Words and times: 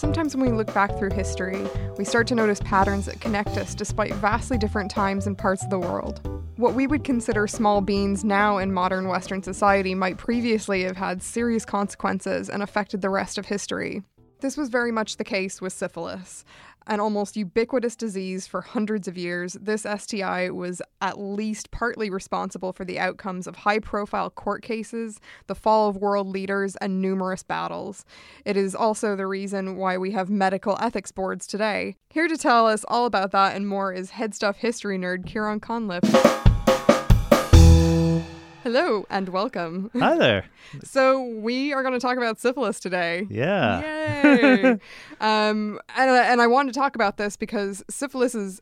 Sometimes 0.00 0.34
when 0.34 0.50
we 0.50 0.56
look 0.56 0.72
back 0.72 0.96
through 0.96 1.10
history, 1.10 1.62
we 1.98 2.06
start 2.06 2.26
to 2.28 2.34
notice 2.34 2.58
patterns 2.60 3.04
that 3.04 3.20
connect 3.20 3.58
us 3.58 3.74
despite 3.74 4.14
vastly 4.14 4.56
different 4.56 4.90
times 4.90 5.26
and 5.26 5.36
parts 5.36 5.62
of 5.62 5.68
the 5.68 5.78
world. 5.78 6.26
What 6.56 6.72
we 6.72 6.86
would 6.86 7.04
consider 7.04 7.46
small 7.46 7.82
beans 7.82 8.24
now 8.24 8.56
in 8.56 8.72
modern 8.72 9.08
Western 9.08 9.42
society 9.42 9.94
might 9.94 10.16
previously 10.16 10.84
have 10.84 10.96
had 10.96 11.22
serious 11.22 11.66
consequences 11.66 12.48
and 12.48 12.62
affected 12.62 13.02
the 13.02 13.10
rest 13.10 13.36
of 13.36 13.44
history. 13.44 14.02
This 14.40 14.56
was 14.56 14.70
very 14.70 14.90
much 14.90 15.18
the 15.18 15.24
case 15.24 15.60
with 15.60 15.74
syphilis. 15.74 16.46
An 16.90 16.98
almost 16.98 17.36
ubiquitous 17.36 17.94
disease 17.94 18.48
for 18.48 18.62
hundreds 18.62 19.06
of 19.06 19.16
years, 19.16 19.56
this 19.60 19.86
STI 19.86 20.50
was 20.50 20.82
at 21.00 21.20
least 21.20 21.70
partly 21.70 22.10
responsible 22.10 22.72
for 22.72 22.84
the 22.84 22.98
outcomes 22.98 23.46
of 23.46 23.54
high 23.54 23.78
profile 23.78 24.28
court 24.28 24.64
cases, 24.64 25.20
the 25.46 25.54
fall 25.54 25.88
of 25.88 25.96
world 25.96 26.26
leaders, 26.26 26.74
and 26.80 27.00
numerous 27.00 27.44
battles. 27.44 28.04
It 28.44 28.56
is 28.56 28.74
also 28.74 29.14
the 29.14 29.28
reason 29.28 29.76
why 29.76 29.98
we 29.98 30.10
have 30.10 30.30
medical 30.30 30.76
ethics 30.80 31.12
boards 31.12 31.46
today. 31.46 31.94
Here 32.08 32.26
to 32.26 32.36
tell 32.36 32.66
us 32.66 32.84
all 32.88 33.06
about 33.06 33.30
that 33.30 33.54
and 33.54 33.68
more 33.68 33.92
is 33.92 34.10
HeadStuff 34.10 34.56
history 34.56 34.98
nerd 34.98 35.26
Kieran 35.26 35.60
Conliffe. 35.60 36.49
Hello 38.72 39.04
and 39.10 39.28
welcome. 39.30 39.90
Hi 39.98 40.16
there. 40.16 40.44
So 40.84 41.24
we 41.24 41.72
are 41.72 41.82
going 41.82 41.94
to 41.94 41.98
talk 41.98 42.16
about 42.16 42.38
syphilis 42.38 42.78
today. 42.78 43.26
Yeah. 43.28 43.80
Yay! 44.22 44.70
um, 45.20 45.80
and, 45.96 46.10
and 46.10 46.40
I 46.40 46.46
wanted 46.46 46.72
to 46.72 46.78
talk 46.78 46.94
about 46.94 47.16
this 47.16 47.36
because 47.36 47.82
syphilis 47.90 48.36
is 48.36 48.60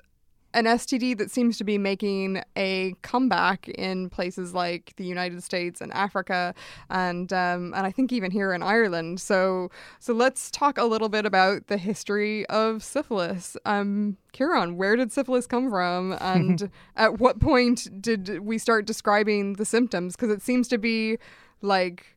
an 0.54 0.64
STD 0.64 1.16
that 1.18 1.30
seems 1.30 1.58
to 1.58 1.64
be 1.64 1.76
making 1.76 2.42
a 2.56 2.94
comeback 3.02 3.68
in 3.68 4.08
places 4.08 4.54
like 4.54 4.94
the 4.96 5.04
United 5.04 5.42
States 5.42 5.80
and 5.80 5.92
Africa, 5.92 6.54
and 6.88 7.32
um, 7.32 7.74
and 7.74 7.86
I 7.86 7.90
think 7.90 8.12
even 8.12 8.30
here 8.30 8.52
in 8.52 8.62
Ireland. 8.62 9.20
So 9.20 9.70
so 9.98 10.14
let's 10.14 10.50
talk 10.50 10.78
a 10.78 10.84
little 10.84 11.08
bit 11.08 11.26
about 11.26 11.66
the 11.66 11.76
history 11.76 12.46
of 12.46 12.82
syphilis. 12.82 13.56
Um, 13.66 14.16
Kieran, 14.32 14.76
where 14.76 14.96
did 14.96 15.12
syphilis 15.12 15.46
come 15.46 15.68
from, 15.70 16.16
and 16.20 16.70
at 16.96 17.18
what 17.18 17.40
point 17.40 18.00
did 18.00 18.40
we 18.40 18.56
start 18.58 18.86
describing 18.86 19.54
the 19.54 19.64
symptoms? 19.64 20.16
Because 20.16 20.30
it 20.30 20.42
seems 20.42 20.66
to 20.68 20.78
be 20.78 21.18
like 21.60 22.16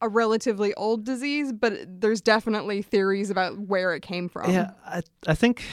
a 0.00 0.08
relatively 0.08 0.72
old 0.74 1.04
disease, 1.04 1.52
but 1.52 1.72
there's 2.00 2.20
definitely 2.20 2.82
theories 2.82 3.30
about 3.30 3.58
where 3.58 3.94
it 3.94 4.00
came 4.00 4.28
from. 4.28 4.50
Yeah, 4.50 4.70
I, 4.86 5.02
I 5.26 5.34
think 5.34 5.64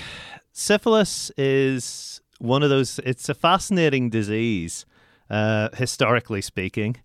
syphilis 0.56 1.32
is 1.38 2.22
one 2.40 2.64
of 2.64 2.70
those, 2.70 3.00
it's 3.06 3.30
a 3.30 3.34
fascinating 3.34 4.10
disease, 4.10 4.86
uh, 5.30 5.70
historically 5.76 6.42
speaking. 6.42 6.96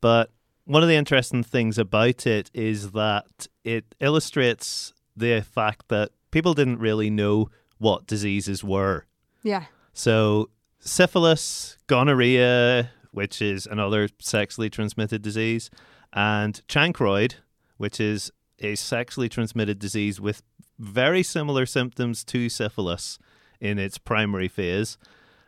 But 0.00 0.30
one 0.64 0.82
of 0.82 0.88
the 0.88 0.94
interesting 0.94 1.42
things 1.42 1.78
about 1.78 2.26
it 2.26 2.50
is 2.54 2.92
that 2.92 3.48
it 3.64 3.94
illustrates 3.98 4.92
the 5.16 5.40
fact 5.40 5.88
that 5.88 6.10
people 6.30 6.54
didn't 6.54 6.78
really 6.78 7.10
know 7.10 7.48
what 7.78 8.06
diseases 8.06 8.62
were. 8.62 9.06
Yeah. 9.42 9.64
So, 9.94 10.50
syphilis, 10.78 11.78
gonorrhea, 11.86 12.90
which 13.10 13.40
is 13.40 13.66
another 13.66 14.08
sexually 14.20 14.68
transmitted 14.68 15.22
disease, 15.22 15.70
and 16.12 16.60
chancroid, 16.68 17.36
which 17.78 18.00
is 18.00 18.30
a 18.60 18.74
sexually 18.74 19.28
transmitted 19.28 19.78
disease 19.78 20.20
with 20.20 20.42
very 20.78 21.22
similar 21.22 21.66
symptoms 21.66 22.24
to 22.24 22.48
syphilis 22.48 23.18
in 23.60 23.78
its 23.78 23.98
primary 23.98 24.48
phase, 24.48 24.96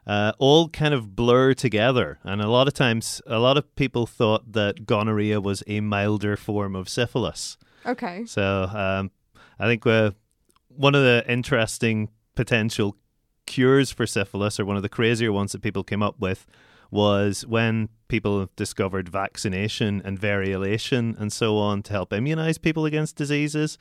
uh, 0.07 0.33
all 0.39 0.69
kind 0.69 0.95
of 0.95 1.15
blur 1.15 1.55
together. 1.55 2.19
And 2.25 2.41
a 2.41 2.49
lot 2.49 2.67
of 2.67 2.75
times, 2.75 3.23
a 3.27 3.39
lot 3.39 3.57
of 3.57 3.75
people 3.77 4.07
thought 4.07 4.53
that 4.53 4.87
gonorrhea 4.87 5.41
was 5.41 5.63
a 5.67 5.81
milder 5.81 6.37
form 6.37 6.75
of 6.75 6.89
syphilis. 6.89 7.57
Okay. 7.87 8.25
So 8.27 8.69
um, 8.73 9.11
I 9.59 9.67
think 9.67 9.87
uh, 9.87 10.13
one 10.69 10.95
of 10.95 11.03
the 11.03 11.25
interesting 11.29 12.09
potential 12.35 12.97
cures 13.47 13.91
for 13.91 14.07
syphilis, 14.07 14.59
or 14.59 14.65
one 14.65 14.77
of 14.77 14.83
the 14.83 14.89
crazier 14.89 15.33
ones 15.33 15.53
that 15.53 15.63
people 15.63 15.85
came 15.85 16.03
up 16.03 16.19
with, 16.19 16.47
was 16.91 17.47
when 17.47 17.89
people 18.09 18.49
discovered 18.57 19.09
vaccination 19.09 20.03
and 20.05 20.21
variolation 20.21 21.19
and 21.21 21.33
so 21.33 21.57
on 21.57 21.83
to 21.85 21.93
help 21.93 22.13
immunize 22.13 22.59
people 22.59 22.85
against 22.85 23.15
diseases 23.17 23.79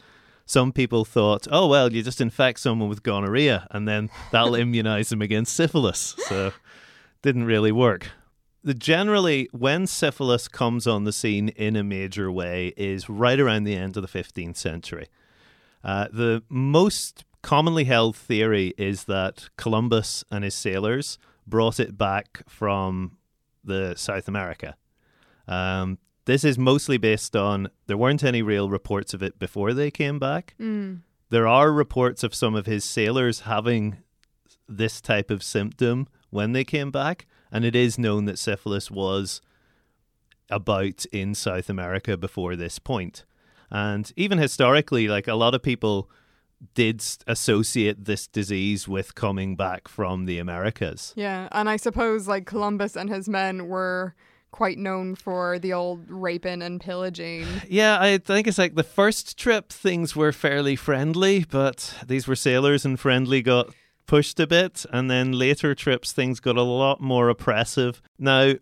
some 0.49 0.71
people 0.71 1.05
thought, 1.05 1.47
oh, 1.51 1.67
well, 1.67 1.93
you 1.93 2.01
just 2.01 2.19
infect 2.19 2.59
someone 2.59 2.89
with 2.89 3.03
gonorrhea 3.03 3.67
and 3.69 3.87
then 3.87 4.09
that'll 4.31 4.55
immunize 4.63 5.09
them 5.09 5.21
against 5.21 5.55
syphilis. 5.55 6.15
So 6.27 6.53
didn't 7.21 7.43
really 7.43 7.71
work. 7.71 8.09
The 8.63 8.73
generally, 8.73 9.47
when 9.51 9.85
syphilis 9.85 10.47
comes 10.47 10.87
on 10.87 11.03
the 11.03 11.13
scene 11.13 11.49
in 11.49 11.75
a 11.75 11.83
major 11.83 12.31
way, 12.31 12.73
is 12.75 13.07
right 13.07 13.39
around 13.39 13.65
the 13.65 13.75
end 13.75 13.95
of 13.95 14.01
the 14.01 14.07
15th 14.09 14.57
century. 14.57 15.07
Uh, 15.83 16.07
the 16.11 16.41
most 16.49 17.25
commonly 17.43 17.83
held 17.83 18.15
theory 18.15 18.73
is 18.75 19.03
that 19.03 19.49
Columbus 19.55 20.23
and 20.31 20.43
his 20.43 20.55
sailors 20.55 21.19
brought 21.45 21.79
it 21.79 21.95
back 21.95 22.41
from 22.47 23.17
the 23.63 23.93
South 23.95 24.27
America. 24.27 24.75
Um, 25.47 25.99
this 26.29 26.43
is 26.43 26.57
mostly 26.57 26.97
based 26.97 27.35
on 27.35 27.69
there 27.87 27.97
weren't 27.97 28.23
any 28.23 28.41
real 28.41 28.69
reports 28.69 29.13
of 29.13 29.23
it 29.23 29.39
before 29.39 29.73
they 29.73 29.89
came 29.89 30.19
back. 30.19 30.53
Mm. 30.59 31.01
There 31.29 31.47
are 31.47 31.71
reports 31.71 32.23
of 32.23 32.35
some 32.35 32.55
of 32.55 32.65
his 32.65 32.83
sailors 32.83 33.41
having 33.41 33.97
this 34.67 35.01
type 35.01 35.31
of 35.31 35.41
symptom 35.41 36.07
when 36.29 36.53
they 36.53 36.63
came 36.63 36.91
back, 36.91 37.25
and 37.51 37.65
it 37.65 37.75
is 37.75 37.97
known 37.97 38.25
that 38.25 38.37
syphilis 38.37 38.91
was 38.91 39.41
about 40.49 41.05
in 41.11 41.33
South 41.33 41.69
America 41.69 42.15
before 42.15 42.55
this 42.55 42.79
point. 42.79 43.25
And 43.71 44.11
even 44.15 44.37
historically, 44.37 45.07
like 45.07 45.27
a 45.27 45.35
lot 45.35 45.55
of 45.55 45.63
people 45.63 46.09
did 46.73 47.03
associate 47.25 48.05
this 48.05 48.27
disease 48.27 48.87
with 48.87 49.15
coming 49.15 49.55
back 49.55 49.87
from 49.87 50.25
the 50.25 50.39
Americas. 50.39 51.13
Yeah, 51.15 51.47
and 51.51 51.69
I 51.69 51.77
suppose 51.77 52.27
like 52.27 52.45
Columbus 52.45 52.95
and 52.95 53.09
his 53.09 53.29
men 53.29 53.67
were 53.67 54.15
quite 54.51 54.77
known 54.77 55.15
for 55.15 55.59
the 55.59 55.73
old 55.73 56.09
raping 56.09 56.61
and 56.61 56.81
pillaging. 56.81 57.45
Yeah, 57.69 57.99
I 57.99 58.17
think 58.17 58.47
it's 58.47 58.57
like 58.57 58.75
the 58.75 58.83
first 58.83 59.37
trip 59.37 59.71
things 59.71 60.15
were 60.15 60.31
fairly 60.31 60.75
friendly, 60.75 61.45
but 61.49 61.93
these 62.05 62.27
were 62.27 62.35
sailors 62.35 62.85
and 62.85 62.99
friendly 62.99 63.41
got 63.41 63.69
pushed 64.07 64.39
a 64.39 64.47
bit, 64.47 64.85
and 64.91 65.09
then 65.09 65.33
later 65.33 65.75
trips 65.75 66.11
things 66.11 66.39
got 66.39 66.57
a 66.57 66.63
lot 66.63 66.99
more 66.99 67.29
oppressive. 67.29 68.01
Now, 68.17 68.53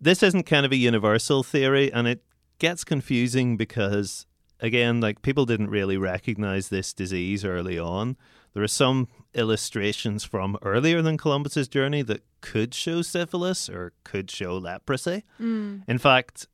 this 0.00 0.22
isn't 0.22 0.46
kind 0.46 0.66
of 0.66 0.72
a 0.72 0.76
universal 0.76 1.42
theory, 1.42 1.92
and 1.92 2.08
it 2.08 2.24
gets 2.58 2.82
confusing 2.84 3.56
because 3.56 4.26
again, 4.60 5.00
like 5.00 5.22
people 5.22 5.46
didn't 5.46 5.70
really 5.70 5.96
recognize 5.96 6.68
this 6.68 6.92
disease 6.92 7.44
early 7.44 7.78
on. 7.78 8.16
There 8.52 8.62
are 8.62 8.68
some 8.68 9.08
illustrations 9.34 10.24
from 10.24 10.56
earlier 10.62 11.02
than 11.02 11.18
Columbus's 11.18 11.68
journey 11.68 12.02
that 12.02 12.22
could 12.52 12.72
show 12.72 13.02
syphilis 13.02 13.68
or 13.68 13.92
could 14.04 14.30
show 14.30 14.56
leprosy. 14.56 15.24
Mm. 15.40 15.82
In 15.88 15.98
fact, 15.98 16.46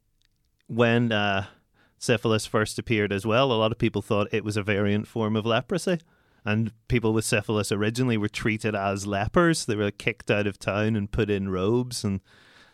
when 0.66 1.12
uh, 1.12 1.47
syphilis 1.98 2.47
first 2.47 2.78
appeared 2.78 3.12
as 3.12 3.26
well, 3.26 3.53
a 3.53 3.54
lot 3.54 3.72
of 3.72 3.78
people 3.78 4.00
thought 4.00 4.28
it 4.32 4.42
was 4.42 4.56
a 4.56 4.62
variant 4.62 5.06
form 5.06 5.36
of 5.36 5.44
leprosy. 5.44 5.98
And 6.44 6.72
people 6.88 7.12
with 7.12 7.26
syphilis 7.26 7.70
originally 7.70 8.16
were 8.16 8.28
treated 8.28 8.75
as 8.75 9.06
lepers. 9.06 9.66
They 9.66 9.76
were 9.76 9.91
kicked 9.91 10.30
out 10.30 10.47
of 10.47 10.58
town 10.58 10.97
and 10.97 11.12
put 11.12 11.28
in 11.28 11.50
robes. 11.50 12.04
And 12.04 12.20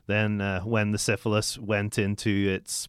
then 0.07 0.41
uh, 0.41 0.61
when 0.61 0.93
the 0.93 0.99
syphilis 0.99 1.59
went 1.59 1.99
into 1.99 2.31
its 2.31 2.89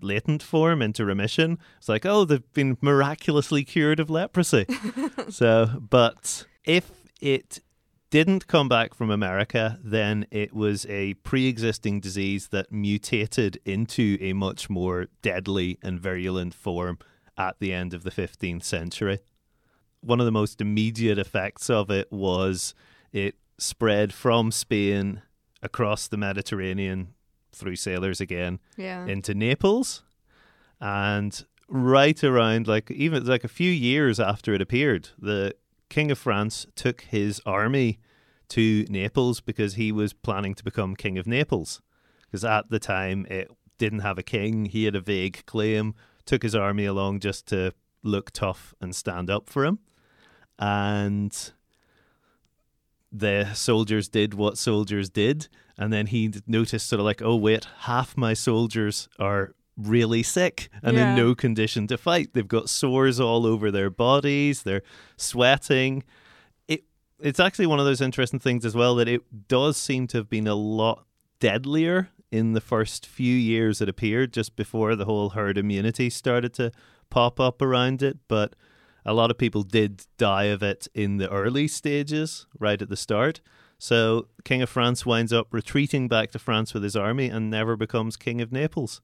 latent 0.00 0.42
form 0.42 0.82
into 0.82 1.04
remission. 1.04 1.58
It's 1.78 1.88
like, 1.88 2.04
oh, 2.04 2.24
they've 2.24 2.52
been 2.52 2.76
miraculously 2.80 3.64
cured 3.64 4.00
of 4.00 4.10
leprosy. 4.10 4.66
so, 5.28 5.70
but 5.80 6.44
if 6.64 6.90
it 7.20 7.60
didn't 8.10 8.46
come 8.46 8.68
back 8.68 8.94
from 8.94 9.10
America, 9.10 9.78
then 9.82 10.26
it 10.30 10.54
was 10.54 10.86
a 10.86 11.14
pre 11.14 11.46
existing 11.46 12.00
disease 12.00 12.48
that 12.48 12.72
mutated 12.72 13.58
into 13.64 14.16
a 14.20 14.32
much 14.32 14.70
more 14.70 15.06
deadly 15.22 15.78
and 15.82 16.00
virulent 16.00 16.54
form 16.54 16.98
at 17.36 17.58
the 17.58 17.72
end 17.72 17.92
of 17.92 18.02
the 18.02 18.10
15th 18.10 18.64
century. 18.64 19.18
One 20.00 20.20
of 20.20 20.26
the 20.26 20.32
most 20.32 20.60
immediate 20.60 21.18
effects 21.18 21.68
of 21.68 21.90
it 21.90 22.10
was 22.12 22.74
it 23.12 23.36
spread 23.58 24.12
from 24.12 24.52
Spain 24.52 25.22
across 25.62 26.06
the 26.06 26.16
Mediterranean 26.16 27.14
through 27.52 27.76
sailors 27.76 28.20
again 28.20 28.60
yeah. 28.76 29.06
into 29.06 29.34
Naples. 29.34 30.02
And 30.80 31.44
right 31.68 32.22
around 32.22 32.68
like 32.68 32.90
even 32.90 33.24
like 33.26 33.42
a 33.42 33.48
few 33.48 33.70
years 33.70 34.20
after 34.20 34.54
it 34.54 34.60
appeared, 34.60 35.08
the 35.18 35.54
King 35.88 36.10
of 36.10 36.18
France 36.18 36.66
took 36.74 37.02
his 37.02 37.40
army 37.46 37.98
to 38.48 38.84
Naples 38.88 39.40
because 39.40 39.74
he 39.74 39.92
was 39.92 40.12
planning 40.12 40.54
to 40.54 40.64
become 40.64 40.94
King 40.94 41.18
of 41.18 41.26
Naples. 41.26 41.80
Because 42.26 42.44
at 42.44 42.70
the 42.70 42.78
time 42.78 43.26
it 43.30 43.50
didn't 43.78 44.00
have 44.00 44.18
a 44.18 44.22
king, 44.22 44.66
he 44.66 44.84
had 44.84 44.94
a 44.94 45.00
vague 45.00 45.44
claim, 45.46 45.94
took 46.24 46.42
his 46.42 46.54
army 46.54 46.84
along 46.84 47.20
just 47.20 47.46
to 47.46 47.72
look 48.02 48.30
tough 48.30 48.74
and 48.80 48.94
stand 48.94 49.30
up 49.30 49.48
for 49.48 49.64
him. 49.64 49.78
And 50.58 51.52
the 53.12 53.52
soldiers 53.54 54.08
did 54.08 54.34
what 54.34 54.58
soldiers 54.58 55.08
did 55.08 55.48
and 55.78 55.92
then 55.92 56.06
he 56.06 56.32
noticed 56.46 56.88
sort 56.88 57.00
of 57.00 57.06
like 57.06 57.22
oh 57.22 57.36
wait 57.36 57.66
half 57.80 58.16
my 58.16 58.34
soldiers 58.34 59.08
are 59.18 59.54
really 59.76 60.22
sick 60.22 60.68
and 60.82 60.96
Yeah. 60.96 61.10
in 61.10 61.16
no 61.16 61.34
condition 61.34 61.86
to 61.88 61.98
fight. 61.98 62.32
They've 62.32 62.46
got 62.48 62.68
sores 62.68 63.20
all 63.20 63.44
over 63.46 63.70
their 63.70 63.90
bodies, 63.90 64.62
they're 64.62 64.82
sweating. 65.16 66.02
It 66.68 66.84
it's 67.20 67.40
actually 67.40 67.66
one 67.66 67.78
of 67.80 67.86
those 67.86 68.00
interesting 68.00 68.40
things 68.40 68.64
as 68.64 68.74
well 68.74 68.94
that 68.96 69.08
it 69.08 69.48
does 69.48 69.76
seem 69.76 70.06
to 70.08 70.18
have 70.18 70.28
been 70.30 70.46
a 70.46 70.54
lot 70.54 71.04
deadlier 71.40 72.08
in 72.32 72.52
the 72.52 72.60
first 72.60 73.06
few 73.06 73.34
years 73.34 73.80
it 73.80 73.88
appeared 73.88 74.32
just 74.32 74.56
before 74.56 74.96
the 74.96 75.04
whole 75.04 75.30
herd 75.30 75.56
immunity 75.58 76.10
started 76.10 76.52
to 76.54 76.72
pop 77.08 77.38
up 77.38 77.62
around 77.62 78.02
it, 78.02 78.18
but 78.28 78.54
a 79.04 79.14
lot 79.14 79.30
of 79.30 79.38
people 79.38 79.62
did 79.62 80.04
die 80.18 80.44
of 80.44 80.62
it 80.62 80.88
in 80.94 81.18
the 81.18 81.30
early 81.30 81.68
stages, 81.68 82.46
right 82.58 82.82
at 82.82 82.88
the 82.88 82.96
start. 82.96 83.40
So 83.78 84.26
King 84.42 84.62
of 84.62 84.68
France 84.68 85.06
winds 85.06 85.32
up 85.32 85.46
retreating 85.52 86.08
back 86.08 86.32
to 86.32 86.38
France 86.40 86.74
with 86.74 86.82
his 86.82 86.96
army 86.96 87.28
and 87.28 87.48
never 87.48 87.76
becomes 87.76 88.16
King 88.16 88.40
of 88.40 88.50
Naples 88.50 89.00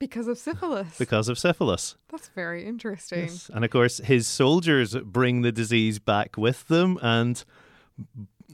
Because 0.00 0.26
of 0.26 0.38
syphilis. 0.38 0.98
because 0.98 1.28
of 1.28 1.38
syphilis. 1.38 1.96
That's 2.08 2.28
very 2.28 2.64
interesting. 2.64 3.20
Yes. 3.20 3.50
And 3.54 3.64
of 3.64 3.70
course, 3.70 3.98
his 3.98 4.26
soldiers 4.26 4.96
bring 4.96 5.42
the 5.42 5.52
disease 5.52 6.00
back 6.00 6.36
with 6.36 6.66
them, 6.66 6.98
and 7.02 7.44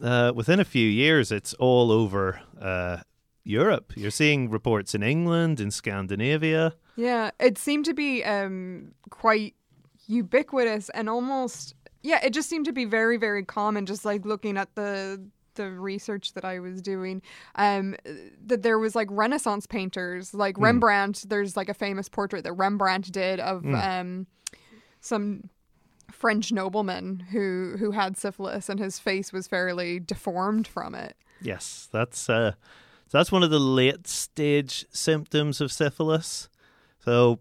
uh, 0.03 0.33
within 0.35 0.61
a 0.61 0.65
few 0.65 0.87
years, 0.87 1.33
it's 1.33 1.55
all 1.55 1.91
over 1.91 2.41
uh, 2.61 2.99
Europe. 3.45 3.93
You're 3.97 4.11
seeing 4.11 4.51
reports 4.51 4.95
in 4.95 5.03
England, 5.03 5.61
in 5.61 5.71
Scandinavia. 5.71 6.75
Yeah, 6.97 7.31
it 7.39 7.59
seemed 7.59 7.85
to 7.87 7.95
be 7.95 8.25
um, 8.25 8.93
quite 9.11 9.55
ubiquitous 10.09 10.89
and 10.91 11.09
almost 11.09 11.75
yeah, 12.03 12.21
it 12.25 12.31
just 12.31 12.49
seemed 12.49 12.65
to 12.67 12.73
be 12.73 12.85
very 12.85 13.17
very 13.17 13.45
common. 13.45 13.87
Just 13.87 14.05
like 14.05 14.25
looking 14.25 14.57
at 14.57 14.75
the 14.75 15.21
the 15.57 15.71
research 15.71 16.33
that 16.35 16.45
I 16.45 16.61
was 16.61 16.81
doing, 16.81 17.23
um, 17.57 17.97
that 18.47 18.63
there 18.63 18.79
was 18.79 18.95
like 18.95 19.09
Renaissance 19.11 19.67
painters, 19.67 20.33
like 20.33 20.57
Rembrandt. 20.59 21.25
There's 21.29 21.57
like 21.57 21.69
a 21.69 21.75
famous 21.75 22.09
portrait 22.09 22.45
that 22.45 22.53
Rembrandt 22.53 23.11
did 23.13 23.41
of 23.41 23.65
um, 23.67 24.27
some 25.01 25.51
French 26.11 26.53
nobleman 26.53 27.27
who 27.31 27.77
who 27.79 27.91
had 27.91 28.17
syphilis, 28.17 28.69
and 28.69 28.79
his 28.81 28.99
face 28.99 29.33
was 29.33 29.47
fairly 29.47 30.01
deformed 30.01 30.67
from 30.67 30.95
it. 30.95 31.17
Yes, 31.41 31.89
that's 31.93 32.31
uh, 32.31 32.53
so 33.09 33.19
that's 33.19 33.31
one 33.33 33.43
of 33.43 33.51
the 33.51 33.59
late 33.59 34.07
stage 34.07 34.87
symptoms 34.91 35.61
of 35.61 35.71
syphilis. 35.71 36.49
So 36.99 37.41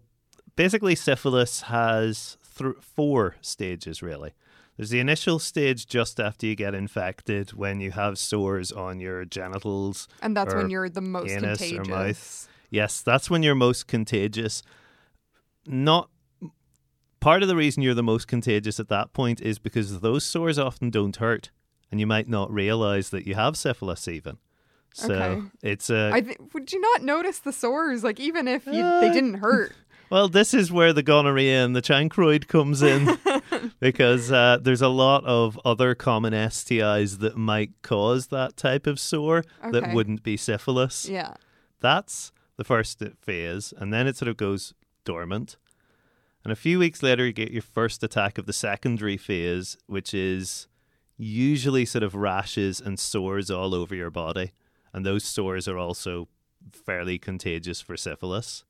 basically, 0.54 0.94
syphilis 0.94 1.62
has 1.62 2.36
th- 2.58 2.76
four 2.80 3.36
stages 3.40 4.02
really. 4.02 4.32
There's 4.76 4.90
the 4.90 5.00
initial 5.00 5.38
stage 5.38 5.86
just 5.86 6.20
after 6.20 6.46
you 6.46 6.54
get 6.54 6.74
infected, 6.74 7.52
when 7.54 7.80
you 7.80 7.92
have 7.92 8.18
sores 8.18 8.70
on 8.72 9.00
your 9.00 9.24
genitals. 9.24 10.06
And 10.20 10.36
that's 10.36 10.52
or 10.52 10.58
when 10.58 10.70
you're 10.70 10.88
the 10.90 11.00
most 11.00 11.30
anus 11.30 11.60
or 11.62 11.76
contagious. 11.76 11.88
mouth. 11.88 12.48
Yes, 12.70 13.00
that's 13.02 13.30
when 13.30 13.42
you're 13.42 13.54
most 13.54 13.86
contagious. 13.86 14.62
Not 15.66 16.10
part 17.20 17.42
of 17.42 17.48
the 17.48 17.56
reason 17.56 17.82
you're 17.82 17.94
the 17.94 18.02
most 18.02 18.28
contagious 18.28 18.78
at 18.78 18.88
that 18.88 19.12
point 19.12 19.40
is 19.40 19.58
because 19.58 20.00
those 20.00 20.24
sores 20.24 20.58
often 20.58 20.90
don't 20.90 21.16
hurt, 21.16 21.50
and 21.90 21.98
you 21.98 22.06
might 22.06 22.28
not 22.28 22.52
realize 22.52 23.10
that 23.10 23.26
you 23.26 23.34
have 23.34 23.56
syphilis 23.56 24.06
even. 24.08 24.38
So 24.92 25.12
Okay. 25.14 25.42
it's 25.62 25.90
a 25.90 26.10
I 26.12 26.20
th- 26.20 26.38
would 26.54 26.72
you 26.72 26.80
not 26.80 27.02
notice 27.02 27.38
the 27.38 27.52
sores, 27.52 28.02
like 28.04 28.20
even 28.20 28.46
if 28.48 28.66
you, 28.66 28.82
Uh, 28.82 29.00
they 29.00 29.10
didn't 29.10 29.34
hurt? 29.34 29.72
well, 30.10 30.28
this 30.28 30.54
is 30.54 30.70
where 30.72 30.92
the 30.92 31.02
gonorrhea 31.02 31.64
and 31.64 31.74
the 31.76 31.82
chancroid 31.82 32.48
comes 32.48 32.80
in 32.82 33.06
because 33.80 34.32
uh, 34.32 34.58
there's 34.60 34.82
a 34.82 34.88
lot 34.88 35.24
of 35.24 35.58
other 35.64 35.94
common 35.94 36.32
STIs 36.32 37.18
that 37.18 37.36
might 37.36 37.70
cause 37.82 38.28
that 38.28 38.56
type 38.56 38.86
of 38.86 38.98
sore 39.00 39.44
that 39.70 39.92
wouldn't 39.92 40.22
be 40.22 40.36
syphilis. 40.36 41.08
Yeah. 41.08 41.34
That's 41.80 42.32
the 42.56 42.64
first 42.64 43.02
phase, 43.20 43.72
and 43.76 43.92
then 43.92 44.06
it 44.06 44.16
sort 44.16 44.28
of 44.28 44.36
goes 44.36 44.74
dormant. 45.04 45.56
And 46.42 46.52
a 46.52 46.56
few 46.56 46.78
weeks 46.78 47.02
later, 47.02 47.26
you 47.26 47.32
get 47.32 47.50
your 47.50 47.62
first 47.62 48.02
attack 48.04 48.38
of 48.38 48.46
the 48.46 48.52
secondary 48.52 49.16
phase, 49.16 49.76
which 49.86 50.14
is 50.14 50.68
usually 51.16 51.84
sort 51.84 52.04
of 52.04 52.14
rashes 52.14 52.80
and 52.80 52.98
sores 52.98 53.50
all 53.50 53.74
over 53.74 53.94
your 53.94 54.10
body. 54.10 54.52
And 54.92 55.04
those 55.04 55.24
sores 55.24 55.66
are 55.66 55.76
also 55.76 56.28
fairly 56.72 57.18
contagious 57.18 57.80
for 57.80 57.96
syphilis. 57.96 58.64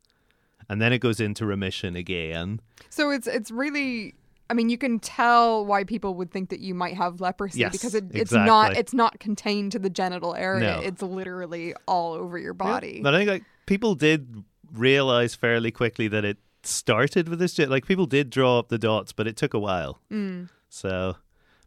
And 0.69 0.81
then 0.81 0.93
it 0.93 0.99
goes 0.99 1.21
into 1.21 1.47
remission 1.47 1.97
again. 1.97 2.61
So 2.89 3.11
it's 3.11 3.27
it's 3.27 3.51
really. 3.51 4.15
I 4.49 4.55
mean, 4.55 4.69
you 4.69 4.79
can 4.79 4.99
tell 4.99 5.65
why 5.67 5.85
people 5.85 6.15
would 6.15 6.31
think 6.31 6.51
that 6.51 6.61
you 6.61 6.75
might 6.75 6.95
have 6.95 7.21
leprosy 7.21 7.61
Yes, 7.61 7.73
because 7.73 7.95
it, 7.95 8.05
it's 8.13 8.33
not 8.33 8.77
it's 8.77 8.95
not 8.95 9.19
contained 9.19 9.73
to 9.73 9.79
the 9.79 9.91
genital 9.91 10.35
area. 10.35 10.77
No. 10.77 10.81
It's 10.81 11.03
literally 11.03 11.75
all 11.87 12.13
over 12.13 12.39
your 12.39 12.55
body. 12.55 13.01
But 13.03 13.15
I 13.15 13.19
think 13.19 13.31
like 13.31 13.45
people 13.67 13.95
did 13.95 14.45
realize 14.73 15.35
fairly 15.35 15.71
quickly 15.71 16.09
that 16.09 16.25
it 16.25 16.39
started 16.63 17.29
with 17.29 17.39
this. 17.39 17.59
Like 17.59 17.87
people 17.87 18.07
did 18.07 18.31
draw 18.31 18.59
up 18.59 18.69
the 18.69 18.79
dots, 18.79 19.13
but 19.13 19.27
it 19.27 19.37
took 19.37 19.55
a 19.55 19.59
while. 19.59 20.01
Mm. 20.13 20.49
So, 20.69 21.17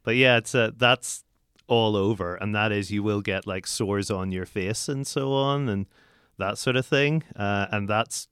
but 0.04 0.16
yeah, 0.16 0.38
it's 0.38 0.56
uh, 0.56 0.72
that's 0.76 1.24
all 1.68 1.96
over, 1.96 2.36
and 2.36 2.56
that 2.56 2.72
is 2.72 2.92
you 2.92 3.04
will 3.04 3.22
get 3.22 3.46
like 3.46 3.68
sores 3.68 4.10
on 4.10 4.32
your 4.32 4.46
face 4.46 4.88
and 4.88 5.06
so 5.06 5.34
on, 5.34 5.70
and 5.70 5.86
that 6.38 6.58
sort 6.58 6.76
of 6.76 6.86
thing, 6.86 7.24
uh, 7.36 7.68
and 7.72 7.88
that's 7.88 8.28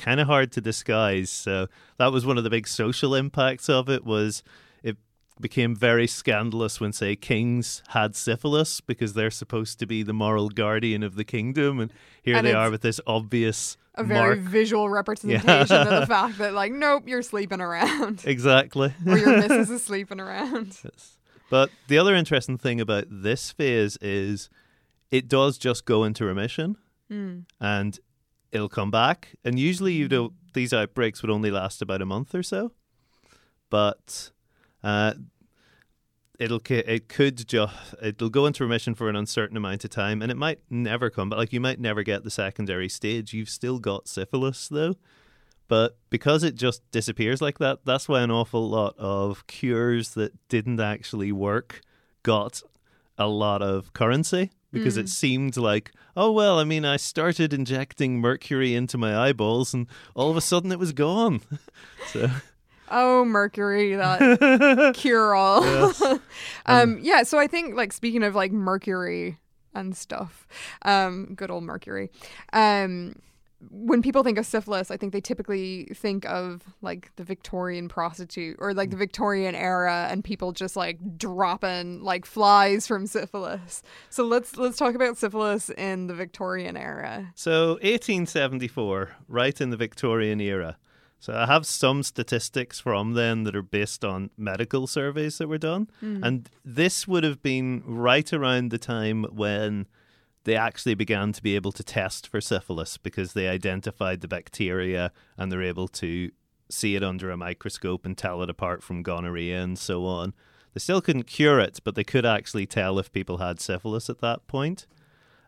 kind 0.00 0.20
of 0.20 0.26
hard 0.26 0.50
to 0.52 0.60
disguise. 0.60 1.30
So 1.30 1.68
that 1.98 2.12
was 2.12 2.24
one 2.26 2.38
of 2.38 2.44
the 2.44 2.50
big 2.50 2.66
social 2.66 3.14
impacts 3.14 3.68
of 3.68 3.88
it 3.88 4.04
was 4.04 4.42
it 4.82 4.96
became 5.40 5.74
very 5.76 6.06
scandalous 6.06 6.80
when 6.80 6.92
say 6.92 7.16
kings 7.16 7.82
had 7.88 8.14
syphilis 8.16 8.80
because 8.80 9.14
they're 9.14 9.30
supposed 9.30 9.78
to 9.78 9.86
be 9.86 10.02
the 10.02 10.12
moral 10.12 10.48
guardian 10.48 11.02
of 11.02 11.14
the 11.16 11.24
kingdom 11.24 11.80
and 11.80 11.92
here 12.22 12.36
And 12.36 12.46
they 12.46 12.52
are 12.54 12.70
with 12.70 12.82
this 12.82 13.00
obvious 13.06 13.76
A 13.94 14.04
very 14.04 14.36
mark 14.36 14.38
visual 14.40 14.88
representation 14.90 15.76
of 15.76 16.00
the 16.00 16.06
fact 16.16 16.38
that, 16.38 16.52
like, 16.54 16.72
nope, 16.72 17.04
you're 17.06 17.22
sleeping 17.22 17.60
around, 17.60 18.22
exactly 18.26 18.92
or 19.06 19.18
your 19.18 19.36
missus 19.38 19.70
is 19.70 19.82
sleeping 19.84 20.20
around. 20.20 20.78
Yes. 20.84 21.16
But 21.50 21.70
the 21.88 21.98
other 21.98 22.14
interesting 22.14 22.58
thing 22.58 22.80
about 22.80 23.04
this 23.10 23.50
phase 23.50 23.98
is 24.00 24.48
it 25.10 25.26
does 25.28 25.58
just 25.58 25.84
go 25.84 26.04
into 26.04 26.24
remission 26.24 26.76
Mm. 27.10 27.44
and 27.60 27.98
it'll 28.52 28.68
come 28.68 28.90
back. 28.90 29.34
And 29.44 29.58
usually 29.58 29.92
you 29.92 30.08
don't 30.08 30.32
these 30.52 30.72
outbreaks 30.72 31.22
would 31.22 31.30
only 31.30 31.50
last 31.50 31.80
about 31.80 32.02
a 32.02 32.06
month 32.06 32.34
or 32.34 32.42
so. 32.42 32.72
But 33.68 34.30
uh 34.82 35.14
it'll 36.40 36.60
it 36.70 37.08
could 37.08 37.46
just 37.46 37.94
it'll 38.02 38.30
go 38.30 38.46
into 38.46 38.64
remission 38.64 38.94
for 38.94 39.08
an 39.08 39.14
uncertain 39.14 39.56
amount 39.56 39.84
of 39.84 39.90
time 39.90 40.22
and 40.22 40.32
it 40.32 40.36
might 40.36 40.58
never 40.70 41.10
come 41.10 41.28
but 41.28 41.38
like 41.38 41.52
you 41.52 41.60
might 41.60 41.78
never 41.78 42.02
get 42.02 42.24
the 42.24 42.30
secondary 42.30 42.88
stage 42.88 43.34
you've 43.34 43.50
still 43.50 43.78
got 43.78 44.08
syphilis 44.08 44.66
though 44.68 44.94
but 45.68 45.98
because 46.08 46.42
it 46.42 46.54
just 46.54 46.82
disappears 46.90 47.42
like 47.42 47.58
that 47.58 47.80
that's 47.84 48.08
why 48.08 48.22
an 48.22 48.30
awful 48.30 48.68
lot 48.70 48.94
of 48.96 49.46
cures 49.46 50.14
that 50.14 50.32
didn't 50.48 50.80
actually 50.80 51.30
work 51.30 51.82
got 52.22 52.62
a 53.18 53.28
lot 53.28 53.60
of 53.60 53.92
currency 53.92 54.50
because 54.72 54.96
it 54.96 55.08
seemed 55.08 55.56
like 55.56 55.92
oh 56.20 56.30
well 56.30 56.58
i 56.58 56.64
mean 56.64 56.84
i 56.84 56.98
started 56.98 57.54
injecting 57.54 58.20
mercury 58.20 58.74
into 58.74 58.98
my 58.98 59.16
eyeballs 59.16 59.72
and 59.72 59.86
all 60.14 60.30
of 60.30 60.36
a 60.36 60.40
sudden 60.40 60.70
it 60.70 60.78
was 60.78 60.92
gone 60.92 61.40
so 62.12 62.28
Oh, 62.92 63.24
Mercury, 63.24 63.94
that 63.94 64.94
cure 64.96 65.32
all. 65.32 65.64
Yes. 65.64 66.02
um, 66.66 66.98
yeah, 67.00 67.22
so 67.22 67.38
I 67.38 67.46
think 67.46 67.76
like 67.76 67.92
speaking 67.92 68.24
of 68.24 68.34
like 68.34 68.50
Mercury 68.50 69.38
and 69.74 69.96
stuff, 69.96 70.48
um, 70.82 71.34
good 71.36 71.52
old 71.52 71.62
Mercury. 71.62 72.10
Um, 72.52 73.14
when 73.68 74.00
people 74.00 74.22
think 74.22 74.38
of 74.38 74.46
syphilis, 74.46 74.90
I 74.90 74.96
think 74.96 75.12
they 75.12 75.20
typically 75.20 75.84
think 75.94 76.24
of 76.24 76.62
like 76.80 77.14
the 77.16 77.24
Victorian 77.24 77.88
prostitute 77.88 78.56
or 78.58 78.72
like 78.72 78.90
the 78.90 78.96
mm. 78.96 79.00
Victorian 79.00 79.54
era 79.54 80.08
and 80.10 80.24
people 80.24 80.52
just 80.52 80.76
like 80.76 81.18
dropping 81.18 82.02
like 82.02 82.24
flies 82.24 82.86
from 82.86 83.06
syphilis. 83.06 83.82
So 84.08 84.24
let's 84.24 84.56
let's 84.56 84.78
talk 84.78 84.94
about 84.94 85.18
syphilis 85.18 85.68
in 85.70 86.06
the 86.06 86.14
Victorian 86.14 86.76
era. 86.76 87.32
So 87.34 87.72
1874, 87.82 89.10
right 89.28 89.60
in 89.60 89.70
the 89.70 89.76
Victorian 89.76 90.40
era. 90.40 90.78
So 91.18 91.34
I 91.34 91.44
have 91.44 91.66
some 91.66 92.02
statistics 92.02 92.80
from 92.80 93.12
then 93.12 93.42
that 93.44 93.54
are 93.54 93.62
based 93.62 94.06
on 94.06 94.30
medical 94.38 94.86
surveys 94.86 95.36
that 95.36 95.48
were 95.48 95.58
done. 95.58 95.90
Mm. 96.02 96.24
And 96.24 96.50
this 96.64 97.06
would 97.06 97.24
have 97.24 97.42
been 97.42 97.82
right 97.84 98.32
around 98.32 98.70
the 98.70 98.78
time 98.78 99.24
when 99.24 99.86
they 100.44 100.56
actually 100.56 100.94
began 100.94 101.32
to 101.32 101.42
be 101.42 101.54
able 101.54 101.72
to 101.72 101.82
test 101.82 102.26
for 102.26 102.40
syphilis 102.40 102.96
because 102.96 103.32
they 103.32 103.48
identified 103.48 104.20
the 104.20 104.28
bacteria 104.28 105.12
and 105.36 105.50
they're 105.50 105.62
able 105.62 105.88
to 105.88 106.30
see 106.70 106.94
it 106.94 107.02
under 107.02 107.30
a 107.30 107.36
microscope 107.36 108.06
and 108.06 108.16
tell 108.16 108.42
it 108.42 108.50
apart 108.50 108.82
from 108.82 109.02
gonorrhea 109.02 109.60
and 109.60 109.78
so 109.78 110.06
on. 110.06 110.32
They 110.72 110.78
still 110.78 111.00
couldn't 111.00 111.24
cure 111.24 111.58
it, 111.58 111.80
but 111.84 111.94
they 111.94 112.04
could 112.04 112.24
actually 112.24 112.66
tell 112.66 112.98
if 112.98 113.12
people 113.12 113.38
had 113.38 113.60
syphilis 113.60 114.08
at 114.08 114.20
that 114.20 114.46
point. 114.46 114.86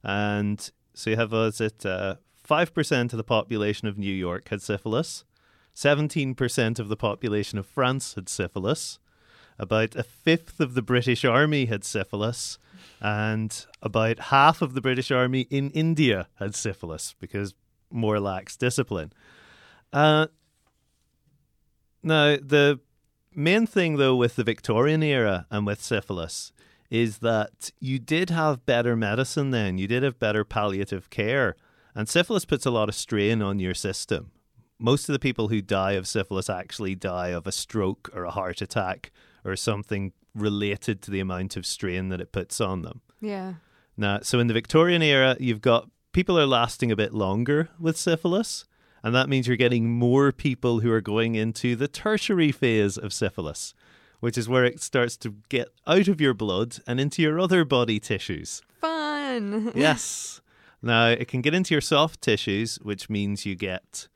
And 0.02 0.70
so 0.94 1.10
you 1.10 1.16
have, 1.16 1.32
was 1.32 1.60
it 1.60 1.86
uh, 1.86 2.16
5% 2.46 3.12
of 3.12 3.16
the 3.16 3.24
population 3.24 3.88
of 3.88 3.96
New 3.96 4.12
York 4.12 4.48
had 4.48 4.60
syphilis, 4.60 5.24
17% 5.74 6.78
of 6.78 6.88
the 6.88 6.96
population 6.96 7.58
of 7.58 7.66
France 7.66 8.14
had 8.14 8.28
syphilis, 8.28 8.98
about 9.58 9.94
a 9.96 10.02
fifth 10.02 10.60
of 10.60 10.74
the 10.74 10.82
British 10.82 11.24
Army 11.24 11.66
had 11.66 11.84
syphilis, 11.84 12.58
and 13.00 13.66
about 13.82 14.18
half 14.18 14.62
of 14.62 14.74
the 14.74 14.80
British 14.80 15.10
Army 15.10 15.42
in 15.50 15.70
India 15.70 16.28
had 16.36 16.54
syphilis 16.54 17.14
because 17.18 17.54
more 17.90 18.20
lax 18.20 18.56
discipline. 18.56 19.12
Uh, 19.92 20.26
now, 22.02 22.36
the 22.36 22.80
main 23.34 23.66
thing, 23.66 23.96
though, 23.96 24.16
with 24.16 24.36
the 24.36 24.44
Victorian 24.44 25.02
era 25.02 25.46
and 25.50 25.66
with 25.66 25.82
syphilis 25.82 26.52
is 26.90 27.18
that 27.18 27.70
you 27.80 27.98
did 27.98 28.30
have 28.30 28.66
better 28.66 28.94
medicine 28.96 29.50
then. 29.50 29.78
You 29.78 29.86
did 29.86 30.02
have 30.02 30.18
better 30.18 30.44
palliative 30.44 31.08
care. 31.10 31.56
And 31.94 32.08
syphilis 32.08 32.44
puts 32.44 32.66
a 32.66 32.70
lot 32.70 32.88
of 32.88 32.94
strain 32.94 33.40
on 33.40 33.58
your 33.58 33.74
system. 33.74 34.32
Most 34.78 35.08
of 35.08 35.12
the 35.12 35.18
people 35.18 35.48
who 35.48 35.62
die 35.62 35.92
of 35.92 36.06
syphilis 36.06 36.50
actually 36.50 36.94
die 36.94 37.28
of 37.28 37.46
a 37.46 37.52
stroke 37.52 38.10
or 38.14 38.24
a 38.24 38.30
heart 38.30 38.60
attack 38.60 39.10
or 39.44 39.56
something 39.56 40.12
related 40.34 41.02
to 41.02 41.10
the 41.10 41.20
amount 41.20 41.56
of 41.56 41.66
strain 41.66 42.08
that 42.08 42.20
it 42.20 42.32
puts 42.32 42.60
on 42.60 42.82
them. 42.82 43.02
Yeah. 43.20 43.54
Now, 43.96 44.20
so 44.22 44.38
in 44.38 44.46
the 44.46 44.54
Victorian 44.54 45.02
era, 45.02 45.36
you've 45.38 45.60
got 45.60 45.88
people 46.12 46.38
are 46.38 46.46
lasting 46.46 46.90
a 46.90 46.96
bit 46.96 47.12
longer 47.12 47.68
with 47.78 47.96
syphilis, 47.96 48.64
and 49.02 49.14
that 49.14 49.28
means 49.28 49.46
you're 49.46 49.56
getting 49.56 49.90
more 49.90 50.32
people 50.32 50.80
who 50.80 50.90
are 50.92 51.00
going 51.00 51.34
into 51.34 51.76
the 51.76 51.88
tertiary 51.88 52.52
phase 52.52 52.96
of 52.96 53.12
syphilis, 53.12 53.74
which 54.20 54.38
is 54.38 54.48
where 54.48 54.64
it 54.64 54.80
starts 54.80 55.16
to 55.18 55.34
get 55.48 55.68
out 55.86 56.08
of 56.08 56.20
your 56.20 56.34
blood 56.34 56.78
and 56.86 57.00
into 57.00 57.22
your 57.22 57.40
other 57.40 57.64
body 57.64 57.98
tissues. 57.98 58.62
Fun. 58.80 59.72
yes. 59.74 60.40
Now, 60.80 61.08
it 61.08 61.28
can 61.28 61.42
get 61.42 61.54
into 61.54 61.74
your 61.74 61.80
soft 61.80 62.20
tissues, 62.22 62.76
which 62.82 63.10
means 63.10 63.46
you 63.46 63.54
get 63.54 64.08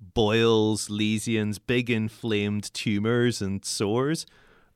boils, 0.00 0.90
lesions, 0.90 1.58
big 1.58 1.90
inflamed 1.90 2.72
tumors, 2.74 3.40
and 3.40 3.64
sores. 3.64 4.26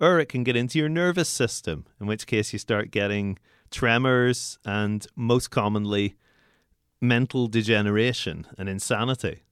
Or 0.01 0.19
it 0.19 0.29
can 0.29 0.45
get 0.45 0.57
into 0.57 0.79
your 0.79 0.89
nervous 0.89 1.29
system, 1.29 1.87
in 2.01 2.07
which 2.07 2.27
case 2.27 2.53
you 2.53 2.59
start 2.59 2.91
getting 2.91 3.39
tremors 3.71 4.59
and 4.65 5.07
most 5.17 5.51
commonly 5.51 6.15
mental 7.01 7.47
degeneration 7.49 8.47
and 8.59 8.69
insanity. 8.69 9.43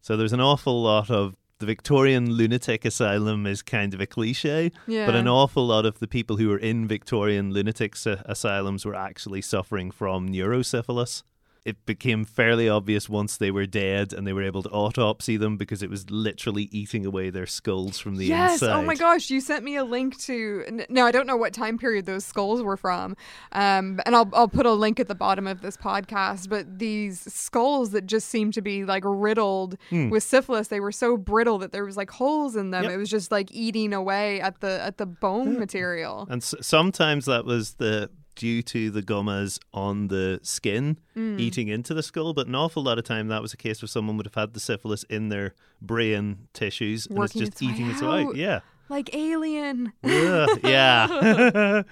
So 0.00 0.16
there's 0.16 0.32
an 0.32 0.40
awful 0.40 0.82
lot 0.82 1.10
of 1.10 1.36
the 1.58 1.66
Victorian 1.66 2.32
lunatic 2.32 2.84
asylum 2.84 3.46
is 3.46 3.62
kind 3.62 3.94
of 3.94 4.00
a 4.00 4.06
cliche, 4.06 4.72
Yeah. 4.88 5.06
but 5.06 5.14
an 5.14 5.28
awful 5.28 5.64
lot 5.66 5.86
of 5.86 6.00
the 6.00 6.08
people 6.08 6.36
who 6.36 6.48
were 6.48 6.58
in 6.58 6.88
Victorian 6.88 7.52
lunatic 7.52 7.94
asylums 8.04 8.84
were 8.84 8.96
actually 8.96 9.42
suffering 9.42 9.90
from 9.92 10.28
neurosyphilis. 10.28 11.22
It 11.64 11.86
became 11.86 12.24
fairly 12.24 12.68
obvious 12.68 13.08
once 13.08 13.36
they 13.36 13.52
were 13.52 13.66
dead 13.66 14.12
and 14.12 14.26
they 14.26 14.32
were 14.32 14.42
able 14.42 14.64
to 14.64 14.68
autopsy 14.70 15.36
them 15.36 15.56
because 15.56 15.80
it 15.80 15.88
was 15.88 16.10
literally 16.10 16.68
eating 16.72 17.06
away 17.06 17.30
their 17.30 17.46
skulls 17.46 18.00
from 18.00 18.16
the 18.16 18.26
yes. 18.26 18.54
inside. 18.54 18.74
Oh 18.76 18.82
my 18.82 18.96
gosh, 18.96 19.30
you 19.30 19.40
sent 19.40 19.64
me 19.64 19.76
a 19.76 19.84
link 19.84 20.18
to. 20.22 20.64
No, 20.88 21.06
I 21.06 21.12
don't 21.12 21.26
know 21.26 21.36
what 21.36 21.52
time 21.52 21.78
period 21.78 22.04
those 22.04 22.24
skulls 22.24 22.62
were 22.62 22.76
from, 22.76 23.16
um, 23.52 24.00
and 24.04 24.16
I'll 24.16 24.28
I'll 24.32 24.48
put 24.48 24.66
a 24.66 24.72
link 24.72 24.98
at 24.98 25.06
the 25.06 25.14
bottom 25.14 25.46
of 25.46 25.60
this 25.60 25.76
podcast. 25.76 26.48
But 26.48 26.80
these 26.80 27.20
skulls 27.32 27.90
that 27.92 28.06
just 28.06 28.28
seemed 28.28 28.54
to 28.54 28.62
be 28.62 28.84
like 28.84 29.04
riddled 29.06 29.78
with 29.92 30.24
syphilis, 30.24 30.66
they 30.66 30.80
were 30.80 30.92
so 30.92 31.16
brittle 31.16 31.58
that 31.58 31.70
there 31.70 31.84
was 31.84 31.96
like 31.96 32.10
holes 32.10 32.56
in 32.56 32.72
them. 32.72 32.84
Yep. 32.84 32.92
It 32.92 32.96
was 32.96 33.08
just 33.08 33.30
like 33.30 33.52
eating 33.52 33.94
away 33.94 34.40
at 34.40 34.60
the 34.60 34.80
at 34.82 34.98
the 34.98 35.06
bone 35.06 35.60
material. 35.60 36.26
And 36.28 36.42
s- 36.42 36.56
sometimes 36.60 37.26
that 37.26 37.44
was 37.44 37.74
the 37.74 38.10
due 38.34 38.62
to 38.62 38.90
the 38.90 39.02
gummas 39.02 39.58
on 39.74 40.08
the 40.08 40.40
skin 40.42 40.98
Mm. 41.16 41.38
eating 41.38 41.68
into 41.68 41.92
the 41.94 42.02
skull, 42.02 42.32
but 42.32 42.46
an 42.46 42.54
awful 42.54 42.82
lot 42.82 42.98
of 42.98 43.04
time 43.04 43.28
that 43.28 43.42
was 43.42 43.52
a 43.52 43.56
case 43.56 43.82
where 43.82 43.88
someone 43.88 44.16
would 44.16 44.26
have 44.26 44.34
had 44.34 44.54
the 44.54 44.60
syphilis 44.60 45.02
in 45.04 45.28
their 45.28 45.54
brain 45.80 46.48
tissues 46.54 47.06
and 47.06 47.18
Working 47.18 47.42
it's 47.42 47.50
its 47.50 47.60
just 47.60 47.70
way 47.70 47.74
eating 47.74 47.90
its 47.90 48.02
way 48.02 48.22
out. 48.24 48.36
Yeah. 48.36 48.60
Like 48.88 49.14
alien. 49.14 49.92
Ugh, 50.04 50.60
yeah. 50.64 51.06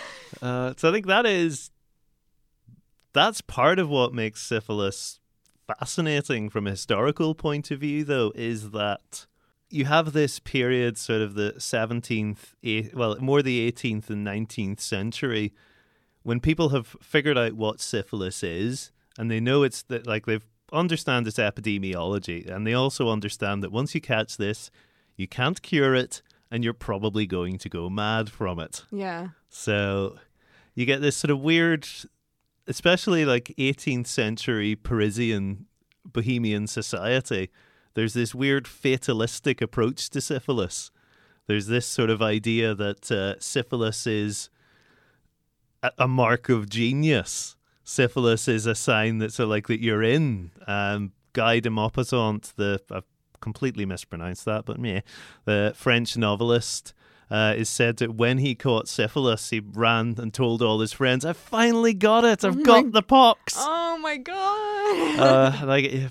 uh, 0.42 0.74
so 0.76 0.88
I 0.88 0.92
think 0.92 1.06
that 1.06 1.26
is 1.26 1.70
that's 3.12 3.40
part 3.40 3.78
of 3.78 3.88
what 3.88 4.14
makes 4.14 4.42
syphilis 4.42 5.18
fascinating 5.78 6.48
from 6.50 6.66
a 6.66 6.70
historical 6.70 7.34
point 7.34 7.70
of 7.70 7.80
view, 7.80 8.04
though, 8.04 8.32
is 8.34 8.70
that 8.70 9.26
you 9.68 9.84
have 9.84 10.12
this 10.12 10.38
period, 10.40 10.98
sort 10.98 11.20
of 11.20 11.34
the 11.34 11.54
17th, 11.58 12.54
eight, 12.62 12.94
well, 12.94 13.16
more 13.20 13.42
the 13.42 13.70
18th 13.70 14.10
and 14.10 14.26
19th 14.26 14.80
century, 14.80 15.52
when 16.22 16.40
people 16.40 16.70
have 16.70 16.96
figured 17.00 17.38
out 17.38 17.54
what 17.54 17.80
syphilis 17.80 18.42
is, 18.42 18.92
and 19.18 19.30
they 19.30 19.40
know 19.40 19.62
it's 19.62 19.82
that, 19.84 20.06
like 20.06 20.26
they've 20.26 20.46
understand 20.72 21.26
its 21.26 21.38
epidemiology, 21.38 22.48
and 22.48 22.66
they 22.66 22.74
also 22.74 23.08
understand 23.08 23.62
that 23.62 23.72
once 23.72 23.94
you 23.94 24.00
catch 24.00 24.36
this, 24.36 24.70
you 25.16 25.26
can't 25.26 25.62
cure 25.62 25.94
it, 25.94 26.22
and 26.50 26.64
you're 26.64 26.72
probably 26.72 27.26
going 27.26 27.58
to 27.58 27.68
go 27.68 27.88
mad 27.88 28.30
from 28.30 28.58
it. 28.58 28.84
Yeah. 28.90 29.28
So 29.48 30.18
you 30.74 30.86
get 30.86 31.00
this 31.00 31.16
sort 31.16 31.30
of 31.30 31.40
weird, 31.40 31.86
especially 32.66 33.24
like 33.24 33.54
18th 33.58 34.06
century 34.06 34.76
Parisian 34.76 35.66
bohemian 36.04 36.66
society. 36.66 37.50
There's 37.94 38.14
this 38.14 38.34
weird 38.34 38.66
fatalistic 38.68 39.60
approach 39.60 40.10
to 40.10 40.20
syphilis. 40.20 40.90
There's 41.46 41.66
this 41.66 41.86
sort 41.86 42.10
of 42.10 42.22
idea 42.22 42.74
that 42.74 43.10
uh, 43.10 43.38
syphilis 43.40 44.06
is 44.06 44.50
a, 45.98 46.08
mark 46.08 46.48
of 46.48 46.68
genius. 46.68 47.56
Syphilis 47.84 48.46
is 48.48 48.66
a 48.66 48.74
sign 48.74 49.18
that 49.18 49.32
so 49.32 49.46
like 49.46 49.66
that 49.68 49.80
you're 49.82 50.02
in. 50.02 50.50
Um, 50.66 51.12
Guy 51.32 51.60
de 51.60 51.70
Maupassant, 51.70 52.54
the 52.56 52.80
I've 52.90 53.04
completely 53.40 53.86
mispronounced 53.86 54.44
that, 54.44 54.64
but 54.64 54.78
me, 54.78 55.02
the 55.44 55.72
French 55.76 56.16
novelist, 56.16 56.92
uh, 57.30 57.54
is 57.56 57.68
said 57.68 57.96
that 57.98 58.14
when 58.16 58.38
he 58.38 58.54
caught 58.54 58.88
syphilis, 58.88 59.50
he 59.50 59.60
ran 59.60 60.16
and 60.18 60.34
told 60.34 60.60
all 60.62 60.80
his 60.80 60.92
friends, 60.92 61.24
"I 61.24 61.32
finally 61.32 61.94
got 61.94 62.24
it! 62.24 62.44
I've 62.44 62.58
Oh 62.58 62.62
got 62.62 62.84
my- 62.86 62.90
the 62.90 63.02
pox!" 63.02 63.54
Oh 63.56 63.98
my 63.98 64.16
god. 64.16 65.18
uh, 65.20 65.66
like, 65.66 66.10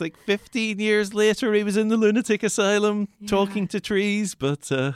like 0.00 0.16
15 0.26 0.78
years 0.80 1.14
later, 1.14 1.54
he 1.54 1.62
was 1.64 1.76
in 1.76 1.88
the 1.88 1.96
lunatic 1.96 2.42
asylum 2.42 3.08
Yeah. 3.20 3.28
talking 3.28 3.66
to 3.68 3.80
trees. 3.80 4.34
But 4.34 4.70
uh, 4.72 4.92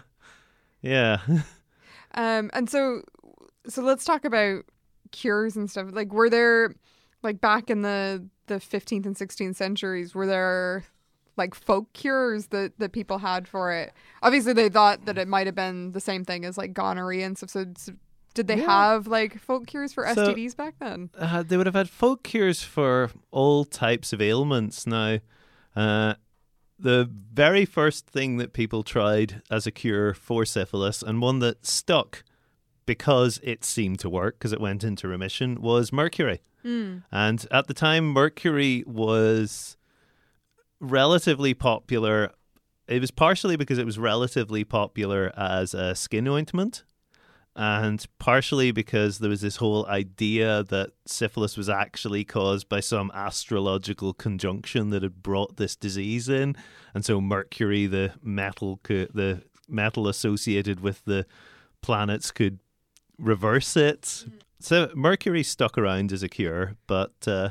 yeah, 0.83 1.19
Um, 2.15 2.51
and 2.53 2.69
so, 2.69 3.03
so 3.71 3.83
let's 3.83 4.05
talk 4.05 4.25
about 4.25 4.65
cures 5.13 5.57
and 5.57 5.71
stuff. 5.71 5.89
Like, 5.93 6.13
were 6.13 6.31
there, 6.31 6.75
like 7.23 7.41
back 7.41 7.71
in 7.71 7.83
the 7.83 8.27
the 8.47 8.57
15th 8.57 9.07
and 9.07 9.15
16th 9.17 9.55
centuries, 9.57 10.15
were 10.15 10.27
there 10.27 10.85
like 11.37 11.55
folk 11.55 11.93
cures 11.93 12.49
that 12.49 12.79
that 12.79 12.93
people 12.93 13.19
had 13.19 13.47
for 13.49 13.73
it? 13.73 13.93
Obviously, 14.23 14.53
they 14.53 14.69
thought 14.69 15.07
that 15.07 15.17
it 15.19 15.29
might 15.29 15.47
have 15.47 15.55
been 15.55 15.93
the 15.93 16.01
same 16.01 16.25
thing 16.25 16.45
as 16.45 16.59
like 16.59 16.73
gonorrhea 16.75 17.25
and 17.27 17.37
stuff. 17.37 17.51
So, 17.51 17.67
so 17.77 17.93
did 18.35 18.47
they 18.47 18.59
Yeah. 18.59 18.67
have 18.93 19.07
like 19.07 19.39
folk 19.41 19.67
cures 19.67 19.93
for 19.93 20.07
So- 20.15 20.33
STDs 20.33 20.57
back 20.57 20.75
then? 20.81 21.11
uh, 21.19 21.43
they 21.43 21.57
would 21.57 21.67
have 21.67 21.75
had 21.75 21.89
folk 21.91 22.23
cures 22.23 22.63
for 22.63 23.11
all 23.31 23.65
types 23.65 24.13
of 24.13 24.21
ailments. 24.21 24.87
Now, 24.87 25.19
uh, 25.77 26.15
the 26.79 27.09
very 27.33 27.65
first 27.65 28.07
thing 28.07 28.37
that 28.39 28.53
people 28.53 28.83
tried 28.83 29.43
as 29.51 29.67
a 29.67 29.71
cure 29.71 30.15
for 30.15 30.45
syphilis, 30.45 31.03
and 31.03 31.21
one 31.21 31.39
that 31.41 31.67
stuck 31.67 32.23
because 32.91 33.39
it 33.45 33.65
seemed 33.65 34.01
to 34.01 34.11
work 34.11 34.37
because 34.37 34.53
it 34.53 34.61
went 34.61 34.83
into 34.83 35.07
remission, 35.07 35.63
was 35.63 35.93
mercury. 35.93 36.41
Mm. 36.65 37.05
And 37.13 37.47
at 37.53 37.69
the 37.69 37.73
time, 37.73 38.09
mercury 38.13 38.83
was 38.85 39.77
relatively 40.81 41.55
popular. 41.55 42.33
It 42.89 43.01
was 43.01 43.13
partially 43.13 43.55
because 43.55 43.79
it 43.79 43.87
was 43.87 43.97
relatively 43.97 44.65
popular 44.65 45.33
as 45.37 45.73
a 45.73 45.95
skin 45.95 46.27
ointment, 46.27 46.83
and 47.55 48.05
partially 48.19 48.73
because 48.73 49.21
there 49.21 49.31
was 49.31 49.41
this 49.41 49.59
whole 49.59 49.87
idea 49.87 50.65
that 50.65 50.91
syphilis 51.07 51.57
was 51.57 51.69
actually 51.69 52.25
caused 52.25 52.69
by 52.69 52.81
some 52.81 53.13
astrological 53.15 54.15
conjunction 54.15 54.91
that 54.91 55.05
had 55.05 55.23
brought 55.23 55.59
this 55.59 55.77
disease 55.77 56.29
in, 56.29 56.57
and 56.93 57.05
so 57.05 57.21
mercury, 57.21 57.87
the 57.87 58.15
metal, 58.21 58.81
the 58.83 59.43
metal 59.69 60.09
associated 60.09 60.81
with 60.81 61.05
the 61.05 61.25
planets, 61.83 62.33
could 62.33 62.59
reverse 63.21 63.77
it. 63.77 64.25
So 64.59 64.91
mercury 64.95 65.43
stuck 65.43 65.79
around 65.79 66.13
as 66.13 66.23
a 66.23 66.29
cure, 66.29 66.77
but 66.87 67.13
uh, 67.27 67.51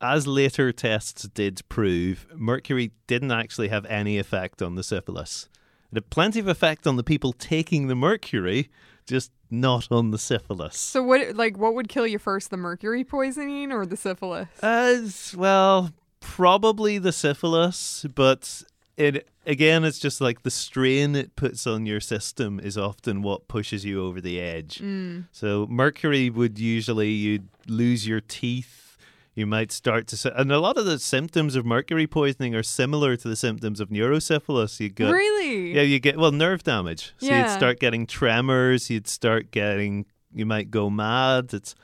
as 0.00 0.26
later 0.26 0.72
tests 0.72 1.24
did 1.28 1.62
prove, 1.68 2.26
mercury 2.34 2.92
didn't 3.06 3.32
actually 3.32 3.68
have 3.68 3.84
any 3.86 4.18
effect 4.18 4.62
on 4.62 4.74
the 4.74 4.82
syphilis. 4.82 5.48
It 5.90 5.96
had 5.96 6.10
plenty 6.10 6.38
of 6.38 6.48
effect 6.48 6.86
on 6.86 6.96
the 6.96 7.02
people 7.02 7.32
taking 7.32 7.88
the 7.88 7.94
mercury, 7.94 8.68
just 9.06 9.32
not 9.50 9.90
on 9.90 10.10
the 10.10 10.18
syphilis. 10.18 10.78
So, 10.78 11.02
what 11.02 11.34
like 11.34 11.56
what 11.56 11.74
would 11.74 11.88
kill 11.88 12.06
you 12.06 12.18
first, 12.18 12.50
the 12.50 12.58
mercury 12.58 13.04
poisoning 13.04 13.72
or 13.72 13.86
the 13.86 13.96
syphilis? 13.96 14.48
As 14.62 15.34
well, 15.36 15.90
probably 16.20 16.98
the 16.98 17.12
syphilis, 17.12 18.04
but 18.14 18.62
it 18.98 19.28
again, 19.48 19.82
it's 19.82 19.98
just 19.98 20.20
like 20.20 20.42
the 20.42 20.50
strain 20.50 21.16
it 21.16 21.34
puts 21.34 21.66
on 21.66 21.86
your 21.86 22.00
system 22.00 22.60
is 22.60 22.78
often 22.78 23.22
what 23.22 23.48
pushes 23.48 23.84
you 23.84 24.04
over 24.04 24.20
the 24.20 24.38
edge. 24.40 24.78
Mm. 24.78 25.24
So 25.32 25.66
mercury 25.68 26.30
would 26.30 26.58
usually 26.58 27.10
you'd 27.10 27.48
lose 27.66 28.06
your 28.06 28.20
teeth. 28.20 28.96
You 29.34 29.46
might 29.46 29.70
start 29.72 30.08
to, 30.08 30.40
and 30.40 30.50
a 30.52 30.58
lot 30.58 30.76
of 30.76 30.84
the 30.84 30.98
symptoms 30.98 31.54
of 31.56 31.64
mercury 31.64 32.06
poisoning 32.08 32.54
are 32.56 32.62
similar 32.62 33.16
to 33.16 33.28
the 33.28 33.36
symptoms 33.36 33.80
of 33.80 33.88
neurosyphilis. 33.88 34.80
You 34.80 34.88
get, 34.88 35.10
Really? 35.10 35.72
yeah, 35.74 35.82
you 35.82 35.98
get 36.00 36.16
well 36.18 36.32
nerve 36.32 36.62
damage. 36.64 37.14
So 37.18 37.26
Yeah. 37.26 37.42
you'd 37.48 37.56
start 37.56 37.78
getting 37.80 38.06
tremors. 38.06 38.90
You'd 38.90 39.06
start 39.08 39.50
getting, 39.52 40.06
you 40.34 40.44
might 40.44 40.70
go 40.72 40.90
mad. 40.90 41.54
It's, 41.54 41.74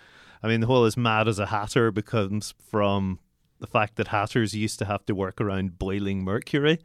I 0.43 0.49
mean, 0.49 0.61
the 0.61 0.67
whole 0.67 0.85
as 0.85 0.97
mad 0.97 1.29
as 1.29 1.39
a 1.39 1.47
hatter 1.47 1.91
becomes 1.93 2.55
from 2.71 3.21
the 3.61 3.67
fact 3.69 3.97
that 3.97 4.09
hatters 4.09 4.53
used 4.53 4.79
to 4.81 4.85
have 4.85 5.07
to 5.07 5.15
work 5.15 5.41
around 5.41 5.79
boiling 5.79 6.25
mercury, 6.25 6.81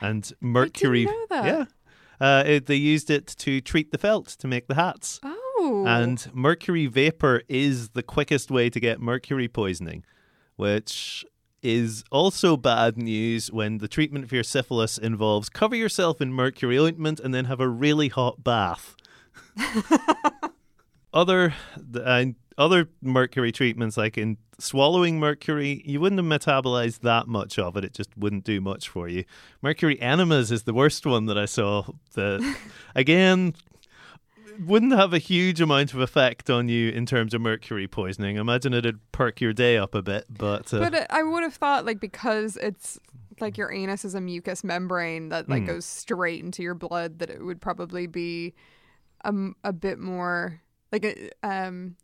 and 0.00 0.30
mercury. 0.40 1.08
Yeah, 1.30 1.64
uh, 2.20 2.44
it, 2.46 2.66
they 2.66 2.76
used 2.76 3.10
it 3.10 3.26
to 3.26 3.60
treat 3.60 3.90
the 3.90 3.98
felt 3.98 4.28
to 4.28 4.46
make 4.46 4.66
the 4.68 4.74
hats. 4.74 5.20
Oh. 5.22 5.84
And 5.86 6.28
mercury 6.34 6.86
vapor 6.86 7.42
is 7.48 7.90
the 7.90 8.02
quickest 8.02 8.50
way 8.50 8.70
to 8.70 8.80
get 8.80 9.00
mercury 9.00 9.48
poisoning, 9.48 10.04
which 10.56 11.24
is 11.62 12.04
also 12.10 12.56
bad 12.56 12.96
news 12.96 13.50
when 13.50 13.78
the 13.78 13.88
treatment 13.88 14.28
for 14.28 14.34
your 14.34 14.44
syphilis 14.44 14.98
involves 14.98 15.48
cover 15.48 15.74
yourself 15.74 16.20
in 16.20 16.32
mercury 16.32 16.78
ointment 16.78 17.18
and 17.18 17.32
then 17.32 17.46
have 17.46 17.60
a 17.60 17.68
really 17.68 18.08
hot 18.08 18.44
bath. 18.44 18.94
other 21.14 21.54
uh, 21.94 22.24
other 22.56 22.88
mercury 23.02 23.50
treatments, 23.52 23.96
like 23.96 24.16
in 24.16 24.36
swallowing 24.58 25.18
mercury, 25.18 25.82
you 25.84 26.00
wouldn't 26.00 26.20
have 26.20 26.40
metabolized 26.40 27.00
that 27.00 27.26
much 27.26 27.58
of 27.58 27.76
it. 27.76 27.84
It 27.84 27.92
just 27.94 28.10
wouldn't 28.16 28.44
do 28.44 28.60
much 28.60 28.88
for 28.88 29.08
you. 29.08 29.24
Mercury 29.62 30.00
enemas 30.00 30.52
is 30.52 30.62
the 30.62 30.74
worst 30.74 31.04
one 31.06 31.26
that 31.26 31.36
I 31.38 31.46
saw. 31.46 31.84
The 32.12 32.56
again 32.94 33.54
wouldn't 34.64 34.92
have 34.92 35.12
a 35.12 35.18
huge 35.18 35.60
amount 35.60 35.92
of 35.94 35.98
effect 36.00 36.48
on 36.48 36.68
you 36.68 36.90
in 36.90 37.06
terms 37.06 37.34
of 37.34 37.40
mercury 37.40 37.88
poisoning. 37.88 38.36
Imagine 38.36 38.72
it'd 38.72 39.00
perk 39.10 39.40
your 39.40 39.52
day 39.52 39.76
up 39.76 39.94
a 39.96 40.02
bit, 40.02 40.26
but 40.30 40.72
uh, 40.72 40.78
But 40.90 41.06
I 41.10 41.24
would 41.24 41.42
have 41.42 41.54
thought, 41.54 41.84
like, 41.84 41.98
because 41.98 42.56
it's 42.58 42.98
like 43.40 43.58
your 43.58 43.72
anus 43.72 44.04
is 44.04 44.14
a 44.14 44.20
mucous 44.20 44.62
membrane 44.62 45.30
that 45.30 45.48
like 45.48 45.64
Mm. 45.64 45.66
goes 45.66 45.84
straight 45.84 46.44
into 46.44 46.62
your 46.62 46.74
blood, 46.74 47.18
that 47.18 47.30
it 47.30 47.44
would 47.44 47.60
probably 47.60 48.06
be 48.06 48.54
um, 49.24 49.56
a 49.64 49.72
bit 49.72 49.98
more 49.98 50.60
like 50.92 51.04
a, 51.04 51.30
um. 51.42 51.96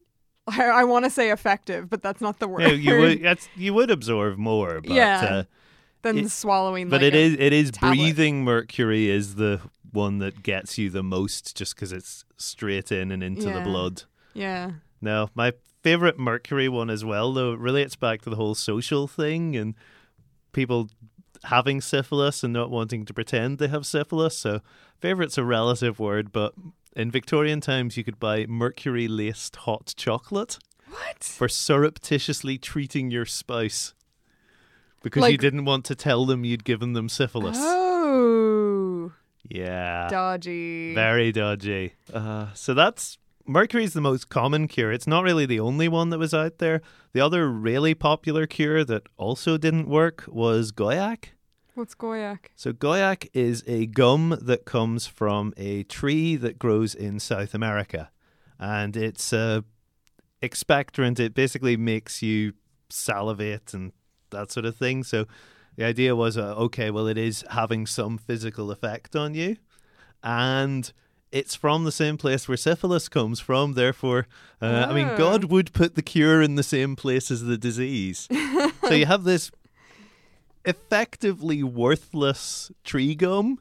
I, 0.46 0.64
I 0.64 0.84
want 0.84 1.04
to 1.04 1.10
say 1.10 1.30
effective, 1.30 1.88
but 1.90 2.02
that's 2.02 2.20
not 2.20 2.38
the 2.38 2.48
word. 2.48 2.62
yeah, 2.62 2.68
you 2.72 2.98
would 2.98 3.22
that's, 3.22 3.48
you 3.56 3.74
would 3.74 3.90
absorb 3.90 4.38
more. 4.38 4.80
But, 4.80 4.90
Yeah, 4.90 5.24
uh, 5.24 5.42
than 6.02 6.18
it- 6.18 6.30
swallowing. 6.30 6.88
but 6.88 7.02
like 7.02 7.08
it 7.08 7.14
is 7.14 7.36
it 7.38 7.52
is 7.52 7.70
tablet. 7.70 7.96
breathing 7.96 8.42
mercury 8.44 9.08
is 9.10 9.36
the 9.36 9.60
one 9.92 10.18
that 10.18 10.42
gets 10.42 10.78
you 10.78 10.88
the 10.90 11.02
most, 11.02 11.56
just 11.56 11.74
because 11.74 11.92
it's 11.92 12.24
straight 12.36 12.90
in 12.92 13.10
and 13.12 13.22
into 13.22 13.50
the 13.50 13.60
blood. 13.60 14.04
Yeah. 14.34 14.72
No, 15.00 15.30
my 15.34 15.52
favorite 15.82 16.18
Mercury 16.18 16.68
one 16.68 16.90
as 16.90 17.04
well, 17.04 17.32
though, 17.32 17.52
it 17.54 17.58
relates 17.58 17.96
back 17.96 18.22
to 18.22 18.30
the 18.30 18.36
whole 18.36 18.54
social 18.54 19.08
thing 19.08 19.56
and 19.56 19.74
people 20.52 20.90
having 21.44 21.80
syphilis 21.80 22.44
and 22.44 22.52
not 22.52 22.70
wanting 22.70 23.04
to 23.06 23.14
pretend 23.14 23.58
they 23.58 23.68
have 23.68 23.86
syphilis. 23.86 24.36
So, 24.36 24.60
favorite's 25.00 25.38
a 25.38 25.44
relative 25.44 25.98
word, 25.98 26.32
but 26.32 26.54
in 26.96 27.10
Victorian 27.10 27.60
times, 27.60 27.96
you 27.96 28.04
could 28.04 28.18
buy 28.18 28.46
mercury 28.46 29.08
laced 29.08 29.56
hot 29.56 29.94
chocolate 29.96 30.58
What? 30.88 31.22
for 31.22 31.48
surreptitiously 31.48 32.58
treating 32.58 33.10
your 33.10 33.26
spouse 33.26 33.94
because 35.02 35.30
you 35.30 35.38
didn't 35.38 35.64
want 35.64 35.84
to 35.86 35.94
tell 35.94 36.26
them 36.26 36.44
you'd 36.44 36.64
given 36.64 36.92
them 36.92 37.08
syphilis. 37.08 37.56
Oh, 37.60 39.12
Yeah. 39.48 40.08
dodgy. 40.10 40.94
Very 40.94 41.32
dodgy. 41.32 41.94
Uh, 42.12 42.48
so 42.54 42.74
that's 42.74 43.18
mercury's 43.46 43.94
the 43.94 44.00
most 44.00 44.28
common 44.28 44.68
cure. 44.68 44.92
It's 44.92 45.06
not 45.06 45.24
really 45.24 45.46
the 45.46 45.60
only 45.60 45.88
one 45.88 46.10
that 46.10 46.18
was 46.18 46.34
out 46.34 46.58
there. 46.58 46.82
The 47.12 47.20
other 47.20 47.48
really 47.50 47.94
popular 47.94 48.46
cure 48.46 48.84
that 48.84 49.04
also 49.16 49.56
didn't 49.56 49.88
work 49.88 50.24
was 50.28 50.70
guaiac. 50.72 51.30
What's 51.74 51.94
guaiac? 51.94 52.38
So 52.56 52.72
guaiac 52.72 53.28
is 53.32 53.62
a 53.66 53.86
gum 53.86 54.36
that 54.40 54.64
comes 54.64 55.06
from 55.06 55.54
a 55.56 55.84
tree 55.84 56.36
that 56.36 56.58
grows 56.58 56.94
in 56.94 57.20
South 57.20 57.54
America, 57.54 58.10
and 58.58 58.96
it's 58.96 59.32
a 59.32 59.64
expectorant. 60.42 61.18
It 61.20 61.34
basically 61.34 61.76
makes 61.76 62.22
you 62.22 62.54
salivate 62.88 63.72
and 63.72 63.92
that 64.30 64.50
sort 64.50 64.66
of 64.66 64.76
thing. 64.76 65.04
So 65.04 65.26
the 65.76 65.84
idea 65.84 66.16
was, 66.16 66.36
uh, 66.36 66.54
okay, 66.56 66.90
well, 66.90 67.06
it 67.06 67.18
is 67.18 67.44
having 67.50 67.86
some 67.86 68.18
physical 68.18 68.70
effect 68.70 69.14
on 69.14 69.34
you, 69.34 69.56
and 70.22 70.92
it's 71.32 71.54
from 71.54 71.84
the 71.84 71.92
same 71.92 72.16
place 72.16 72.48
where 72.48 72.56
syphilis 72.56 73.08
comes 73.08 73.38
from. 73.38 73.74
Therefore, 73.74 74.26
uh, 74.60 74.86
I 74.88 74.92
mean, 74.92 75.08
Ah. 75.10 75.16
God 75.16 75.44
would 75.44 75.72
put 75.72 75.94
the 75.94 76.02
cure 76.02 76.42
in 76.42 76.56
the 76.56 76.64
same 76.64 76.96
place 76.96 77.30
as 77.30 77.42
the 77.42 77.56
disease. 77.56 78.26
so 78.82 78.94
you 78.94 79.06
have 79.06 79.22
this 79.22 79.52
effectively 80.64 81.62
worthless 81.62 82.70
tree 82.84 83.14
gum 83.14 83.58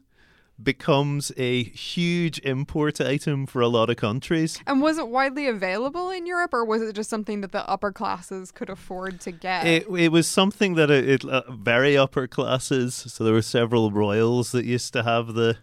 becomes 0.61 1.31
a 1.37 1.63
huge 1.63 2.39
import 2.39 2.99
item 2.99 3.45
for 3.45 3.61
a 3.61 3.67
lot 3.67 3.89
of 3.89 3.95
countries. 3.95 4.59
And 4.67 4.81
was 4.81 4.97
it 4.97 5.07
widely 5.07 5.47
available 5.47 6.09
in 6.09 6.25
Europe, 6.25 6.53
or 6.53 6.65
was 6.65 6.81
it 6.81 6.93
just 6.93 7.09
something 7.09 7.41
that 7.41 7.51
the 7.51 7.67
upper 7.69 7.91
classes 7.91 8.51
could 8.51 8.69
afford 8.69 9.21
to 9.21 9.31
get? 9.31 9.65
It, 9.65 9.87
it 9.89 10.11
was 10.11 10.27
something 10.27 10.75
that 10.75 10.91
it, 10.91 11.07
it 11.07 11.25
uh, 11.25 11.43
very 11.49 11.97
upper 11.97 12.27
classes. 12.27 12.93
So 12.95 13.23
there 13.23 13.33
were 13.33 13.41
several 13.41 13.91
royals 13.91 14.51
that 14.51 14.65
used 14.65 14.93
to 14.93 15.03
have 15.03 15.33
the 15.33 15.57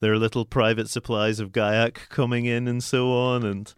their 0.00 0.16
little 0.16 0.44
private 0.44 0.88
supplies 0.88 1.40
of 1.40 1.50
guaiac 1.50 2.08
coming 2.08 2.44
in 2.44 2.68
and 2.68 2.82
so 2.84 3.10
on. 3.12 3.44
And 3.44 3.74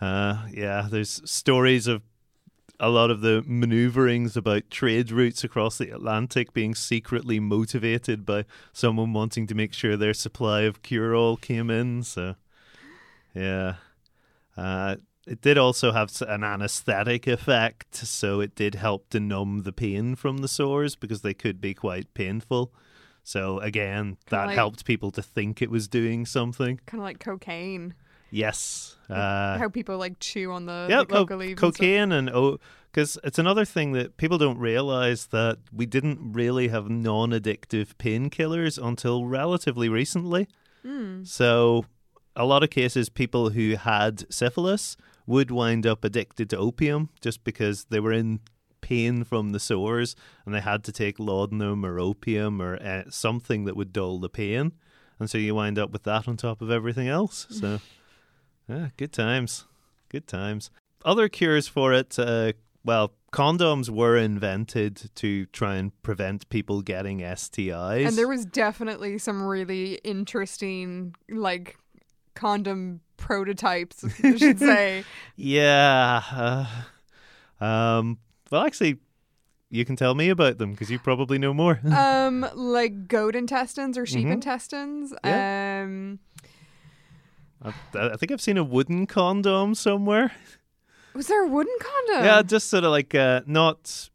uh, 0.00 0.46
yeah, 0.50 0.88
there's 0.90 1.22
stories 1.30 1.86
of 1.86 2.02
a 2.82 2.90
lot 2.90 3.12
of 3.12 3.20
the 3.20 3.44
maneuverings 3.46 4.36
about 4.36 4.68
trade 4.68 5.12
routes 5.12 5.44
across 5.44 5.78
the 5.78 5.90
Atlantic 5.90 6.52
being 6.52 6.74
secretly 6.74 7.38
motivated 7.38 8.26
by 8.26 8.44
someone 8.72 9.12
wanting 9.12 9.46
to 9.46 9.54
make 9.54 9.72
sure 9.72 9.96
their 9.96 10.12
supply 10.12 10.62
of 10.62 10.82
cure 10.82 11.14
all 11.14 11.36
came 11.36 11.70
in. 11.70 12.02
So 12.02 12.34
yeah. 13.34 13.76
Uh, 14.56 14.96
it 15.26 15.40
did 15.40 15.56
also 15.56 15.92
have 15.92 16.10
an 16.26 16.42
anesthetic 16.42 17.28
effect, 17.28 17.94
so 17.94 18.40
it 18.40 18.56
did 18.56 18.74
help 18.74 19.08
to 19.10 19.20
numb 19.20 19.62
the 19.62 19.72
pain 19.72 20.16
from 20.16 20.38
the 20.38 20.48
sores 20.48 20.96
because 20.96 21.22
they 21.22 21.34
could 21.34 21.60
be 21.60 21.74
quite 21.74 22.12
painful. 22.14 22.74
So 23.22 23.60
again, 23.60 24.16
that 24.30 24.46
like- 24.46 24.56
helped 24.56 24.84
people 24.84 25.12
to 25.12 25.22
think 25.22 25.62
it 25.62 25.70
was 25.70 25.86
doing 25.86 26.26
something. 26.26 26.80
kind 26.86 27.00
of 27.00 27.04
like 27.04 27.20
cocaine. 27.20 27.94
Yes. 28.32 28.96
Uh, 29.10 29.58
How 29.58 29.68
people 29.68 29.98
like 29.98 30.18
chew 30.18 30.52
on 30.52 30.64
the, 30.66 30.86
yeah, 30.88 31.00
the 31.00 31.06
coca 31.06 31.36
leaves. 31.36 31.60
cocaine 31.60 32.12
and 32.12 32.30
oh, 32.30 32.58
because 32.90 33.18
it's 33.22 33.38
another 33.38 33.64
thing 33.64 33.92
that 33.92 34.16
people 34.16 34.38
don't 34.38 34.58
realize 34.58 35.26
that 35.26 35.58
we 35.72 35.86
didn't 35.86 36.32
really 36.32 36.68
have 36.68 36.88
non-addictive 36.90 37.94
painkillers 37.98 38.82
until 38.82 39.26
relatively 39.26 39.88
recently. 39.88 40.48
Hmm. 40.82 41.24
So, 41.24 41.86
a 42.34 42.44
lot 42.44 42.62
of 42.62 42.70
cases, 42.70 43.08
people 43.08 43.50
who 43.50 43.76
had 43.76 44.30
syphilis 44.32 44.96
would 45.26 45.50
wind 45.50 45.86
up 45.86 46.04
addicted 46.04 46.50
to 46.50 46.56
opium 46.56 47.10
just 47.20 47.44
because 47.44 47.84
they 47.84 48.00
were 48.00 48.12
in 48.12 48.40
pain 48.80 49.24
from 49.24 49.52
the 49.52 49.60
sores 49.60 50.16
and 50.44 50.54
they 50.54 50.60
had 50.60 50.84
to 50.84 50.92
take 50.92 51.18
laudanum 51.20 51.84
or 51.84 52.00
opium 52.00 52.60
or 52.60 52.82
uh, 52.82 53.04
something 53.08 53.64
that 53.64 53.76
would 53.76 53.92
dull 53.92 54.18
the 54.18 54.28
pain. 54.28 54.72
And 55.18 55.30
so 55.30 55.38
you 55.38 55.54
wind 55.54 55.78
up 55.78 55.92
with 55.92 56.02
that 56.02 56.26
on 56.26 56.36
top 56.36 56.60
of 56.60 56.70
everything 56.70 57.08
else. 57.08 57.46
So, 57.50 57.80
yeah, 58.68 58.88
good 58.96 59.12
times. 59.12 59.66
Good 60.08 60.26
times. 60.26 60.70
Other 61.04 61.28
cures 61.28 61.66
for 61.68 61.92
it, 61.92 62.16
uh, 62.18 62.52
well, 62.84 63.12
condoms 63.32 63.88
were 63.88 64.16
invented 64.16 65.10
to 65.16 65.46
try 65.46 65.76
and 65.76 65.90
prevent 66.02 66.48
people 66.48 66.82
getting 66.82 67.20
STIs. 67.20 68.06
And 68.06 68.16
there 68.18 68.28
was 68.28 68.44
definitely 68.44 69.18
some 69.18 69.42
really 69.42 69.94
interesting 70.04 71.14
like 71.28 71.76
condom 72.34 73.00
prototypes, 73.16 74.04
I 74.22 74.36
should 74.36 74.58
say. 74.70 75.04
Yeah. 75.36 76.66
Uh, 77.60 77.64
um. 77.64 78.18
Well, 78.50 78.66
actually, 78.66 78.98
you 79.70 79.84
can 79.86 79.96
tell 79.96 80.14
me 80.14 80.28
about 80.28 80.58
them 80.58 80.72
because 80.72 80.90
you 80.90 80.98
probably 80.98 81.38
know 81.38 81.54
more. 81.54 81.80
um, 81.96 82.46
like 82.54 83.08
goat 83.08 83.34
intestines 83.34 83.96
or 83.96 84.04
sheep 84.04 84.26
Mhm. 84.26 84.32
intestines. 84.32 85.14
Yeah. 85.24 85.84
Um, 85.86 86.18
I, 87.62 87.72
I 87.94 88.16
think 88.16 88.32
I've 88.32 88.40
seen 88.40 88.58
a 88.58 88.64
wooden 88.64 89.06
condom 89.06 89.74
somewhere. 89.74 90.32
was 91.14 91.26
there 91.28 91.44
a 91.44 91.48
wooden 91.48 91.74
condom? 91.80 92.24
yeah, 92.24 92.42
just 92.42 92.68
sort 92.70 92.84
of 92.84 92.90
like 92.90 93.14
uh, 93.14 93.42
not 93.46 94.08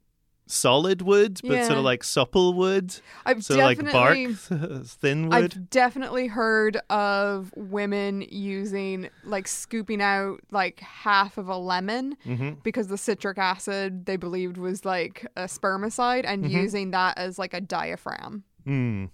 solid 0.50 1.02
wood, 1.02 1.40
but 1.46 1.66
sort 1.66 1.78
of 1.78 1.84
like 1.84 2.04
supple 2.04 2.54
wood. 2.54 2.96
I've 3.26 3.44
So 3.44 3.58
like 3.58 3.78
bark, 3.92 4.18
thin 4.86 5.30
wood. 5.30 5.34
I've 5.34 5.70
definitely 5.70 6.28
heard 6.28 6.78
of 6.90 7.54
women 7.56 8.26
using 8.30 9.10
like 9.24 9.48
scooping 9.48 10.02
out 10.02 10.40
like 10.52 10.80
half 10.80 11.38
of 11.38 11.48
a 11.50 11.58
lemon 11.58 12.16
hmm 12.24 12.54
because 12.64 12.88
the 12.88 12.98
citric 12.98 13.38
acid 13.38 14.06
they 14.06 14.16
believed 14.18 14.58
was 14.58 14.84
like 14.86 15.26
a 15.36 15.44
spermicide 15.44 16.24
and 16.26 16.44
Mhm. 16.46 16.52
using 16.52 16.92
that 16.92 17.18
as 17.18 17.38
like 17.38 17.54
a 17.54 17.62
diaphragm. 17.62 18.44
Hmm. 18.66 19.06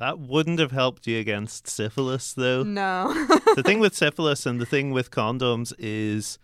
That 0.00 0.18
wouldn't 0.18 0.58
have 0.60 0.72
helped 0.72 1.06
you 1.06 1.18
against 1.18 1.68
syphilis, 1.68 2.32
though. 2.32 2.62
No. 2.62 3.12
the 3.54 3.62
thing 3.62 3.80
with 3.80 3.94
syphilis 4.04 4.46
and 4.46 4.58
the 4.58 4.64
thing 4.64 4.92
with 4.92 5.10
condoms 5.10 5.74
is 5.78 6.38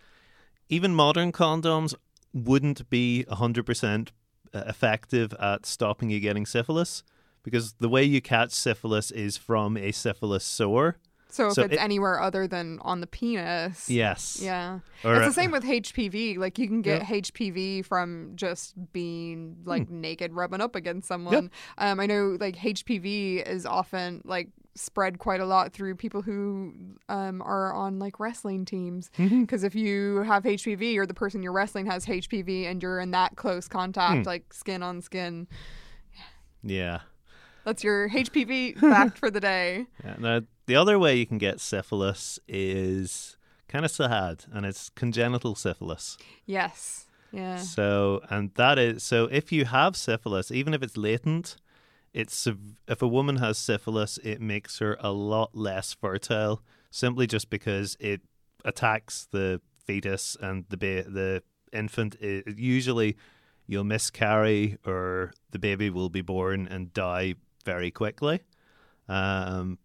even 0.68 0.94
modern 0.94 1.32
condoms 1.32 1.94
wouldn't 2.34 2.90
be 2.90 3.24
100% 3.30 4.08
uh, 4.52 4.62
effective 4.66 5.32
at 5.40 5.64
stopping 5.64 6.10
you 6.10 6.20
getting 6.20 6.44
syphilis 6.44 7.02
because 7.42 7.72
the 7.80 7.88
way 7.88 8.04
you 8.04 8.20
catch 8.20 8.52
syphilis 8.52 9.10
is 9.10 9.38
from 9.38 9.78
a 9.78 9.90
syphilis 9.90 10.44
sore. 10.44 10.98
So 11.36 11.48
if 11.48 11.52
So 11.54 11.62
it's 11.64 11.74
it- 11.74 11.80
anywhere 11.80 12.20
other 12.20 12.46
than 12.48 12.78
on 12.80 13.00
the 13.00 13.06
penis, 13.06 13.88
Yes. 13.90 14.40
yeah, 14.42 14.80
Or, 15.04 15.16
it's 15.16 15.26
the 15.26 15.32
same 15.40 15.50
with 15.50 15.64
HPV. 15.64 16.38
Like 16.38 16.58
you 16.58 16.66
can 16.66 16.82
get 16.82 17.02
Yeah. 17.02 17.16
HPV 17.16 17.82
from 17.84 18.32
just 18.36 18.74
being 18.92 19.58
like 19.64 19.86
Hmm. 19.88 20.00
naked, 20.00 20.32
rubbing 20.32 20.60
up 20.60 20.74
against 20.74 21.08
someone. 21.08 21.50
Um, 21.78 22.00
I 22.00 22.06
know 22.06 22.36
like 22.40 22.56
HPV 22.56 23.42
is 23.46 23.66
often 23.66 24.22
like 24.24 24.48
spread 24.74 25.18
quite 25.18 25.40
a 25.40 25.46
lot 25.46 25.72
through 25.72 25.94
people 25.96 26.20
who 26.22 26.72
um, 27.08 27.40
are 27.42 27.72
on 27.72 27.98
like 27.98 28.20
wrestling 28.20 28.64
teams. 28.66 29.10
Mm-hmm. 29.18 29.40
Because 29.42 29.64
if 29.64 29.74
you 29.74 30.18
have 30.22 30.42
HPV 30.44 30.96
or 30.98 31.06
the 31.06 31.14
person 31.14 31.42
you're 31.42 31.52
wrestling 31.52 31.86
has 31.86 32.04
HPV 32.06 32.64
and 32.70 32.82
you're 32.82 33.00
in 33.00 33.10
that 33.12 33.36
close 33.36 33.68
contact, 33.68 34.18
Hmm. 34.18 34.22
like 34.24 34.52
skin 34.52 34.82
on 34.82 35.00
skin, 35.00 35.46
Yeah. 36.62 37.00
that's 37.64 37.82
your 37.84 38.08
HPV 38.08 38.74
fact 38.80 39.18
for 39.18 39.30
the 39.30 39.40
day. 39.40 39.86
Yeah, 40.04 40.16
Now, 40.18 40.40
the 40.66 40.76
other 40.76 40.98
way 40.98 41.16
you 41.16 41.26
can 41.26 41.38
get 41.38 41.60
syphilis 41.60 42.38
is 42.46 43.36
kind 43.68 43.84
of 43.84 43.90
sad, 43.90 44.44
and 44.52 44.66
it's 44.66 44.90
congenital 44.90 45.54
syphilis. 45.54 46.16
Yes. 46.44 47.06
Yeah. 47.32 47.56
So, 47.56 48.22
and 48.30 48.52
that 48.54 48.78
is 48.78 49.02
so 49.02 49.24
if 49.24 49.52
you 49.52 49.64
have 49.66 49.96
syphilis, 49.96 50.50
even 50.50 50.74
if 50.74 50.82
it's 50.82 50.96
latent, 50.96 51.56
it's 52.12 52.46
if 52.88 53.02
a 53.02 53.08
woman 53.08 53.36
has 53.36 53.58
syphilis, 53.58 54.18
it 54.18 54.40
makes 54.40 54.78
her 54.78 54.96
a 55.00 55.12
lot 55.12 55.54
less 55.54 55.92
fertile 55.92 56.62
simply 56.90 57.26
just 57.26 57.50
because 57.50 57.96
it 58.00 58.22
attacks 58.64 59.28
the 59.30 59.60
fetus 59.84 60.36
and 60.40 60.64
the 60.68 60.76
ba- 60.76 61.10
the 61.10 61.42
infant. 61.72 62.14
It, 62.20 62.58
usually, 62.58 63.16
you'll 63.66 63.84
miscarry 63.84 64.78
or 64.86 65.32
the 65.50 65.58
baby 65.58 65.90
will 65.90 66.08
be 66.08 66.22
born 66.22 66.66
and 66.68 66.92
die 66.92 67.34
very 67.64 67.90
quickly. 67.90 68.40
Um, 69.08 69.78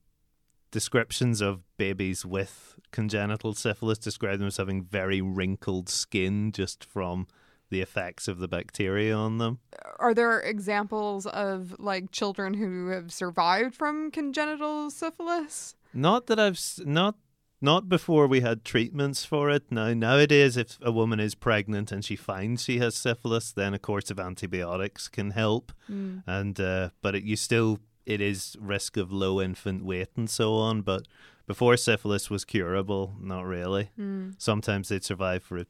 descriptions 0.72 1.42
of 1.42 1.62
babies 1.78 2.26
with 2.26 2.80
congenital 2.92 3.54
syphilis 3.54 3.98
describe 3.98 4.40
them 4.40 4.48
as 4.48 4.58
having 4.58 4.84
very 4.84 5.22
wrinkled 5.22 5.90
skin 5.90 6.52
just 6.52 6.84
from 6.84 7.28
the 7.70 7.82
effects 7.82 8.28
of 8.28 8.40
the 8.40 8.48
bacteria 8.48 9.16
on 9.16 9.38
them. 9.38 9.60
Are 9.98 10.14
there 10.14 10.40
examples 10.40 11.26
of 11.26 11.76
like 11.80 12.12
children 12.12 12.54
who 12.54 12.88
have 12.90 13.12
survived 13.12 13.76
from 13.76 14.12
congenital 14.12 14.90
syphilis? 14.90 15.76
Not 15.94 16.28
that 16.28 16.40
I've 16.40 16.60
not 16.86 17.16
not 17.62 17.88
before 17.88 18.28
we 18.28 18.42
had 18.42 18.66
treatments 18.66 19.24
for 19.24 19.50
it. 19.50 19.72
Now 19.72 19.94
nowadays, 19.94 20.58
if 20.58 20.78
a 20.82 20.92
woman 20.92 21.20
is 21.20 21.34
pregnant 21.34 21.92
and 21.92 22.04
she 22.04 22.16
finds 22.16 22.64
she 22.64 22.80
has 22.80 22.96
syphilis, 22.96 23.52
then 23.52 23.74
a 23.74 23.80
course 23.80 24.12
of 24.12 24.20
antibiotics 24.20 25.08
can 25.08 25.32
help. 25.32 25.72
Mm. 25.90 26.24
And 26.28 26.60
uh, 26.60 26.90
but 27.02 27.16
it, 27.16 27.24
you 27.24 27.36
still 27.36 27.80
it 28.06 28.22
is 28.22 28.56
risk 28.60 28.98
of 28.98 29.12
low 29.12 29.42
infant 29.42 29.84
weight 29.86 30.10
and 30.16 30.30
so 30.30 30.54
on. 30.56 30.82
But 30.82 31.08
before 31.48 31.78
syphilis 31.78 32.30
was 32.30 32.46
curable, 32.46 33.14
not 33.20 33.46
really. 33.46 33.90
Mm. 34.00 34.36
Sometimes 34.38 34.90
they'd 34.90 35.04
survive 35.04 35.44
for 35.44 35.58
a 35.58 35.66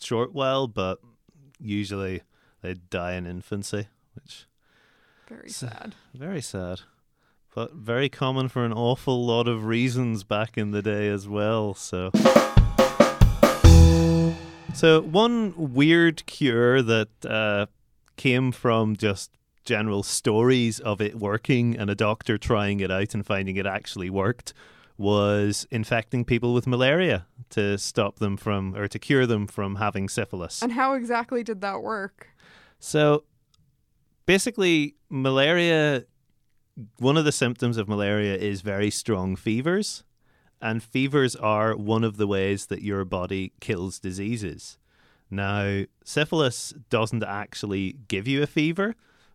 short 0.00 0.32
while, 0.32 0.66
but 0.66 0.98
usually 1.60 2.22
they'd 2.60 2.88
die 2.90 3.12
in 3.12 3.26
infancy, 3.26 3.88
which 4.14 4.46
Very 5.28 5.48
sad. 5.50 5.94
very 6.14 6.40
sad. 6.42 6.80
But 7.54 7.74
very 7.74 8.08
common 8.08 8.48
for 8.48 8.64
an 8.64 8.72
awful 8.72 9.24
lot 9.26 9.46
of 9.46 9.64
reasons 9.66 10.24
back 10.24 10.56
in 10.56 10.70
the 10.70 10.80
day 10.82 11.08
as 11.08 11.28
well. 11.28 11.74
So 11.74 12.10
So 14.74 15.00
one 15.02 15.52
weird 15.74 16.24
cure 16.26 16.80
that 16.82 17.08
uh, 17.26 17.66
came 18.16 18.50
from 18.52 18.96
just 18.96 19.30
general 19.64 20.02
stories 20.02 20.80
of 20.80 21.00
it 21.00 21.18
working 21.18 21.76
and 21.76 21.90
a 21.90 21.94
doctor 21.94 22.38
trying 22.38 22.80
it 22.80 22.90
out 22.90 23.14
and 23.14 23.26
finding 23.26 23.56
it 23.56 23.66
actually 23.66 24.10
worked 24.10 24.52
was 24.98 25.66
infecting 25.70 26.24
people 26.24 26.54
with 26.54 26.66
malaria 26.66 27.26
to 27.50 27.76
stop 27.78 28.18
them 28.18 28.36
from 28.36 28.74
or 28.76 28.86
to 28.88 28.98
cure 28.98 29.26
them 29.26 29.46
from 29.46 29.76
having 29.76 30.08
syphilis. 30.08 30.62
And 30.62 30.72
how 30.72 30.94
exactly 30.94 31.42
did 31.42 31.60
that 31.60 31.82
work? 31.82 32.28
So 32.78 33.24
basically, 34.26 34.96
malaria, 35.08 36.04
one 36.98 37.16
of 37.16 37.24
the 37.24 37.32
symptoms 37.32 37.76
of 37.76 37.88
malaria 37.88 38.36
is 38.36 38.60
very 38.60 38.90
strong 38.90 39.36
fevers. 39.36 40.04
And 40.60 40.80
fevers 40.82 41.34
are 41.34 41.76
one 41.76 42.04
of 42.04 42.16
the 42.16 42.26
ways 42.28 42.66
that 42.66 42.82
your 42.82 43.04
body 43.04 43.52
kills 43.60 43.98
diseases. 43.98 44.78
Now, 45.28 45.84
syphilis 46.04 46.72
doesn't 46.88 47.24
actually 47.24 47.96
give 48.06 48.28
you 48.28 48.42
a 48.42 48.46
fever, 48.46 48.94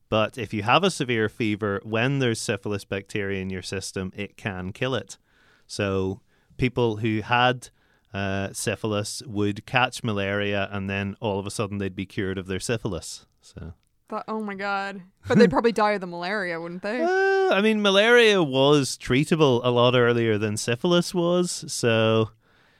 but 0.09 0.37
if 0.37 0.53
you 0.53 0.63
have 0.63 0.83
a 0.83 0.91
severe 0.91 1.29
fever, 1.29 1.81
when 1.83 2.19
there's 2.19 2.39
syphilis 2.39 2.85
bacteria 2.85 3.41
in 3.41 3.49
your 3.49 3.61
system, 3.61 4.11
it 4.15 4.37
can 4.37 4.71
kill 4.71 4.95
it. 4.95 5.17
So, 5.65 6.21
people 6.57 6.97
who 6.97 7.21
had 7.21 7.69
uh, 8.13 8.49
syphilis 8.53 9.21
would 9.25 9.65
catch 9.65 10.03
malaria 10.03 10.69
and 10.71 10.89
then 10.89 11.15
all 11.19 11.39
of 11.39 11.45
a 11.45 11.51
sudden 11.51 11.77
they'd 11.77 11.95
be 11.95 12.05
cured 12.05 12.37
of 12.37 12.47
their 12.47 12.59
syphilis. 12.59 13.25
So, 13.41 13.73
That, 14.09 14.23
oh 14.27 14.41
my 14.41 14.55
god. 14.55 15.01
But 15.27 15.37
they'd 15.37 15.49
probably 15.49 15.73
die 15.73 15.91
of 15.91 16.01
the 16.01 16.07
malaria, 16.07 16.59
wouldn't 16.61 16.83
they? 16.83 17.01
uh, 17.03 17.53
I 17.53 17.61
mean, 17.61 17.81
malaria 17.81 18.41
was 18.41 18.97
treatable 18.97 19.59
a 19.63 19.69
lot 19.69 19.93
earlier 19.93 20.37
than 20.37 20.55
syphilis 20.57 21.13
was. 21.13 21.65
So, 21.67 22.31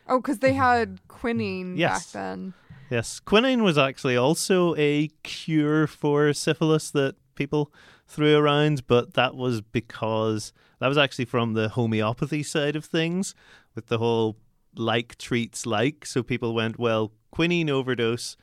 Oh, 0.10 0.22
because 0.22 0.40
they 0.40 0.54
had 0.54 1.00
quinine 1.10 1.76
Yes. 1.76 2.06
back 2.06 2.22
then. 2.22 2.54
Yes, 2.90 3.20
quinine 3.20 3.64
was 3.64 3.78
actually 3.78 4.18
also 4.18 4.76
a 4.78 5.10
cure 5.24 5.88
for 5.88 6.34
syphilis 6.34 6.92
that 6.92 7.16
people 7.36 7.72
threw 8.08 8.38
around, 8.38 8.88
but 8.88 9.14
that 9.14 9.36
was 9.36 9.62
because 9.62 10.54
that 10.80 10.88
was 10.88 10.98
actually 10.98 11.26
from 11.26 11.54
the 11.54 11.70
homeopathy 11.70 12.44
side 12.44 12.76
of 12.76 12.86
things 12.86 13.36
with 13.76 13.88
the 13.88 13.98
whole 13.98 14.38
like 14.76 15.18
treats 15.18 15.66
like. 15.66 16.06
So 16.06 16.24
people 16.24 16.54
went, 16.54 16.80
well, 16.80 17.12
quinine 17.32 17.70
overdose 17.70 18.38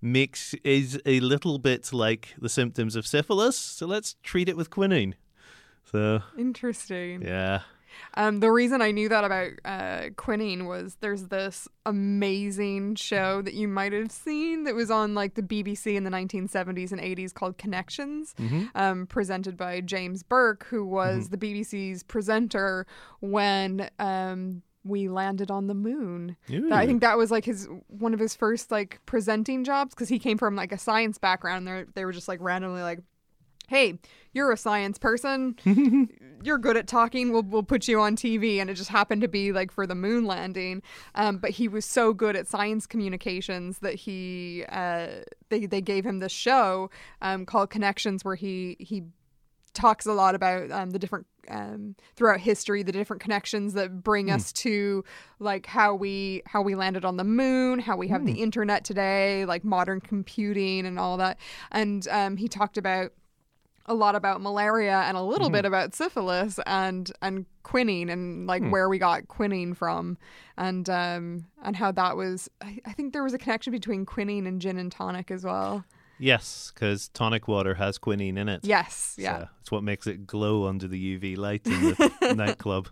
makes 0.00 0.54
is 0.64 1.00
a 1.04 1.20
little 1.20 1.58
bit 1.58 1.92
like 1.92 2.34
the 2.38 2.48
symptoms 2.48 2.96
of 2.96 3.06
syphilis, 3.06 3.56
so 3.56 3.86
let's 3.86 4.16
treat 4.22 4.48
it 4.48 4.56
with 4.56 4.70
quinine. 4.70 5.14
So, 5.90 6.22
Interesting. 6.38 7.22
yeah. 7.22 7.62
Um, 8.14 8.40
the 8.40 8.50
reason 8.50 8.82
I 8.82 8.90
knew 8.90 9.08
that 9.08 9.24
about 9.24 9.50
uh, 9.64 10.10
quinine 10.16 10.66
was 10.66 10.96
there's 11.00 11.24
this 11.28 11.68
amazing 11.86 12.94
show 12.96 13.42
that 13.42 13.54
you 13.54 13.68
might 13.68 13.92
have 13.92 14.10
seen 14.10 14.64
that 14.64 14.74
was 14.74 14.90
on 14.90 15.14
like 15.14 15.34
the 15.34 15.42
BBC 15.42 15.94
in 15.96 16.04
the 16.04 16.10
1970s 16.10 16.92
and 16.92 17.00
80s 17.00 17.32
called 17.34 17.58
Connections, 17.58 18.34
hmm 18.38 18.64
um, 18.74 19.06
presented 19.06 19.56
by 19.56 19.80
James 19.80 20.22
Burke, 20.22 20.66
who 20.66 20.84
was 20.84 21.28
the 21.30 21.36
BBC's 21.36 22.02
presenter 22.02 22.86
when 23.20 23.90
um, 23.98 24.62
we 24.84 25.08
landed 25.08 25.50
on 25.50 25.66
the 25.66 25.74
moon. 25.74 26.36
That- 26.48 26.78
I 26.78 26.86
think 26.86 27.00
that 27.02 27.18
was 27.18 27.30
like 27.30 27.44
his 27.44 27.68
one 27.88 28.14
of 28.14 28.20
his 28.20 28.34
first 28.34 28.70
like 28.70 29.00
presenting 29.06 29.64
jobs 29.64 29.94
because 29.94 30.08
he 30.08 30.18
came 30.18 30.38
from 30.38 30.56
like 30.56 30.72
a 30.72 30.78
science 30.78 31.18
background. 31.18 31.66
They 31.66 31.84
they 31.94 32.04
were 32.04 32.12
just 32.12 32.28
like 32.28 32.40
randomly 32.40 32.82
like, 32.82 33.00
"Hey, 33.70 34.00
you're 34.32 34.50
a 34.50 34.56
science 34.56 34.98
person. 34.98 35.56
you're 36.42 36.58
good 36.58 36.76
at 36.76 36.88
talking. 36.88 37.30
We'll 37.30 37.44
we'll 37.44 37.62
put 37.62 37.86
you 37.86 38.00
on 38.00 38.16
TV." 38.16 38.58
And 38.60 38.68
it 38.68 38.74
just 38.74 38.90
happened 38.90 39.22
to 39.22 39.28
be 39.28 39.52
like 39.52 39.70
for 39.70 39.86
the 39.86 39.94
moon 39.94 40.24
landing. 40.24 40.82
Um, 41.14 41.38
but 41.38 41.50
he 41.50 41.68
was 41.68 41.84
so 41.84 42.12
good 42.12 42.34
at 42.34 42.48
science 42.48 42.84
communications 42.84 43.78
that 43.78 43.94
he 43.94 44.64
uh, 44.68 45.22
they 45.50 45.66
they 45.66 45.80
gave 45.80 46.04
him 46.04 46.18
this 46.18 46.32
show 46.32 46.90
um, 47.22 47.46
called 47.46 47.70
Connections 47.70 48.24
where 48.24 48.34
he 48.34 48.76
he 48.80 49.04
talks 49.72 50.04
a 50.04 50.12
lot 50.12 50.34
about 50.34 50.70
um, 50.72 50.90
the 50.90 50.98
different 50.98 51.26
um, 51.48 51.94
throughout 52.16 52.40
history 52.40 52.82
the 52.82 52.92
different 52.92 53.22
connections 53.22 53.74
that 53.74 54.02
bring 54.02 54.30
us 54.30 54.52
to 54.52 55.04
like 55.38 55.66
how 55.66 55.94
we 55.94 56.42
how 56.46 56.60
we 56.60 56.74
landed 56.74 57.04
on 57.04 57.16
the 57.16 57.24
moon 57.24 57.78
how 57.78 57.96
we 57.96 58.08
have 58.08 58.26
the 58.26 58.42
internet 58.42 58.84
today 58.84 59.44
like 59.44 59.64
modern 59.64 60.00
computing 60.00 60.86
and 60.86 60.98
all 60.98 61.16
that 61.16 61.38
and 61.70 62.08
um, 62.08 62.36
he 62.36 62.48
talked 62.48 62.76
about 62.76 63.12
a 63.90 63.94
lot 63.94 64.14
about 64.14 64.40
malaria 64.40 64.98
and 65.00 65.16
a 65.16 65.20
little 65.22 65.50
bit 65.50 65.64
about 65.64 65.96
syphilis 65.96 66.60
and 66.64 67.10
and 67.20 67.44
quinine 67.64 68.08
and 68.08 68.46
like 68.46 68.62
where 68.70 68.88
we 68.88 68.98
got 68.98 69.26
quinine 69.26 69.74
from 69.74 70.16
and 70.56 70.88
um 70.88 71.44
and 71.64 71.74
how 71.74 71.90
that 71.90 72.16
was 72.16 72.48
I, 72.62 72.78
I 72.86 72.92
think 72.92 73.12
there 73.12 73.24
was 73.24 73.34
a 73.34 73.38
connection 73.38 73.72
between 73.72 74.06
quinine 74.06 74.46
and 74.46 74.60
gin 74.60 74.78
and 74.78 74.92
tonic 74.92 75.30
as 75.32 75.44
well. 75.44 75.84
Yes, 76.20 76.70
because 76.72 77.08
tonic 77.08 77.48
water 77.48 77.74
has 77.74 77.98
quinine 77.98 78.38
in 78.38 78.48
it. 78.48 78.60
yes 78.62 79.16
yeah. 79.18 79.38
So 79.38 79.48
it's 79.60 79.70
what 79.72 79.82
makes 79.82 80.06
it 80.06 80.24
glow 80.24 80.66
under 80.66 80.86
the 80.86 81.18
UV 81.18 81.36
light 81.36 81.66
in 81.66 81.72
the 81.72 82.34
nightclub. 82.36 82.88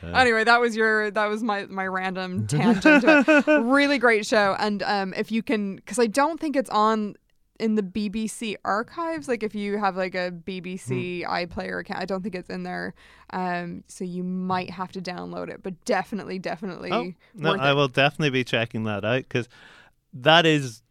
anyway 0.00 0.44
that 0.44 0.60
was 0.60 0.76
your 0.76 1.10
that 1.10 1.26
was 1.26 1.42
my 1.42 1.66
my 1.66 1.88
random 1.88 2.46
tangent 2.52 3.26
really 3.48 3.98
great 3.98 4.24
show. 4.26 4.54
And 4.60 4.80
um 4.84 5.12
if 5.14 5.32
you 5.32 5.42
can 5.42 5.74
because 5.74 5.98
i 5.98 6.06
don't 6.06 6.38
think 6.38 6.54
it's 6.54 6.70
on 6.70 7.16
in 7.58 7.74
the 7.74 7.82
bbc 7.82 8.54
archives 8.64 9.26
like 9.28 9.42
if 9.42 9.54
you 9.54 9.78
have 9.78 9.96
like 9.96 10.14
a 10.14 10.30
bbc 10.30 11.24
Hmm. 11.24 11.30
iplayer 11.32 11.80
account 11.80 12.00
i 12.00 12.04
don't 12.04 12.22
think 12.22 12.34
it's 12.34 12.48
in 12.50 12.62
there 12.62 12.94
um 13.30 13.82
so 13.88 14.04
you 14.04 14.22
might 14.22 14.70
have 14.70 14.92
to 14.92 15.00
download 15.00 15.48
it 15.48 15.62
but 15.62 15.84
definitely 15.84 16.38
definitely 16.38 16.92
Oh, 16.92 17.12
no, 17.34 17.54
I 17.54 17.72
it. 17.72 17.74
will 17.74 17.88
definitely 17.88 18.30
be 18.30 18.44
checking 18.44 18.84
that 18.84 19.04
out 19.04 19.22
because 19.22 19.48
that 20.12 20.46
is 20.46 20.82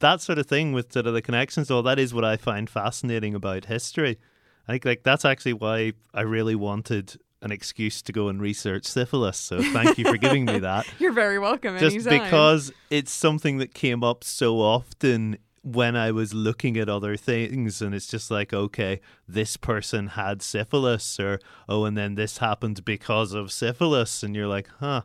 that 0.00 0.20
sort 0.20 0.38
of 0.38 0.46
thing 0.46 0.72
with 0.72 0.92
sort 0.92 1.06
of 1.06 1.14
the 1.14 1.22
connections. 1.22 1.70
All 1.70 1.82
that 1.84 1.98
is 1.98 2.12
what 2.12 2.24
I 2.24 2.36
find 2.36 2.68
fascinating 2.68 3.34
about 3.34 3.66
history. 3.66 4.18
I 4.66 4.72
think 4.72 4.84
like 4.84 5.02
that's 5.04 5.24
actually 5.24 5.52
why 5.54 5.92
I 6.12 6.22
really 6.22 6.54
wanted 6.54 7.16
an 7.40 7.50
excuse 7.52 8.02
to 8.02 8.12
go 8.12 8.28
and 8.28 8.40
research 8.40 8.84
syphilis. 8.84 9.36
So 9.38 9.62
thank 9.62 9.98
you 9.98 10.04
for 10.04 10.16
giving 10.16 10.44
me 10.44 10.58
that. 10.60 10.86
You're 10.98 11.12
very 11.12 11.38
welcome. 11.38 11.78
Just 11.78 12.06
anytime. 12.06 12.20
because 12.22 12.72
it's 12.90 13.12
something 13.12 13.58
that 13.58 13.74
came 13.74 14.02
up 14.04 14.24
so 14.24 14.56
often 14.60 15.38
when 15.62 15.96
I 15.96 16.10
was 16.10 16.34
looking 16.34 16.76
at 16.76 16.88
other 16.88 17.16
things, 17.16 17.80
and 17.80 17.94
it's 17.94 18.08
just 18.08 18.30
like, 18.30 18.52
okay, 18.52 19.00
this 19.26 19.56
person 19.56 20.08
had 20.08 20.42
syphilis, 20.42 21.18
or 21.18 21.40
oh, 21.68 21.84
and 21.84 21.96
then 21.96 22.16
this 22.16 22.38
happened 22.38 22.84
because 22.84 23.32
of 23.32 23.52
syphilis, 23.52 24.22
and 24.22 24.34
you're 24.34 24.48
like, 24.48 24.68
huh. 24.80 25.02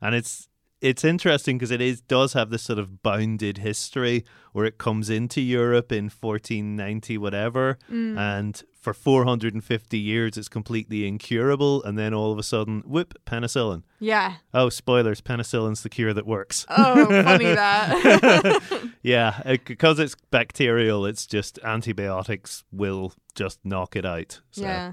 And 0.00 0.14
it's 0.14 0.48
it's 0.80 1.04
interesting 1.04 1.56
because 1.56 1.70
it 1.70 1.80
is 1.80 2.00
does 2.02 2.32
have 2.34 2.50
this 2.50 2.62
sort 2.62 2.78
of 2.78 3.02
bounded 3.02 3.58
history 3.58 4.24
where 4.52 4.66
it 4.66 4.76
comes 4.78 5.08
into 5.10 5.40
Europe 5.40 5.90
in 5.92 6.04
1490 6.10 7.18
whatever 7.18 7.78
Mm. 7.90 8.18
and 8.18 8.62
for 8.80 8.92
450 8.92 9.98
years 9.98 10.36
it's 10.36 10.48
completely 10.48 11.06
incurable 11.08 11.82
and 11.84 11.96
then 11.98 12.12
all 12.12 12.30
of 12.32 12.38
a 12.38 12.42
sudden 12.42 12.82
whoop 12.86 13.14
penicillin 13.24 13.82
Yeah. 13.98 14.34
oh 14.52 14.68
spoilers 14.68 15.22
penicillin's 15.22 15.82
the 15.82 15.88
cure 15.88 16.12
that 16.12 16.26
works 16.26 16.66
Oh, 16.68 17.06
funny 17.22 17.46
that. 17.46 18.62
yeah 19.02 19.40
it, 19.46 19.64
because 19.64 19.98
it's 19.98 20.16
bacterial 20.30 21.06
it's 21.06 21.26
just 21.26 21.58
antibiotics 21.64 22.64
will 22.72 23.14
just 23.34 23.58
knock 23.64 23.96
it 23.96 24.04
out 24.04 24.40
so. 24.50 24.62
Yeah. 24.62 24.92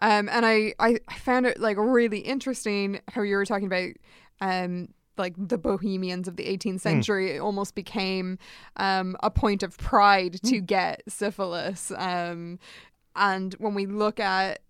Um, 0.00 0.28
and 0.28 0.44
I, 0.44 0.74
I, 0.80 0.98
I 1.06 1.14
found 1.18 1.46
it 1.46 1.60
like 1.60 1.76
really 1.78 2.18
interesting 2.18 3.00
how 3.08 3.22
you 3.22 3.36
were 3.36 3.46
talking 3.46 3.66
about 3.68 3.90
um 4.40 4.88
like 5.18 5.34
the 5.36 5.58
bohemians 5.58 6.28
of 6.28 6.36
the 6.36 6.44
18th 6.44 6.80
century 6.80 7.32
it 7.36 7.38
almost 7.40 7.74
became 7.74 8.38
um 8.76 9.16
a 9.22 9.30
point 9.30 9.62
of 9.62 9.76
pride 9.78 10.38
to 10.44 10.60
get 10.60 11.02
syphilis 11.08 11.90
um 11.96 12.58
and 13.16 13.54
when 13.58 13.74
we 13.74 13.86
look 13.86 14.20
at 14.20 14.60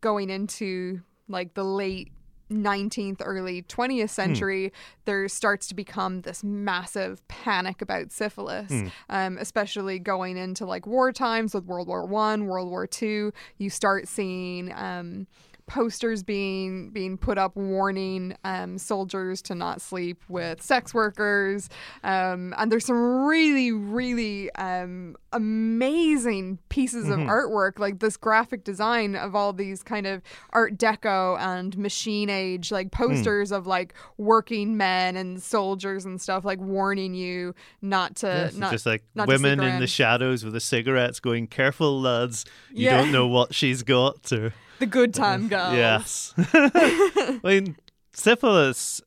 going 0.00 0.30
into 0.30 1.00
like 1.28 1.54
the 1.54 1.64
late 1.64 2.10
19th 2.50 3.22
early 3.24 3.62
20th 3.62 4.10
century 4.10 4.72
there 5.04 5.28
starts 5.28 5.68
to 5.68 5.74
become 5.74 6.22
this 6.22 6.42
massive 6.42 7.26
panic 7.28 7.80
about 7.80 8.10
syphilis 8.10 8.72
um, 9.08 9.38
especially 9.38 10.00
going 10.00 10.36
into 10.36 10.66
like 10.66 10.84
war 10.84 11.12
times 11.12 11.54
with 11.54 11.64
world 11.64 11.86
war 11.86 12.04
one 12.04 12.46
world 12.46 12.68
war 12.68 12.88
two. 12.88 13.32
You 13.58 13.70
start 13.70 14.08
seeing 14.08 14.72
um, 14.74 15.28
posters 15.70 16.24
being 16.24 16.90
being 16.90 17.16
put 17.16 17.38
up 17.38 17.54
warning 17.54 18.36
um, 18.44 18.76
soldiers 18.76 19.40
to 19.42 19.54
not 19.54 19.80
sleep 19.80 20.20
with 20.28 20.60
sex 20.60 20.92
workers. 20.92 21.68
Um, 22.02 22.52
and 22.58 22.72
there's 22.72 22.84
some 22.86 23.24
really 23.26 23.70
really 23.70 24.52
um, 24.56 25.14
amazing 25.32 26.58
pieces 26.70 27.08
of 27.08 27.18
artwork 27.20 27.78
like 27.78 28.00
this 28.00 28.16
graphic 28.16 28.64
design 28.64 29.14
of 29.14 29.34
all 29.36 29.52
these 29.52 29.82
kind 29.82 30.06
of 30.06 30.22
art 30.50 30.76
deco 30.76 31.38
and 31.38 31.78
machine 31.78 32.28
age 32.28 32.72
like 32.72 32.90
posters 32.90 33.52
of 33.52 33.66
like 33.66 33.94
working 34.18 34.76
men 34.76 35.16
and 35.16 35.40
soldiers 35.42 36.04
and 36.04 36.20
stuff 36.20 36.44
like 36.44 36.58
warning 36.60 37.14
you 37.14 37.54
not 37.80 38.16
to 38.16 38.26
Yes, 38.26 38.54
not 38.56 38.72
just 38.72 38.86
like 38.86 39.04
not 39.14 39.28
women 39.28 39.62
in 39.62 39.78
the 39.80 39.86
shadows 39.86 40.44
with 40.44 40.52
the 40.52 40.60
cigarettes 40.60 41.20
going 41.20 41.46
careful 41.46 42.00
lads. 42.00 42.44
You 42.72 42.86
Yeah. 42.86 42.96
don't 42.98 43.12
know 43.12 43.26
what 43.28 43.54
she's 43.54 43.82
got 43.82 44.32
or 44.32 44.52
the 44.80 44.86
good 44.86 45.14
time 45.14 45.48
girls 45.48 45.74
Yes. 45.74 46.34
I 46.52 47.40
mean, 47.44 47.76
syphilis. 48.12 49.00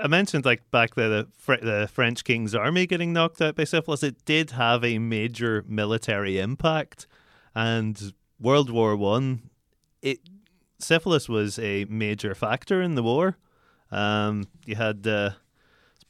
I 0.00 0.06
mentioned 0.06 0.44
like 0.44 0.70
back 0.70 0.94
there 0.94 1.08
the 1.08 1.28
Fr- 1.36 1.56
the 1.56 1.88
French 1.92 2.22
King's 2.22 2.54
army 2.54 2.86
getting 2.86 3.12
knocked 3.12 3.42
out 3.42 3.56
by 3.56 3.64
syphilis. 3.64 4.04
It 4.04 4.24
did 4.24 4.52
have 4.52 4.84
a 4.84 4.98
major 4.98 5.64
military 5.66 6.38
impact, 6.38 7.08
and 7.54 8.12
World 8.38 8.70
War 8.70 8.94
One, 8.94 9.50
it 10.00 10.20
syphilis 10.78 11.28
was 11.28 11.58
a 11.58 11.86
major 11.86 12.34
factor 12.36 12.80
in 12.80 12.94
the 12.94 13.02
war. 13.02 13.36
Um, 13.90 14.44
you 14.64 14.76
had 14.76 15.04
uh, 15.06 15.30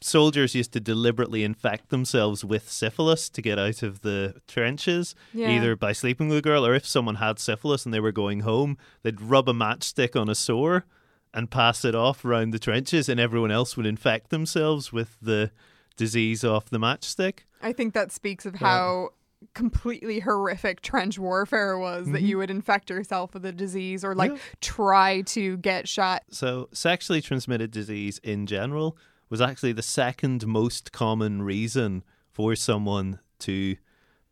soldiers 0.00 0.54
used 0.54 0.72
to 0.72 0.80
deliberately 0.80 1.44
infect 1.44 1.90
themselves 1.90 2.44
with 2.44 2.70
syphilis 2.70 3.28
to 3.30 3.42
get 3.42 3.58
out 3.58 3.82
of 3.82 4.00
the 4.00 4.34
trenches, 4.48 5.14
Yeah. 5.34 5.50
either 5.50 5.76
by 5.76 5.92
sleeping 5.92 6.28
with 6.28 6.38
a 6.38 6.42
girl 6.42 6.64
or 6.66 6.74
if 6.74 6.86
someone 6.86 7.16
had 7.16 7.38
syphilis 7.38 7.84
and 7.84 7.92
they 7.92 8.00
were 8.00 8.12
going 8.12 8.40
home, 8.40 8.78
they'd 9.02 9.20
rub 9.20 9.48
a 9.48 9.52
matchstick 9.52 10.18
on 10.20 10.28
a 10.28 10.34
sore 10.34 10.84
and 11.34 11.50
pass 11.50 11.84
it 11.84 11.94
off 11.94 12.24
around 12.24 12.50
the 12.50 12.58
trenches, 12.58 13.08
and 13.08 13.20
everyone 13.20 13.50
else 13.52 13.76
would 13.76 13.86
infect 13.86 14.30
themselves 14.30 14.92
with 14.92 15.16
the 15.22 15.50
disease 15.96 16.42
off 16.44 16.70
the 16.70 16.78
matchstick. 16.78 17.40
I 17.62 17.72
think 17.72 17.94
that 17.94 18.10
speaks 18.10 18.46
of 18.46 18.56
how 18.56 19.10
completely 19.54 20.20
horrific 20.20 20.82
trench 20.82 21.18
warfare 21.18 21.78
was 21.78 22.06
that 22.10 22.20
you 22.22 22.36
would 22.38 22.50
infect 22.50 22.90
yourself 22.90 23.32
with 23.32 23.44
a 23.46 23.52
disease 23.52 24.04
or 24.04 24.14
like 24.14 24.30
Mm-hmm. 24.32 24.36
Yeah. 24.38 24.58
try 24.60 25.20
to 25.22 25.56
get 25.58 25.88
shot. 25.88 26.24
So, 26.30 26.68
sexually 26.72 27.20
transmitted 27.22 27.70
disease 27.70 28.18
in 28.22 28.46
general 28.46 28.96
was 29.30 29.40
actually 29.40 29.72
the 29.72 29.82
second 29.82 30.46
most 30.46 30.92
common 30.92 31.40
reason 31.42 32.02
for 32.30 32.54
someone 32.56 33.20
to 33.38 33.76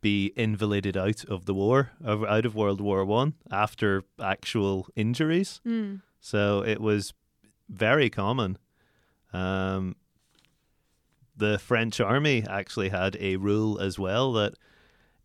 be 0.01 0.31
invalided 0.35 0.95
out 0.95 1.25
of 1.25 1.45
the 1.45 1.53
war, 1.53 1.91
out 2.05 2.45
of 2.45 2.55
World 2.55 2.79
War 2.81 3.03
One 3.03 3.33
after 3.51 4.03
actual 4.21 4.87
injuries. 4.95 5.59
So 6.19 6.63
it 6.63 6.79
was 6.79 7.13
very 7.69 8.09
common. 8.09 8.57
Um, 9.33 9.95
the 11.35 11.57
French 11.59 11.99
army 12.01 12.43
actually 12.49 12.89
had 12.89 13.15
a 13.19 13.37
rule 13.37 13.79
as 13.79 13.97
well 13.97 14.33
that 14.33 14.53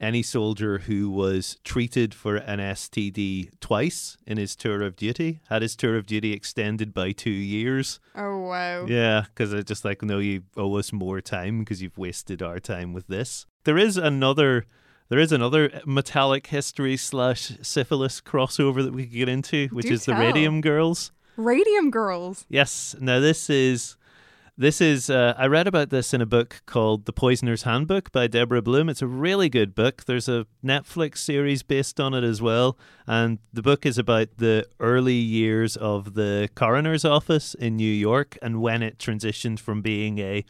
any 0.00 0.22
soldier 0.22 0.78
who 0.78 1.10
was 1.10 1.58
treated 1.64 2.14
for 2.14 2.36
an 2.36 2.58
STD 2.58 3.50
twice 3.60 4.16
in 4.26 4.36
his 4.36 4.56
tour 4.56 4.82
of 4.82 4.96
duty 4.96 5.40
had 5.48 5.62
his 5.62 5.76
tour 5.76 5.96
of 5.96 6.06
duty 6.06 6.32
extended 6.32 6.92
by 6.92 7.12
two 7.12 7.30
years. 7.30 8.00
Oh 8.14 8.38
wow. 8.38 8.86
Yeah, 8.86 9.24
because 9.28 9.52
it's 9.52 9.68
just 9.68 9.84
like, 9.84 10.02
no, 10.02 10.18
you 10.18 10.42
owe 10.56 10.76
us 10.76 10.92
more 10.92 11.20
time 11.20 11.60
because 11.60 11.82
you've 11.82 11.98
wasted 11.98 12.42
our 12.42 12.58
time 12.58 12.92
with 12.92 13.06
this. 13.06 13.46
There 13.64 13.78
is 13.78 13.96
another. 13.96 14.66
There 15.10 15.18
is 15.18 15.32
another 15.32 15.82
metallic 15.84 16.46
history 16.46 16.96
slash 16.96 17.52
syphilis 17.60 18.22
crossover 18.22 18.82
that 18.82 18.94
we 18.94 19.04
could 19.04 19.12
get 19.12 19.28
into, 19.28 19.68
which 19.68 19.86
Do 19.86 19.92
is 19.92 20.06
the. 20.06 20.14
Radium 20.14 20.62
Girls. 20.62 21.12
Radium 21.36 21.90
girls. 21.90 22.46
Yes. 22.48 22.94
Now 23.00 23.20
this 23.20 23.50
is 23.50 23.96
this 24.56 24.80
is 24.80 25.10
uh, 25.10 25.34
I 25.36 25.46
read 25.46 25.66
about 25.66 25.90
this 25.90 26.14
in 26.14 26.20
a 26.20 26.26
book 26.26 26.62
called 26.66 27.06
The 27.06 27.12
Poisoner's 27.12 27.64
Handbook 27.64 28.12
by 28.12 28.28
Deborah 28.28 28.62
Blum. 28.62 28.88
It's 28.88 29.02
a 29.02 29.06
really 29.06 29.48
good 29.48 29.74
book. 29.74 30.04
There's 30.04 30.28
a 30.28 30.46
Netflix 30.64 31.18
series 31.18 31.62
based 31.62 31.98
on 31.98 32.14
it 32.14 32.22
as 32.22 32.40
well, 32.40 32.78
and 33.06 33.38
the 33.52 33.62
book 33.62 33.84
is 33.84 33.98
about 33.98 34.28
the 34.38 34.66
early 34.78 35.14
years 35.14 35.76
of 35.76 36.14
the 36.14 36.48
coroner's 36.54 37.04
office 37.04 37.54
in 37.54 37.76
New 37.76 37.92
York 37.92 38.38
and 38.40 38.60
when 38.60 38.82
it 38.82 38.98
transitioned 38.98 39.58
from 39.58 39.82
being 39.82 40.18
a 40.20 40.44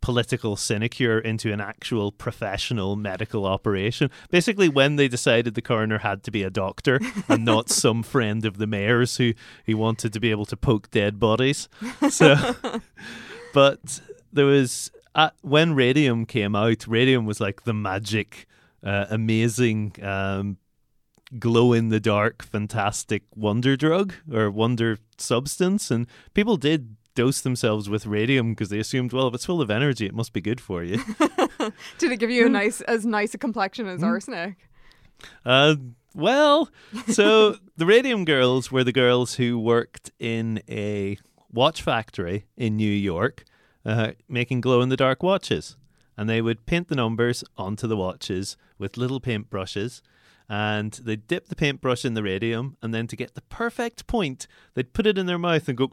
political 0.00 0.56
sinecure 0.56 1.18
into 1.18 1.52
an 1.52 1.60
actual 1.60 2.10
professional 2.10 2.96
medical 2.96 3.46
operation. 3.46 4.10
Basically, 4.30 4.68
when 4.68 4.96
they 4.96 5.08
decided 5.08 5.54
the 5.54 5.62
coroner 5.62 5.98
had 5.98 6.22
to 6.24 6.30
be 6.30 6.42
a 6.42 6.50
doctor 6.50 7.00
and 7.28 7.44
not 7.44 7.68
some 7.70 8.02
friend 8.02 8.44
of 8.44 8.58
the 8.58 8.66
mayor's 8.66 9.18
who 9.18 9.32
he 9.64 9.74
wanted 9.74 10.12
to 10.14 10.20
be 10.20 10.30
able 10.30 10.46
to 10.46 10.56
poke 10.56 10.90
dead 10.90 11.20
bodies. 11.20 11.68
So, 12.10 12.34
but 13.52 14.00
there 14.32 14.46
was 14.46 14.90
uh, 15.14 15.30
when 15.42 15.74
radium 15.74 16.26
came 16.26 16.54
out. 16.56 16.86
Radium 16.86 17.26
was 17.26 17.40
like 17.40 17.64
the 17.64 17.74
magic, 17.74 18.46
uh, 18.82 19.06
amazing. 19.10 19.94
Um, 20.02 20.58
glow 21.38 21.72
in 21.72 21.88
the 21.88 21.98
dark 22.00 22.42
fantastic 22.42 23.22
wonder 23.34 23.74
drug 23.74 24.12
or 24.30 24.50
wonder 24.50 24.98
substance 25.16 25.90
and 25.90 26.06
people 26.34 26.58
did 26.58 26.94
dose 27.14 27.40
themselves 27.40 27.88
with 27.88 28.04
radium 28.04 28.50
because 28.52 28.68
they 28.68 28.78
assumed 28.78 29.14
well 29.14 29.28
if 29.28 29.34
it's 29.34 29.46
full 29.46 29.62
of 29.62 29.70
energy 29.70 30.04
it 30.04 30.14
must 30.14 30.34
be 30.34 30.42
good 30.42 30.60
for 30.60 30.82
you 30.84 30.98
Did 31.98 32.12
it 32.12 32.18
give 32.18 32.30
you 32.30 32.44
a 32.44 32.48
nice 32.50 32.82
as 32.82 33.06
nice 33.06 33.32
a 33.32 33.38
complexion 33.38 33.86
as 33.88 34.02
arsenic? 34.02 34.56
uh, 35.46 35.76
well 36.14 36.68
so 37.08 37.56
the 37.78 37.86
radium 37.86 38.26
girls 38.26 38.70
were 38.70 38.84
the 38.84 38.92
girls 38.92 39.36
who 39.36 39.58
worked 39.58 40.10
in 40.18 40.62
a 40.68 41.16
watch 41.52 41.82
factory 41.82 42.46
in 42.56 42.76
new 42.76 42.90
york 42.90 43.44
uh, 43.84 44.12
making 44.28 44.60
glow 44.60 44.80
in 44.80 44.88
the 44.88 44.96
dark 44.96 45.22
watches. 45.22 45.76
And 46.16 46.28
they 46.28 46.42
would 46.42 46.66
paint 46.66 46.88
the 46.88 46.94
numbers 46.94 47.42
onto 47.56 47.86
the 47.86 47.96
watches 47.96 48.56
with 48.78 48.96
little 48.96 49.20
paintbrushes. 49.20 50.02
And 50.48 50.92
they'd 50.92 51.26
dip 51.26 51.48
the 51.48 51.56
paintbrush 51.56 52.04
in 52.04 52.14
the 52.14 52.22
radium 52.22 52.76
and 52.82 52.92
then 52.92 53.06
to 53.06 53.16
get 53.16 53.34
the 53.34 53.40
perfect 53.42 54.06
point 54.06 54.46
they'd 54.74 54.92
put 54.92 55.06
it 55.06 55.16
in 55.16 55.26
their 55.26 55.38
mouth 55.38 55.66
and 55.68 55.78
go 55.78 55.90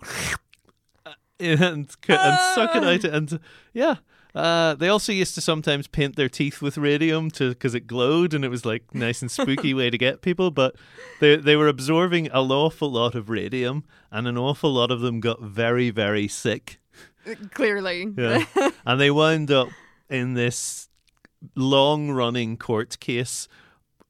and, 1.39 1.95
and 2.09 2.39
suck 2.53 2.75
it 2.75 2.83
out 2.83 3.03
and 3.05 3.39
yeah 3.71 3.97
uh, 4.35 4.75
they 4.75 4.87
also 4.89 5.11
used 5.11 5.33
to 5.35 5.41
sometimes 5.41 5.87
paint 5.87 6.15
their 6.15 6.29
teeth 6.29 6.61
with 6.61 6.77
radium 6.77 7.31
to 7.31 7.49
because 7.49 7.73
it 7.73 7.87
glowed 7.87 8.33
and 8.33 8.45
it 8.45 8.49
was 8.49 8.65
like 8.65 8.93
nice 8.93 9.21
and 9.21 9.31
spooky 9.31 9.73
way 9.73 9.89
to 9.89 9.97
get 9.97 10.21
people 10.21 10.51
but 10.51 10.75
they 11.19 11.35
they 11.35 11.55
were 11.55 11.67
absorbing 11.67 12.27
an 12.27 12.51
awful 12.51 12.91
lot 12.91 13.15
of 13.15 13.29
radium 13.29 13.83
and 14.11 14.27
an 14.27 14.37
awful 14.37 14.71
lot 14.71 14.91
of 14.91 15.01
them 15.01 15.19
got 15.19 15.41
very 15.41 15.89
very 15.89 16.27
sick 16.27 16.79
Clearly. 17.51 18.11
yeah. 18.17 18.45
and 18.85 18.99
they 18.99 19.11
wound 19.11 19.51
up 19.51 19.69
in 20.09 20.33
this 20.33 20.89
long 21.55 22.11
running 22.11 22.57
court 22.57 22.99
case 22.99 23.47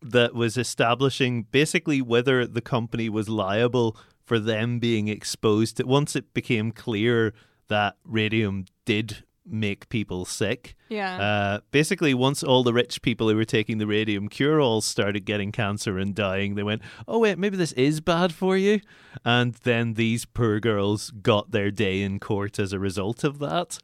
that 0.02 0.34
was 0.34 0.58
establishing 0.58 1.44
basically 1.52 2.02
whether 2.02 2.46
the 2.48 2.62
company 2.62 3.10
was 3.10 3.28
liable 3.28 3.98
for 4.26 4.40
them 4.40 4.80
being 4.80 5.08
exposed 5.08 5.78
to 5.78 5.84
once 5.86 6.16
it 6.16 6.34
became 6.34 6.72
clear 6.72 7.34
that 7.68 7.98
radium 8.06 8.66
did 8.86 9.24
make 9.52 9.90
people 9.90 10.26
sick. 10.26 10.76
Yeah. 10.90 11.22
Uh, 11.22 11.60
basically, 11.72 12.14
once 12.14 12.44
all 12.44 12.64
the 12.64 12.74
rich 12.74 13.02
people 13.02 13.30
who 13.30 13.36
were 13.36 13.46
taking 13.46 13.78
the 13.78 13.88
radium 13.88 14.28
cure 14.30 14.60
all 14.62 14.82
started 14.82 15.26
getting 15.26 15.52
cancer 15.52 15.98
and 15.98 16.16
dying, 16.16 16.56
they 16.56 16.64
went, 16.64 16.82
"Oh 17.08 17.20
wait, 17.20 17.38
maybe 17.38 17.58
this 17.58 17.74
is 17.74 18.02
bad 18.02 18.34
for 18.34 18.58
you." 18.58 18.82
And 19.26 19.54
then 19.64 19.94
these 19.94 20.26
poor 20.26 20.60
girls 20.60 21.12
got 21.12 21.52
their 21.52 21.72
day 21.72 22.02
in 22.02 22.20
court 22.20 22.60
as 22.60 22.74
a 22.74 22.80
result 22.80 23.24
of 23.24 23.40
that, 23.40 23.80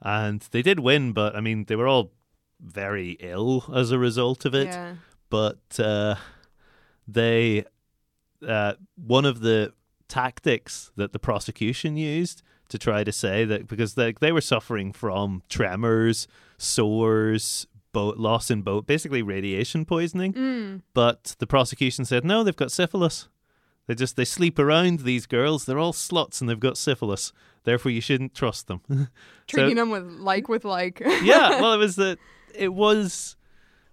and 0.00 0.40
they 0.50 0.62
did 0.62 0.80
win. 0.80 1.12
But 1.12 1.34
I 1.36 1.40
mean, 1.40 1.64
they 1.64 1.76
were 1.76 1.88
all 1.88 2.12
very 2.60 3.16
ill 3.20 3.64
as 3.74 3.90
a 3.90 3.98
result 3.98 4.44
of 4.44 4.54
it. 4.54 4.68
yeah. 4.68 4.94
But 5.28 5.78
uh, 5.78 6.14
they, 7.08 7.64
uh, 8.46 8.74
one 8.96 9.24
of 9.24 9.40
the 9.40 9.72
tactics 10.08 10.92
that 10.96 11.12
the 11.12 11.18
prosecution 11.18 11.96
used 11.96 12.42
to 12.68 12.78
try 12.78 13.04
to 13.04 13.12
say 13.12 13.44
that 13.44 13.68
because 13.68 13.94
they 13.94 14.12
they 14.12 14.32
were 14.32 14.40
suffering 14.40 14.92
from 14.92 15.42
tremors, 15.48 16.26
sores, 16.58 17.66
boat 17.92 18.18
loss 18.18 18.50
in 18.50 18.62
boat, 18.62 18.86
basically 18.86 19.22
radiation 19.22 19.84
poisoning. 19.84 20.32
Mm. 20.32 20.82
But 20.94 21.36
the 21.38 21.46
prosecution 21.46 22.04
said 22.04 22.24
no, 22.24 22.44
they've 22.44 22.54
got 22.54 22.72
syphilis. 22.72 23.28
They 23.86 23.94
just 23.94 24.16
they 24.16 24.24
sleep 24.24 24.58
around 24.58 25.00
these 25.00 25.26
girls. 25.26 25.64
They're 25.64 25.78
all 25.78 25.92
sluts 25.92 26.40
and 26.40 26.50
they've 26.50 26.58
got 26.58 26.76
syphilis. 26.76 27.32
Therefore, 27.64 27.92
you 27.92 28.00
shouldn't 28.00 28.34
trust 28.34 28.66
them. 28.66 28.80
Treating 29.46 29.76
them 29.76 29.90
with 29.90 30.04
like 30.04 30.48
with 30.48 30.64
like. 30.64 31.00
yeah, 31.22 31.60
well, 31.60 31.72
it 31.72 31.78
was 31.86 31.96
that 31.96 32.18
it 32.54 32.72
was 32.72 33.36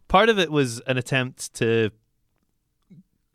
part 0.07 0.29
of 0.29 0.39
it 0.39 0.51
was 0.51 0.79
an 0.81 0.97
attempt 0.97 1.53
to 1.55 1.91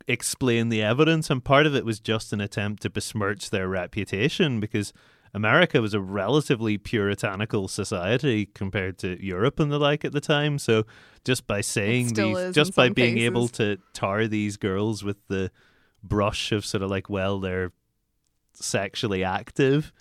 explain 0.07 0.69
the 0.69 0.81
evidence, 0.81 1.29
and 1.29 1.43
part 1.43 1.65
of 1.65 1.75
it 1.75 1.85
was 1.85 1.99
just 1.99 2.33
an 2.33 2.41
attempt 2.41 2.81
to 2.83 2.89
besmirch 2.89 3.49
their 3.49 3.67
reputation 3.67 4.59
because 4.59 4.91
America 5.33 5.81
was 5.81 5.93
a 5.93 5.99
relatively 6.01 6.77
puritanical 6.77 7.67
society 7.67 8.45
compared 8.47 8.97
to 8.99 9.23
Europe 9.23 9.59
and 9.59 9.71
the 9.71 9.77
like 9.79 10.03
at 10.05 10.11
the 10.11 10.21
time. 10.21 10.57
So 10.59 10.85
just 11.23 11.45
by 11.47 11.61
saying 11.61 12.13
these, 12.13 12.53
just 12.53 12.75
by 12.75 12.89
being 12.89 13.17
able 13.19 13.47
to 13.49 13.77
tar 13.93 14.27
these 14.27 14.57
girls 14.57 15.03
with 15.03 15.17
the 15.27 15.51
brush 16.03 16.51
of 16.51 16.65
sort 16.65 16.81
of 16.83 16.89
like, 16.89 17.09
well, 17.09 17.39
they're 17.39 17.71
sexually 18.53 19.23
active. 19.23 19.91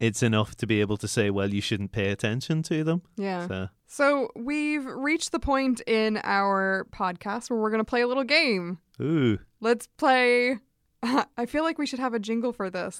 It's 0.00 0.22
enough 0.22 0.56
to 0.56 0.66
be 0.66 0.80
able 0.80 0.96
to 0.96 1.06
say, 1.06 1.30
well, 1.30 1.52
you 1.52 1.60
shouldn't 1.60 1.92
pay 1.92 2.10
attention 2.10 2.62
to 2.64 2.82
them. 2.82 3.02
yeah. 3.16 3.46
So, 3.46 3.68
So 3.86 4.28
we've 4.34 4.84
reached 4.84 5.30
the 5.32 5.38
point 5.38 5.80
in 5.86 6.18
our 6.24 6.86
podcast 6.92 7.50
where 7.50 7.60
we're 7.60 7.70
gonna 7.70 7.84
play 7.84 8.00
a 8.00 8.08
little 8.08 8.24
game. 8.24 8.78
ooh, 9.00 9.38
Let's 9.60 9.86
play. 9.86 10.58
I 11.02 11.46
feel 11.46 11.62
like 11.62 11.78
we 11.78 11.86
should 11.86 11.98
have 12.00 12.14
a 12.14 12.18
jingle 12.18 12.52
for 12.52 12.70
this. 12.70 12.96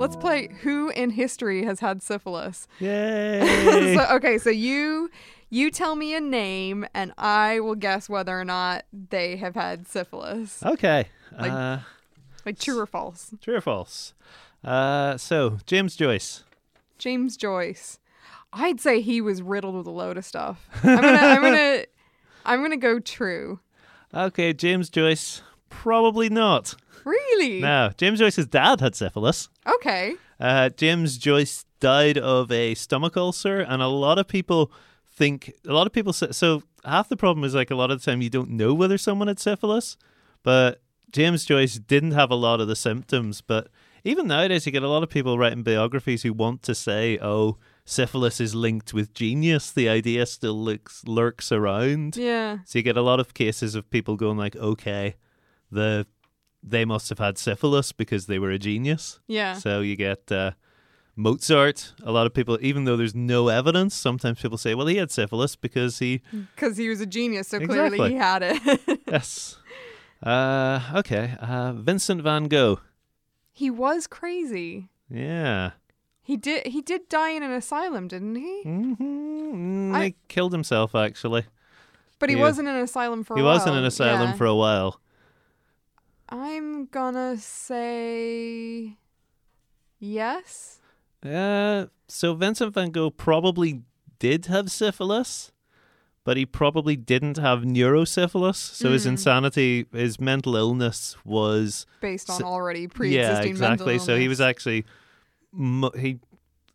Let's 0.00 0.16
play 0.16 0.48
Who 0.62 0.88
in 0.88 1.10
History 1.10 1.62
Has 1.64 1.80
Had 1.80 2.02
Syphilis? 2.02 2.66
yay! 2.78 3.94
so, 3.98 4.14
okay, 4.16 4.38
so 4.38 4.48
you 4.48 5.10
you 5.50 5.70
tell 5.70 5.94
me 5.94 6.14
a 6.14 6.20
name 6.20 6.86
and 6.94 7.12
I 7.18 7.60
will 7.60 7.74
guess 7.74 8.08
whether 8.08 8.38
or 8.40 8.44
not 8.44 8.84
they 9.10 9.36
have 9.36 9.54
had 9.54 9.86
syphilis. 9.86 10.62
okay, 10.64 11.08
Like- 11.38 11.52
uh, 11.52 11.78
Like 12.46 12.58
true 12.58 12.78
or 12.78 12.86
false. 12.86 13.34
true 13.42 13.56
or 13.56 13.60
false? 13.60 14.14
Uh, 14.64 15.18
so 15.18 15.58
James 15.66 15.96
Joyce. 15.96 16.44
James 16.98 17.36
Joyce. 17.36 17.98
I'd 18.54 18.80
say 18.80 19.00
he 19.02 19.20
was 19.20 19.42
riddled 19.42 19.74
with 19.76 19.86
a 19.86 19.90
load 19.90 20.16
of 20.16 20.24
stuff. 20.24 20.66
I'm 20.82 20.96
gonna 21.02 21.18
I'm 21.18 21.42
gonna 21.42 21.84
I'm 22.46 22.62
gonna 22.62 22.76
go 22.78 22.98
true. 23.00 23.60
Okay, 24.14 24.52
James 24.54 24.88
Joyce. 24.88 25.42
Probably 25.68 26.28
not. 26.30 26.74
Really? 27.04 27.60
No, 27.60 27.90
James 27.96 28.18
Joyce's 28.18 28.46
dad 28.46 28.80
had 28.80 28.94
syphilis. 28.94 29.48
Okay. 29.66 30.14
Uh, 30.38 30.70
James 30.70 31.18
Joyce 31.18 31.64
died 31.80 32.18
of 32.18 32.50
a 32.50 32.74
stomach 32.74 33.16
ulcer, 33.16 33.60
and 33.60 33.82
a 33.82 33.88
lot 33.88 34.18
of 34.18 34.28
people 34.28 34.72
think 35.06 35.52
a 35.66 35.72
lot 35.72 35.86
of 35.86 35.92
people 35.92 36.12
say 36.12 36.32
so. 36.32 36.62
Half 36.84 37.08
the 37.08 37.16
problem 37.16 37.44
is 37.44 37.54
like 37.54 37.70
a 37.70 37.74
lot 37.74 37.90
of 37.90 38.00
the 38.00 38.10
time 38.10 38.22
you 38.22 38.30
don't 38.30 38.50
know 38.50 38.72
whether 38.72 38.96
someone 38.96 39.28
had 39.28 39.38
syphilis, 39.38 39.96
but 40.42 40.80
James 41.12 41.44
Joyce 41.44 41.74
didn't 41.74 42.12
have 42.12 42.30
a 42.30 42.36
lot 42.36 42.60
of 42.60 42.68
the 42.68 42.76
symptoms. 42.76 43.42
But 43.42 43.68
even 44.04 44.26
nowadays, 44.26 44.64
you 44.64 44.72
get 44.72 44.82
a 44.82 44.88
lot 44.88 45.02
of 45.02 45.10
people 45.10 45.38
writing 45.38 45.62
biographies 45.62 46.22
who 46.22 46.32
want 46.32 46.62
to 46.62 46.74
say, 46.74 47.18
"Oh, 47.20 47.58
syphilis 47.84 48.40
is 48.40 48.54
linked 48.54 48.94
with 48.94 49.12
genius." 49.12 49.70
The 49.70 49.88
idea 49.88 50.24
still 50.24 50.62
lurks, 50.62 51.06
lurks 51.06 51.52
around. 51.52 52.16
Yeah. 52.16 52.58
So 52.64 52.78
you 52.78 52.82
get 52.82 52.96
a 52.96 53.02
lot 53.02 53.20
of 53.20 53.34
cases 53.34 53.74
of 53.74 53.90
people 53.90 54.16
going 54.16 54.38
like, 54.38 54.56
"Okay, 54.56 55.16
the 55.70 56.06
they 56.62 56.84
must 56.84 57.08
have 57.08 57.18
had 57.18 57.38
syphilis 57.38 57.92
because 57.92 58.26
they 58.26 58.38
were 58.38 58.50
a 58.50 58.58
genius." 58.58 59.20
Yeah. 59.26 59.54
So 59.54 59.80
you 59.80 59.96
get 59.96 60.30
uh, 60.32 60.52
Mozart. 61.16 61.92
A 62.02 62.12
lot 62.12 62.26
of 62.26 62.34
people, 62.34 62.58
even 62.60 62.84
though 62.84 62.96
there's 62.96 63.14
no 63.14 63.48
evidence, 63.48 63.94
sometimes 63.94 64.40
people 64.40 64.58
say, 64.58 64.74
"Well, 64.74 64.86
he 64.86 64.96
had 64.96 65.10
syphilis 65.10 65.56
because 65.56 65.98
he." 65.98 66.22
Because 66.54 66.76
he 66.76 66.88
was 66.88 67.00
a 67.00 67.06
genius, 67.06 67.48
so 67.48 67.58
Exactly. 67.58 67.98
clearly 67.98 68.12
he 68.12 68.16
had 68.18 68.42
it. 68.42 69.00
yes. 69.06 69.56
Uh, 70.22 70.80
okay. 70.96 71.34
Uh, 71.40 71.72
Vincent 71.72 72.22
Van 72.22 72.44
Gogh. 72.44 72.80
he 73.52 73.70
was 73.70 74.06
crazy. 74.06 74.88
Yeah. 75.10 75.72
He 76.22 76.36
did 76.36 76.66
he 76.68 76.80
did 76.82 77.08
die 77.08 77.30
in 77.30 77.42
an 77.42 77.50
asylum, 77.52 78.06
didn't 78.06 78.36
he? 78.36 78.62
hmm 78.62 79.92
I- 79.94 80.04
he 80.04 80.14
killed 80.28 80.52
himself 80.52 80.94
actually. 80.94 81.44
But 82.18 82.28
he 82.30 82.36
Yeah. 82.36 82.42
was 82.42 82.58
in 82.58 82.66
an 82.68 82.76
asylum 82.76 83.24
for 83.24 83.36
he 83.36 83.42
was 83.42 83.66
in 83.66 83.74
an 83.74 83.84
asylum 83.84 84.30
Yeah. 84.30 84.36
for 84.36 84.44
a 84.46 84.54
while. 84.54 84.99
I'm 86.30 86.86
gonna 86.86 87.36
say 87.38 88.96
yes. 89.98 90.78
Uh, 91.24 91.86
so 92.08 92.34
Vincent 92.34 92.72
Van 92.74 92.90
Gogh 92.90 93.10
probably 93.10 93.82
did 94.18 94.46
have 94.46 94.70
syphilis, 94.70 95.52
but 96.24 96.36
he 96.36 96.46
probably 96.46 96.96
didn't 96.96 97.36
have 97.36 97.60
neurosyphilis. 97.62 98.56
So 98.56 98.92
his 98.92 99.04
Mm. 99.04 99.10
insanity, 99.10 99.86
his 99.92 100.20
mental 100.20 100.56
illness 100.56 101.16
was 101.24 101.84
Based 102.00 102.30
on 102.30 102.42
already 102.42 102.86
pre-existing 102.86 103.46
Yeah, 103.46 103.50
exactly. 103.50 103.94
mental 103.94 104.06
So 104.06 104.16
he 104.18 104.28
was 104.28 104.40
actually 104.40 104.84
he. 105.96 106.18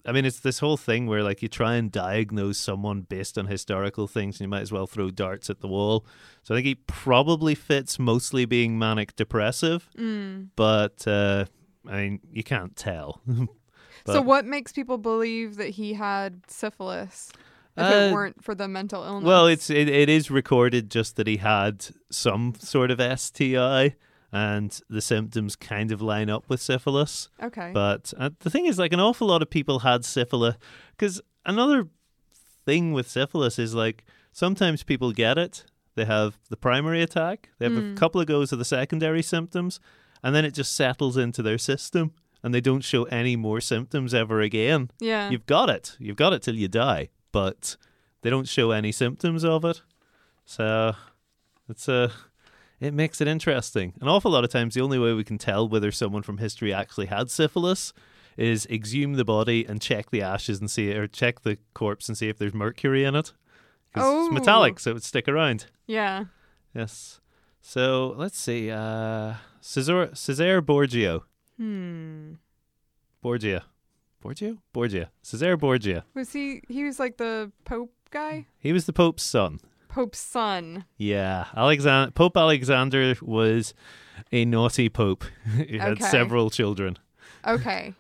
I 0.07 0.11
mean, 0.11 0.25
it's 0.25 0.39
this 0.39 0.59
whole 0.59 0.77
thing 0.77 1.07
where 1.07 1.23
like 1.23 1.41
you 1.41 1.47
try 1.47 1.75
and 1.75 1.91
diagnose 1.91 2.57
someone 2.57 3.01
based 3.01 3.37
on 3.37 3.47
historical 3.47 4.07
things, 4.07 4.35
and 4.35 4.41
you 4.41 4.47
might 4.47 4.61
as 4.61 4.71
well 4.71 4.85
throw 4.87 5.09
darts 5.09 5.49
at 5.49 5.61
the 5.61 5.67
wall. 5.67 6.05
So 6.43 6.53
I 6.53 6.57
think 6.57 6.67
he 6.67 6.75
probably 6.75 7.55
fits 7.55 7.97
mostly 7.97 8.45
being 8.45 8.77
manic 8.77 9.15
depressive, 9.15 9.89
Mm. 9.97 10.49
but 10.55 11.07
uh, 11.07 11.45
I 11.87 11.95
mean, 11.97 12.19
you 12.31 12.43
can't 12.43 12.75
tell. 12.75 13.21
So 14.07 14.21
what 14.21 14.45
makes 14.45 14.71
people 14.71 14.99
believe 14.99 15.55
that 15.55 15.69
he 15.69 15.93
had 15.95 16.41
syphilis 16.47 17.31
if 17.75 17.83
Uh, 17.83 17.89
it 17.89 18.13
weren't 18.13 18.43
for 18.43 18.53
the 18.53 18.67
mental 18.67 19.03
illness? 19.03 19.25
Well, 19.25 19.47
it's 19.47 19.71
it, 19.71 19.89
it 19.89 20.09
is 20.09 20.29
recorded 20.29 20.91
just 20.91 21.15
that 21.15 21.25
he 21.25 21.37
had 21.37 21.87
some 22.11 22.53
sort 22.59 22.91
of 22.91 22.99
STI, 23.19 23.95
and 24.36 24.69
the 24.89 25.02
symptoms 25.02 25.56
kind 25.56 25.91
of 25.93 26.02
line 26.02 26.30
up 26.30 26.43
with 26.50 26.62
syphilis. 26.62 27.30
okay. 27.41 27.71
But 27.74 28.13
uh, 28.17 28.32
the 28.39 28.50
thing 28.50 28.65
is, 28.65 28.78
like, 28.78 28.91
an 28.93 29.00
awful 29.00 29.28
lot 29.28 29.41
of 29.41 29.50
people 29.50 29.80
had 29.80 30.04
syphilis. 30.04 30.56
Because 30.91 31.21
another 31.45 31.88
thing 32.65 32.91
with 32.93 33.08
syphilis 33.10 33.58
is, 33.58 33.74
like, 33.74 34.04
sometimes 34.34 34.84
people 34.84 35.12
get 35.13 35.38
it. 35.38 35.63
They 35.95 36.04
have 36.06 36.38
the 36.50 36.58
primary 36.58 37.02
attack, 37.02 37.50
they 37.58 37.65
have 37.69 37.78
a 37.78 37.82
Mm. 37.82 37.95
couple 37.95 38.19
of 38.19 38.28
goes 38.28 38.52
of 38.52 38.60
the 38.60 38.65
secondary 38.65 39.21
symptoms, 39.21 39.80
and 40.21 40.36
then 40.36 40.43
it 40.43 40.54
just 40.54 40.76
settles 40.76 41.15
into 41.15 41.41
their 41.41 41.58
system, 41.58 42.12
and 42.43 42.54
they 42.54 42.60
don't 42.62 42.84
show 42.84 43.04
any 43.06 43.38
more 43.38 43.62
symptoms 43.62 44.13
ever 44.13 44.41
again. 44.41 44.91
yeah. 45.00 45.30
You've 45.30 45.45
got 45.45 45.69
it. 45.69 45.95
You've 45.98 46.17
got 46.17 46.34
it 46.34 46.41
till 46.41 46.56
you 46.56 46.67
die, 46.67 47.08
but 47.32 47.78
they 48.21 48.30
don't 48.30 48.50
show 48.50 48.71
any 48.71 48.91
symptoms 48.91 49.45
of 49.45 49.63
it. 49.63 49.82
So 50.45 50.93
it's 51.69 51.88
a. 51.88 52.12
It 52.79 52.93
makes 52.93 53.21
it 53.21 53.27
interesting. 53.27 53.93
An 54.01 54.07
awful 54.07 54.31
lot 54.31 54.43
of 54.43 54.49
times, 54.49 54.73
the 54.73 54.81
only 54.81 54.99
way 54.99 55.13
we 55.13 55.23
can 55.23 55.38
tell 55.38 55.67
whether 55.67 55.91
someone 55.91 56.23
from 56.23 56.38
history 56.39 56.73
actually 56.73 57.05
had 57.07 57.31
syphilis 57.31 57.93
is 58.37 58.65
exhume 58.67 59.13
the 59.13 59.23
body 59.23 59.65
and 59.65 59.81
check 59.81 60.10
the 60.12 60.21
ashes 60.21 60.60
and 60.60 60.69
see, 60.69 60.91
or 60.93 61.08
check 61.08 61.41
the 61.41 61.58
corpse 61.73 62.10
and 62.10 62.17
see 62.17 62.27
if 62.27 62.37
there's 62.37 62.54
mercury 62.54 63.06
in 63.06 63.15
it. 63.15 63.31
Because 63.93 64.08
Oh. 64.10 64.25
it's 64.25 64.33
metallic, 64.33 64.79
so 64.79 64.91
it 64.91 64.95
would 64.95 65.04
stick 65.04 65.27
around. 65.27 65.67
yeah. 65.87 66.25
Yes. 66.73 67.21
So 67.62 68.13
let's 68.17 68.37
see. 68.37 68.69
Uh, 68.69 69.35
Cesare, 69.62 70.10
Cesare 70.13 70.62
Borgio. 70.62 71.21
Hmm. 71.58 72.33
Borgia. 73.21 73.63
Borgio? 74.23 74.58
Borgia. 74.73 75.10
Cesare 75.23 75.56
Borgia. 75.58 76.04
Was 76.13 76.33
he? 76.33 76.62
He 76.67 76.83
was 76.83 77.00
like 77.00 77.15
the 77.17 77.52
Pope 77.63 77.93
guy. 78.12 78.45
He 78.60 78.73
was 78.73 78.85
the 78.85 78.93
Pope's 78.93 79.23
son. 79.23 79.60
Pope's 79.96 80.19
son. 80.19 80.83
Yeah, 80.98 81.46
Alexander 81.56 82.12
Pope 82.12 82.35
Alexander 82.35 83.15
was 83.21 83.73
a 84.31 84.43
naughty 84.43 84.89
pope. 84.89 85.23
he 85.67 85.77
had 85.77 85.93
Okay. 85.93 86.04
several 86.10 86.50
children. 86.50 86.98
Okay. 87.48 87.93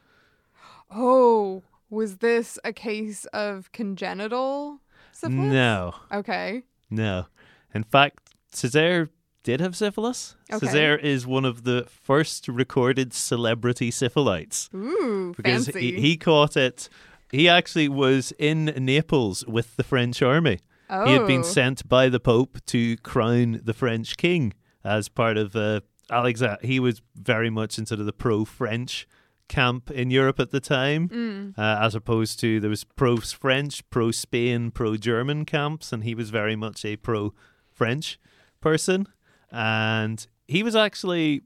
oh, 0.91 1.63
was 1.89 2.17
this 2.17 2.59
a 2.63 2.73
case 2.73 3.25
of 3.25 3.71
congenital 3.71 4.79
syphilis? 5.11 5.53
No, 5.53 5.95
Okay. 6.11 6.63
no. 6.89 7.27
In 7.73 7.83
fact, 7.83 8.31
Cesare 8.51 9.09
did 9.43 9.59
have 9.61 9.75
syphilis. 9.75 10.35
Okay. 10.51 10.65
Cesare 10.65 10.97
is 10.97 11.25
one 11.27 11.45
of 11.45 11.63
the 11.63 11.85
first 11.89 12.47
recorded 12.47 13.13
celebrity 13.13 13.91
syphilites 13.91 14.69
Ooh, 14.73 15.33
because 15.37 15.65
fancy. 15.67 15.91
he, 15.95 16.01
he 16.01 16.17
caught 16.17 16.57
it. 16.57 16.89
He 17.31 17.47
actually 17.49 17.87
was 17.89 18.33
in 18.39 18.65
Naples 18.77 19.45
with 19.47 19.75
the 19.77 19.83
French 19.83 20.21
army. 20.21 20.59
Oh. 20.89 21.05
He 21.05 21.13
had 21.13 21.25
been 21.27 21.43
sent 21.43 21.87
by 21.89 22.09
the 22.09 22.19
Pope 22.19 22.59
to 22.67 22.97
crown 22.97 23.61
the 23.63 23.73
French 23.73 24.17
king 24.17 24.53
as 24.83 25.09
part 25.09 25.37
of 25.37 25.55
uh, 25.55 25.81
Alexander. 26.11 26.57
He 26.61 26.79
was 26.79 27.01
very 27.15 27.49
much 27.49 27.77
into 27.79 27.95
the 27.95 28.13
pro-French 28.13 29.07
camp 29.47 29.89
in 29.91 30.09
Europe 30.11 30.39
at 30.39 30.51
the 30.51 30.59
time, 30.59 31.07
Mm. 31.09 31.57
uh, 31.57 31.79
as 31.85 31.95
opposed 31.95 32.39
to 32.39 32.59
there 32.59 32.69
was 32.69 32.83
pro-French, 32.83 33.87
pro-Spain, 33.89 34.71
pro-German 34.71 35.45
camps, 35.45 35.91
and 35.93 36.03
he 36.03 36.15
was 36.15 36.29
very 36.31 36.55
much 36.55 36.83
a 36.85 36.95
pro-French 36.97 38.19
person. 38.61 39.07
And 39.51 40.25
he 40.47 40.61
was 40.63 40.75
actually 40.75 41.41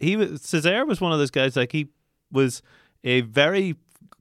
he 0.00 0.16
was 0.16 0.42
Cesare 0.42 0.84
was 0.84 1.00
one 1.00 1.12
of 1.12 1.18
those 1.18 1.30
guys 1.30 1.56
like 1.56 1.72
he 1.72 1.88
was 2.30 2.62
a 3.04 3.20
very 3.22 3.76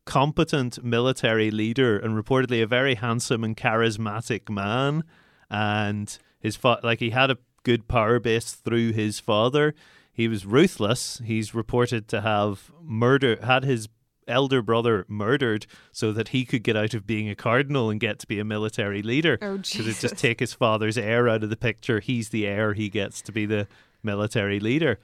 competent 0.06 0.84
military 0.84 1.50
leader 1.52 1.98
and 1.98 2.14
reportedly 2.22 2.62
a 2.62 2.68
very 2.68 2.96
handsome 2.96 3.44
and 3.44 3.58
charismatic 3.58 4.50
man 4.50 5.04
and 5.50 6.18
his 6.40 6.56
fa- 6.56 6.80
like 6.84 7.00
he 7.00 7.10
had 7.10 7.32
a 7.32 7.38
good 7.64 7.88
power 7.88 8.20
base 8.20 8.54
through 8.54 8.92
his 8.94 9.20
father 9.20 9.74
he 10.14 10.28
was 10.28 10.46
ruthless 10.46 11.22
he's 11.26 11.56
reported 11.56 12.08
to 12.08 12.22
have 12.22 12.72
murder 12.84 13.38
had 13.44 13.64
his 13.64 13.90
elder 14.28 14.62
brother 14.62 15.06
murdered 15.08 15.66
so 15.92 16.12
that 16.12 16.30
he 16.30 16.46
could 16.46 16.64
get 16.64 16.76
out 16.76 16.94
of 16.94 17.06
being 17.08 17.30
a 17.30 17.36
cardinal 17.36 17.90
and 17.90 18.00
get 18.00 18.18
to 18.20 18.28
be 18.28 18.40
a 18.40 18.46
military 18.46 19.02
leader 19.04 19.38
Oh, 19.42 19.58
because 19.58 19.88
it 19.88 19.98
just 20.00 20.18
take 20.18 20.40
his 20.40 20.54
father's 20.54 20.98
heir 20.98 21.30
out 21.30 21.44
of 21.44 21.52
the 21.52 21.56
picture. 21.58 22.00
He's 22.00 22.30
the 22.30 22.48
heir. 22.48 22.74
He 22.74 22.90
gets 22.90 23.22
to 23.22 23.32
be 23.32 23.46
the 23.46 23.68
military 24.02 24.60
leader. 24.60 25.00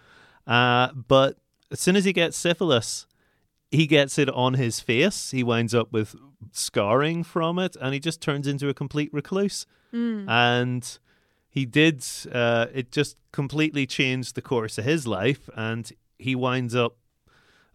Uh, 0.47 0.91
but 0.93 1.38
as 1.70 1.80
soon 1.80 1.95
as 1.95 2.04
he 2.06 2.14
gets 2.14 2.36
syphilis, 2.36 3.06
he 3.72 3.88
gets 3.88 4.19
it 4.19 4.30
on 4.30 4.55
his 4.55 4.80
face. 4.80 5.32
He 5.32 5.43
winds 5.43 5.74
up 5.74 5.91
with 5.91 6.15
scarring 6.51 7.24
from 7.24 7.57
it, 7.57 7.76
and 7.80 7.93
he 7.93 7.99
just 7.99 8.22
turns 8.22 8.45
into 8.45 8.67
a 8.69 8.74
complete 8.74 9.09
recluse. 9.13 9.65
Mm. 9.93 10.30
And 10.30 10.99
he 11.49 11.65
did. 11.65 12.05
Uh, 12.32 12.67
it 12.74 12.91
just 12.91 13.17
completely 13.32 13.86
changed 13.88 14.36
the 14.36 14.41
course 14.41 14.78
of 14.78 14.86
his 14.86 15.07
life, 15.07 15.49
and 15.55 15.91
he 16.19 16.36
winds 16.36 16.76
up 16.76 16.97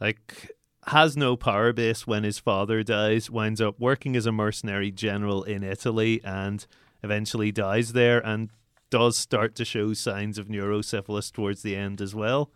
like 0.00 0.50
has 0.88 1.16
no 1.16 1.36
power 1.36 1.72
base 1.72 2.06
when 2.06 2.22
his 2.22 2.38
father 2.38 2.82
dies, 2.82 3.28
winds 3.28 3.60
up 3.60 3.74
working 3.80 4.14
as 4.14 4.24
a 4.24 4.32
mercenary 4.32 4.92
general 4.92 5.42
in 5.42 5.64
Italy 5.64 6.20
and 6.22 6.64
eventually 7.02 7.50
dies 7.50 7.92
there 7.92 8.24
and 8.24 8.50
does 8.88 9.16
start 9.16 9.56
to 9.56 9.64
show 9.64 9.92
signs 9.94 10.38
of 10.38 10.46
neurosyphilis 10.46 11.32
towards 11.32 11.62
the 11.62 11.74
end 11.74 12.00
as 12.00 12.14
well. 12.14 12.50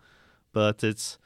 But 0.53 0.84
it's 0.84 1.18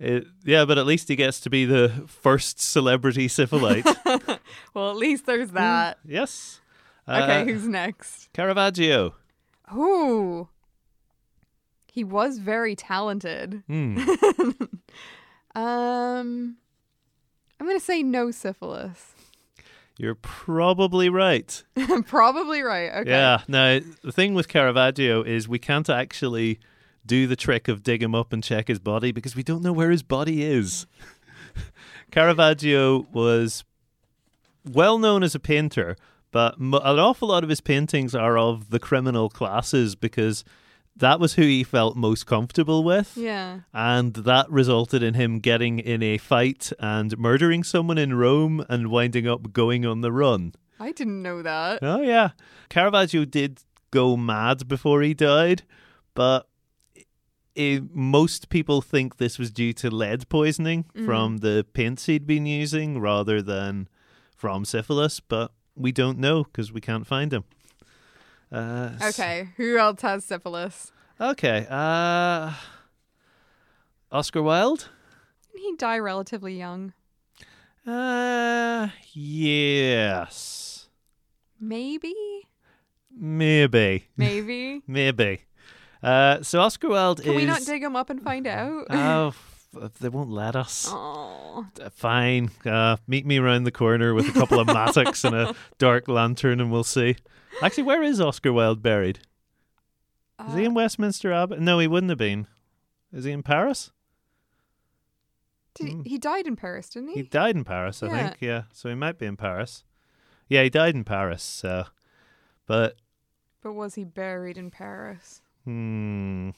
it, 0.00 0.26
yeah, 0.44 0.64
but 0.64 0.78
at 0.78 0.86
least 0.86 1.08
he 1.08 1.16
gets 1.16 1.40
to 1.40 1.50
be 1.50 1.64
the 1.64 2.04
first 2.06 2.60
celebrity 2.60 3.28
syphilite. 3.28 3.84
well, 4.74 4.90
at 4.90 4.96
least 4.96 5.26
there's 5.26 5.50
that. 5.52 5.98
yes. 6.04 6.60
Okay, 7.08 7.40
Uh, 7.40 7.44
who's 7.44 7.66
next? 7.66 8.32
Caravaggio. 8.32 9.14
Ooh. 9.74 10.48
He 11.90 12.04
was 12.04 12.38
very 12.38 12.76
talented. 12.76 13.62
Hmm. 13.66 13.98
Um, 15.54 16.56
I'm 17.58 17.66
going 17.66 17.78
to 17.78 17.84
say 17.84 18.02
no 18.04 18.30
syphilis. 18.30 19.12
You're 19.96 20.14
probably 20.14 21.08
right. 21.08 21.64
Probably 22.06 22.62
right. 22.62 22.92
Okay. 23.00 23.10
Yeah. 23.10 23.40
Now, 23.48 23.80
the 24.04 24.12
thing 24.12 24.34
with 24.34 24.46
Caravaggio 24.46 25.22
is 25.24 25.48
we 25.48 25.58
can't 25.58 25.88
actually 25.90 26.60
do 27.08 27.26
the 27.26 27.34
trick 27.34 27.66
of 27.66 27.82
dig 27.82 28.02
him 28.02 28.14
up 28.14 28.32
and 28.32 28.44
check 28.44 28.68
his 28.68 28.78
body 28.78 29.10
because 29.10 29.34
we 29.34 29.42
don't 29.42 29.62
know 29.62 29.72
where 29.72 29.90
his 29.90 30.04
body 30.04 30.44
is. 30.44 30.86
Caravaggio 32.12 33.08
was 33.12 33.64
well 34.64 34.98
known 34.98 35.24
as 35.24 35.34
a 35.34 35.40
painter, 35.40 35.96
but 36.30 36.58
an 36.58 36.74
awful 36.74 37.28
lot 37.28 37.42
of 37.42 37.50
his 37.50 37.60
paintings 37.60 38.14
are 38.14 38.38
of 38.38 38.70
the 38.70 38.78
criminal 38.78 39.28
classes 39.28 39.96
because 39.96 40.44
that 40.94 41.20
was 41.20 41.34
who 41.34 41.42
he 41.42 41.64
felt 41.64 41.96
most 41.96 42.26
comfortable 42.26 42.84
with. 42.84 43.16
Yeah. 43.16 43.60
And 43.72 44.14
that 44.14 44.50
resulted 44.50 45.02
in 45.02 45.14
him 45.14 45.38
getting 45.38 45.78
in 45.78 46.02
a 46.02 46.18
fight 46.18 46.72
and 46.78 47.16
murdering 47.18 47.64
someone 47.64 47.98
in 47.98 48.14
Rome 48.14 48.64
and 48.68 48.88
winding 48.88 49.26
up 49.26 49.52
going 49.52 49.86
on 49.86 50.00
the 50.00 50.12
run. 50.12 50.52
I 50.80 50.92
didn't 50.92 51.22
know 51.22 51.42
that. 51.42 51.80
Oh 51.82 52.02
yeah, 52.02 52.30
Caravaggio 52.68 53.24
did 53.24 53.60
go 53.90 54.16
mad 54.16 54.68
before 54.68 55.02
he 55.02 55.14
died, 55.14 55.62
but 56.14 56.48
i 57.58 57.80
most 57.92 58.48
people 58.48 58.80
think 58.80 59.16
this 59.16 59.38
was 59.38 59.50
due 59.50 59.72
to 59.74 59.90
lead 59.90 60.28
poisoning 60.28 60.84
from 61.04 61.38
the 61.38 61.64
paints 61.72 62.06
he'd 62.06 62.26
been 62.26 62.46
using 62.46 63.00
rather 63.00 63.42
than 63.42 63.88
from 64.36 64.64
syphilis. 64.64 65.20
But 65.20 65.50
we 65.74 65.92
don't 65.92 66.18
know 66.18 66.44
because 66.44 66.72
we 66.72 66.80
can't 66.80 67.06
find 67.06 67.32
him. 67.32 67.44
Uh, 68.50 68.90
Okay. 69.02 69.48
Who 69.56 69.76
else 69.78 70.00
has 70.02 70.24
syphilis? 70.24 70.92
Okay. 71.20 71.66
Uh, 71.68 72.52
Oscar 74.10 74.42
Wilde. 74.42 74.88
Didn't 75.52 75.64
he 75.66 75.76
die 75.76 75.98
relatively 75.98 76.56
young? 76.56 76.92
Uh, 77.86 78.88
yes, 79.14 80.88
Maybe. 81.60 82.14
maybe, 83.10 84.08
Maybe. 84.16 84.82
maybe. 84.86 85.40
Uh, 86.02 86.42
so 86.42 86.60
Oscar 86.60 86.88
Wilde 86.88 87.22
Can 87.22 87.32
is. 87.32 87.36
we 87.36 87.44
not 87.44 87.62
dig 87.64 87.82
him 87.82 87.96
up 87.96 88.10
and 88.10 88.22
find 88.22 88.46
out? 88.46 88.86
Oh, 88.90 89.28
f- 89.28 89.92
they 90.00 90.08
won't 90.08 90.30
let 90.30 90.56
us. 90.56 90.86
Oh. 90.88 91.66
Uh, 91.82 91.90
Fine. 91.90 92.50
Uh, 92.64 92.96
meet 93.06 93.26
me 93.26 93.38
around 93.38 93.64
the 93.64 93.70
corner 93.70 94.14
with 94.14 94.28
a 94.28 94.32
couple 94.32 94.58
of 94.60 94.66
mattocks 94.68 95.24
and 95.24 95.34
a 95.34 95.54
dark 95.78 96.08
lantern, 96.08 96.60
and 96.60 96.70
we'll 96.72 96.84
see. 96.84 97.16
Actually, 97.62 97.82
where 97.84 98.02
is 98.02 98.20
Oscar 98.20 98.52
Wilde 98.52 98.82
buried? 98.82 99.18
Is 100.48 100.54
he 100.54 100.64
in 100.64 100.72
Westminster 100.74 101.32
Abbey? 101.32 101.56
No, 101.58 101.80
he 101.80 101.86
wouldn't 101.88 102.10
have 102.10 102.18
been. 102.18 102.46
Is 103.12 103.24
he 103.24 103.32
in 103.32 103.42
Paris? 103.42 103.90
Did 105.74 105.88
he, 105.88 106.10
he 106.10 106.18
died 106.18 106.46
in 106.46 106.56
Paris, 106.56 106.88
didn't 106.90 107.10
he? 107.10 107.14
He 107.16 107.22
died 107.22 107.56
in 107.56 107.64
Paris, 107.64 108.02
I 108.02 108.06
Yeah. 108.06 108.22
think. 108.28 108.36
Yeah, 108.40 108.62
so 108.72 108.88
he 108.88 108.94
might 108.94 109.18
be 109.18 109.26
in 109.26 109.36
Paris. 109.36 109.84
Yeah, 110.48 110.62
he 110.62 110.70
died 110.70 110.94
in 110.94 111.04
Paris. 111.04 111.42
So, 111.42 111.84
but 112.66 112.96
but 113.62 113.72
was 113.74 113.94
he 113.96 114.04
buried 114.04 114.56
in 114.56 114.70
Paris? 114.70 115.42
Hmm, 115.68 116.50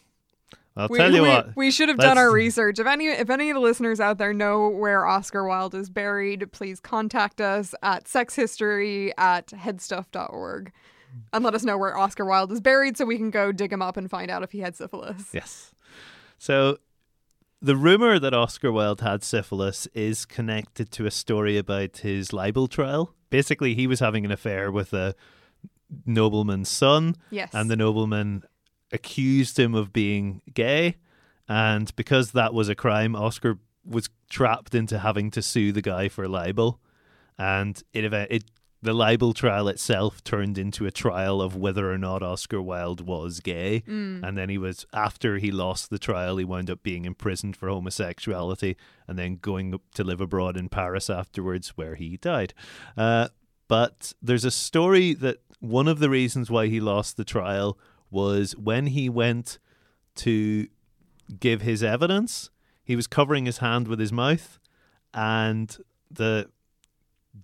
I'll 0.76 0.88
we, 0.88 0.98
tell 0.98 1.12
you 1.12 1.22
we, 1.22 1.28
what. 1.28 1.56
we 1.56 1.70
should 1.70 1.88
have 1.88 1.98
done 1.98 2.16
our 2.16 2.30
research. 2.30 2.78
If 2.78 2.86
any 2.86 3.06
if 3.08 3.28
any 3.28 3.50
of 3.50 3.54
the 3.54 3.60
listeners 3.60 3.98
out 4.00 4.18
there 4.18 4.32
know 4.32 4.68
where 4.68 5.04
Oscar 5.04 5.44
Wilde 5.46 5.74
is 5.74 5.90
buried, 5.90 6.50
please 6.52 6.78
contact 6.80 7.40
us 7.40 7.74
at 7.82 8.04
sexhistory 8.04 9.10
at 9.18 9.48
headstuff.org 9.48 10.72
and 11.32 11.44
let 11.44 11.54
us 11.54 11.64
know 11.64 11.76
where 11.76 11.96
Oscar 11.96 12.24
Wilde 12.24 12.52
is 12.52 12.60
buried 12.60 12.96
so 12.96 13.04
we 13.04 13.16
can 13.16 13.30
go 13.30 13.50
dig 13.50 13.72
him 13.72 13.82
up 13.82 13.96
and 13.96 14.08
find 14.08 14.30
out 14.30 14.42
if 14.44 14.52
he 14.52 14.60
had 14.60 14.76
syphilis. 14.76 15.30
Yes. 15.32 15.72
So 16.38 16.78
the 17.60 17.76
rumor 17.76 18.18
that 18.20 18.32
Oscar 18.32 18.70
Wilde 18.70 19.00
had 19.00 19.24
syphilis 19.24 19.86
is 19.92 20.24
connected 20.24 20.90
to 20.92 21.06
a 21.06 21.10
story 21.10 21.58
about 21.58 21.98
his 21.98 22.32
libel 22.32 22.68
trial. 22.68 23.12
Basically, 23.28 23.74
he 23.74 23.86
was 23.88 23.98
having 24.00 24.24
an 24.24 24.30
affair 24.30 24.70
with 24.70 24.92
a 24.92 25.14
nobleman's 26.06 26.68
son, 26.68 27.16
Yes. 27.30 27.50
and 27.52 27.68
the 27.70 27.76
nobleman 27.76 28.44
accused 28.92 29.58
him 29.58 29.74
of 29.74 29.92
being 29.92 30.42
gay. 30.52 30.96
And 31.48 31.94
because 31.96 32.32
that 32.32 32.54
was 32.54 32.68
a 32.68 32.74
crime, 32.74 33.16
Oscar 33.16 33.58
was 33.84 34.08
trapped 34.28 34.74
into 34.74 34.98
having 34.98 35.30
to 35.32 35.42
sue 35.42 35.72
the 35.72 35.82
guy 35.82 36.08
for 36.08 36.28
libel. 36.28 36.80
And 37.38 37.82
it, 37.92 38.12
it 38.12 38.44
the 38.82 38.92
libel 38.94 39.34
trial 39.34 39.68
itself 39.68 40.24
turned 40.24 40.56
into 40.56 40.86
a 40.86 40.90
trial 40.90 41.42
of 41.42 41.54
whether 41.54 41.92
or 41.92 41.98
not 41.98 42.22
Oscar 42.22 42.62
Wilde 42.62 43.02
was 43.02 43.40
gay. 43.40 43.82
Mm. 43.86 44.26
And 44.26 44.38
then 44.38 44.48
he 44.48 44.58
was, 44.58 44.86
after 44.92 45.36
he 45.36 45.50
lost 45.50 45.90
the 45.90 45.98
trial, 45.98 46.38
he 46.38 46.44
wound 46.44 46.70
up 46.70 46.82
being 46.82 47.04
imprisoned 47.04 47.56
for 47.56 47.68
homosexuality 47.68 48.76
and 49.06 49.18
then 49.18 49.36
going 49.36 49.74
up 49.74 49.82
to 49.94 50.04
live 50.04 50.20
abroad 50.20 50.56
in 50.56 50.68
Paris 50.68 51.10
afterwards, 51.10 51.76
where 51.76 51.94
he 51.94 52.16
died. 52.16 52.54
Uh, 52.96 53.28
but 53.68 54.14
there's 54.22 54.44
a 54.44 54.50
story 54.50 55.12
that 55.14 55.38
one 55.60 55.86
of 55.86 55.98
the 55.98 56.10
reasons 56.10 56.50
why 56.50 56.66
he 56.66 56.80
lost 56.80 57.16
the 57.16 57.24
trial 57.24 57.78
was 58.10 58.56
when 58.56 58.86
he 58.88 59.08
went 59.08 59.58
to 60.16 60.68
give 61.38 61.62
his 61.62 61.82
evidence, 61.82 62.50
he 62.82 62.96
was 62.96 63.06
covering 63.06 63.46
his 63.46 63.58
hand 63.58 63.88
with 63.88 64.00
his 64.00 64.12
mouth, 64.12 64.58
and 65.14 65.76
the 66.10 66.50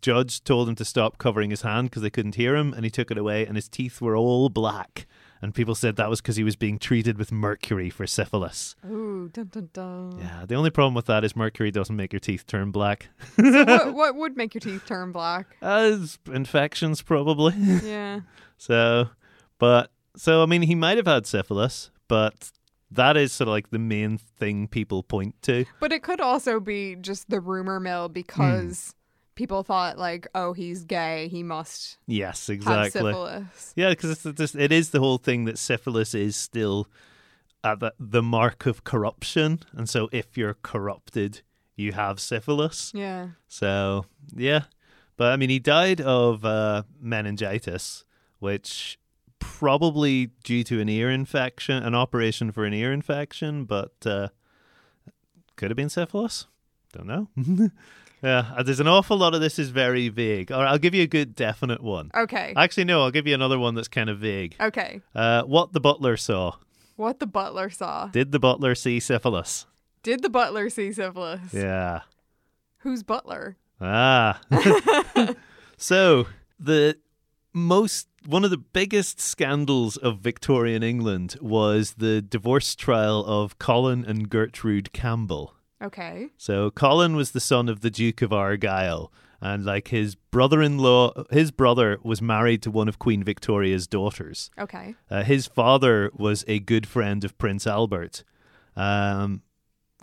judge 0.02 0.42
told 0.42 0.68
him 0.68 0.74
to 0.74 0.84
stop 0.84 1.18
covering 1.18 1.50
his 1.50 1.62
hand 1.62 1.90
because 1.90 2.02
they 2.02 2.10
couldn't 2.10 2.34
hear 2.34 2.56
him, 2.56 2.72
and 2.72 2.84
he 2.84 2.90
took 2.90 3.10
it 3.10 3.18
away, 3.18 3.46
and 3.46 3.56
his 3.56 3.68
teeth 3.68 4.00
were 4.00 4.16
all 4.16 4.48
black. 4.48 5.06
And 5.42 5.54
people 5.54 5.74
said 5.74 5.96
that 5.96 6.08
was 6.08 6.20
because 6.22 6.36
he 6.36 6.44
was 6.44 6.56
being 6.56 6.78
treated 6.78 7.18
with 7.18 7.30
mercury 7.30 7.90
for 7.90 8.06
syphilis. 8.06 8.74
Ooh, 8.88 9.28
dun 9.32 9.48
dun 9.52 9.68
dun. 9.72 10.18
Yeah, 10.18 10.46
the 10.46 10.54
only 10.54 10.70
problem 10.70 10.94
with 10.94 11.06
that 11.06 11.24
is 11.24 11.36
mercury 11.36 11.70
doesn't 11.70 11.94
make 11.94 12.12
your 12.12 12.20
teeth 12.20 12.46
turn 12.46 12.70
black. 12.70 13.08
what, 13.36 13.94
what 13.94 14.16
would 14.16 14.36
make 14.36 14.54
your 14.54 14.60
teeth 14.60 14.86
turn 14.86 15.12
black? 15.12 15.46
Uh, 15.62 15.92
As 15.92 16.18
infections, 16.32 17.02
probably. 17.02 17.54
Yeah. 17.54 18.20
So, 18.58 19.10
but 19.58 19.90
so 20.16 20.42
I 20.42 20.46
mean, 20.46 20.62
he 20.62 20.74
might 20.74 20.96
have 20.96 21.06
had 21.06 21.26
syphilis, 21.26 21.90
but 22.08 22.50
that 22.90 23.16
is 23.16 23.32
sort 23.32 23.48
of 23.48 23.52
like 23.52 23.70
the 23.70 23.78
main 23.78 24.18
thing 24.18 24.68
people 24.68 25.02
point 25.02 25.40
to. 25.42 25.64
But 25.80 25.92
it 25.92 26.02
could 26.02 26.20
also 26.20 26.60
be 26.60 26.96
just 26.96 27.28
the 27.30 27.40
rumor 27.40 27.80
mill 27.80 28.08
because 28.08 28.94
people 29.34 29.62
thought 29.62 29.98
like, 29.98 30.26
oh, 30.34 30.52
he's 30.52 30.84
gay, 30.84 31.28
he 31.28 31.42
must 31.42 31.98
Yes, 32.06 32.46
have 32.46 32.54
exactly. 32.54 32.90
syphilis. 32.90 33.72
Yeah, 33.76 33.90
because 33.90 34.10
it's 34.26 34.38
just 34.38 34.54
it 34.54 34.72
is 34.72 34.90
the 34.90 35.00
whole 35.00 35.18
thing 35.18 35.44
that 35.44 35.58
syphilis 35.58 36.14
is 36.14 36.36
still 36.36 36.88
at 37.64 37.80
the, 37.80 37.92
the 37.98 38.22
mark 38.22 38.66
of 38.66 38.84
corruption, 38.84 39.60
and 39.72 39.88
so 39.88 40.08
if 40.12 40.36
you're 40.38 40.54
corrupted, 40.62 41.42
you 41.74 41.92
have 41.92 42.20
syphilis. 42.20 42.92
Yeah. 42.94 43.30
So 43.48 44.06
yeah, 44.34 44.64
but 45.16 45.32
I 45.32 45.36
mean, 45.36 45.50
he 45.50 45.58
died 45.58 46.00
of 46.00 46.44
uh, 46.44 46.84
meningitis, 47.00 48.04
which 48.38 48.98
probably 49.38 50.30
due 50.44 50.64
to 50.64 50.80
an 50.80 50.88
ear 50.88 51.10
infection, 51.10 51.82
an 51.82 51.94
operation 51.94 52.52
for 52.52 52.64
an 52.64 52.74
ear 52.74 52.92
infection, 52.92 53.64
but 53.64 53.92
uh, 54.04 54.28
could 55.56 55.70
have 55.70 55.76
been 55.76 55.88
syphilis. 55.88 56.46
Don't 56.92 57.06
know. 57.06 57.28
yeah, 58.22 58.52
uh, 58.56 58.62
there's 58.62 58.80
an 58.80 58.88
awful 58.88 59.16
lot 59.16 59.34
of 59.34 59.40
this 59.40 59.58
is 59.58 59.70
very 59.70 60.08
vague. 60.08 60.50
All 60.52 60.62
right, 60.62 60.70
I'll 60.70 60.78
give 60.78 60.94
you 60.94 61.02
a 61.02 61.06
good 61.06 61.34
definite 61.34 61.82
one. 61.82 62.10
Okay. 62.14 62.52
Actually, 62.56 62.84
no, 62.84 63.02
I'll 63.02 63.10
give 63.10 63.26
you 63.26 63.34
another 63.34 63.58
one 63.58 63.74
that's 63.74 63.88
kind 63.88 64.08
of 64.10 64.18
vague. 64.18 64.56
okay. 64.60 65.00
Uh, 65.14 65.42
what 65.42 65.72
the 65.72 65.80
butler 65.80 66.16
saw. 66.16 66.56
What 66.96 67.18
the 67.20 67.26
butler 67.26 67.68
saw. 67.68 68.06
Did 68.06 68.32
the 68.32 68.38
butler 68.38 68.74
see 68.74 69.00
syphilis? 69.00 69.66
Did 70.02 70.22
the 70.22 70.30
butler 70.30 70.70
see 70.70 70.92
syphilis? 70.92 71.52
Yeah. 71.52 72.00
Who's 72.78 73.02
butler? 73.02 73.56
Ah. 73.80 74.40
so, 75.76 76.26
the 76.58 76.96
most 77.52 78.08
one 78.26 78.44
of 78.44 78.50
the 78.50 78.56
biggest 78.58 79.20
scandals 79.20 79.96
of 79.96 80.18
Victorian 80.18 80.82
England 80.82 81.36
was 81.40 81.94
the 81.94 82.20
divorce 82.20 82.74
trial 82.74 83.24
of 83.24 83.58
Colin 83.58 84.04
and 84.04 84.28
Gertrude 84.28 84.92
Campbell. 84.92 85.54
Okay. 85.82 86.28
So 86.36 86.70
Colin 86.70 87.16
was 87.16 87.32
the 87.32 87.40
son 87.40 87.68
of 87.68 87.80
the 87.80 87.90
Duke 87.90 88.22
of 88.22 88.32
Argyll, 88.32 89.12
and 89.40 89.64
like 89.64 89.88
his 89.88 90.14
brother-in-law, 90.14 91.24
his 91.30 91.50
brother 91.50 91.98
was 92.02 92.22
married 92.22 92.62
to 92.62 92.70
one 92.70 92.88
of 92.88 92.98
Queen 92.98 93.22
Victoria's 93.22 93.86
daughters. 93.86 94.50
Okay. 94.58 94.94
Uh, 95.10 95.22
his 95.22 95.46
father 95.46 96.10
was 96.14 96.44
a 96.48 96.58
good 96.58 96.86
friend 96.86 97.24
of 97.24 97.36
Prince 97.38 97.66
Albert. 97.66 98.24
Um, 98.74 99.42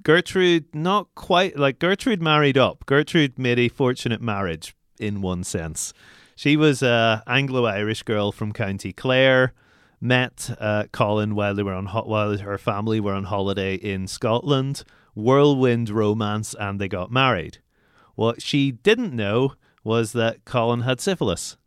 Gertrude, 0.03 0.73
not 0.73 1.07
quite 1.15 1.57
like 1.57 1.79
Gertrude 1.79 2.21
married 2.21 2.57
up. 2.57 2.85
Gertrude 2.85 3.39
made 3.39 3.59
a 3.59 3.69
fortunate 3.69 4.21
marriage 4.21 4.75
in 4.99 5.21
one 5.21 5.43
sense. 5.43 5.93
She 6.35 6.57
was 6.57 6.81
a 6.81 7.23
Anglo-Irish 7.27 8.03
girl 8.03 8.31
from 8.31 8.53
County 8.53 8.93
Clare. 8.93 9.53
Met 10.01 10.53
uh, 10.59 10.85
Colin 10.91 11.33
while 11.33 11.55
they 11.55 11.63
were 11.63 11.73
on 11.73 11.85
ho- 11.85 12.03
while 12.03 12.37
her 12.37 12.57
family 12.57 12.99
were 12.99 13.13
on 13.13 13.25
holiday 13.25 13.75
in 13.75 14.07
Scotland. 14.07 14.83
Whirlwind 15.15 15.89
romance, 15.89 16.55
and 16.59 16.79
they 16.81 16.87
got 16.87 17.11
married. 17.11 17.59
What 18.15 18.41
she 18.41 18.71
didn't 18.71 19.13
know 19.13 19.53
was 19.83 20.11
that 20.13 20.43
Colin 20.45 20.81
had 20.81 20.99
syphilis. 20.99 21.57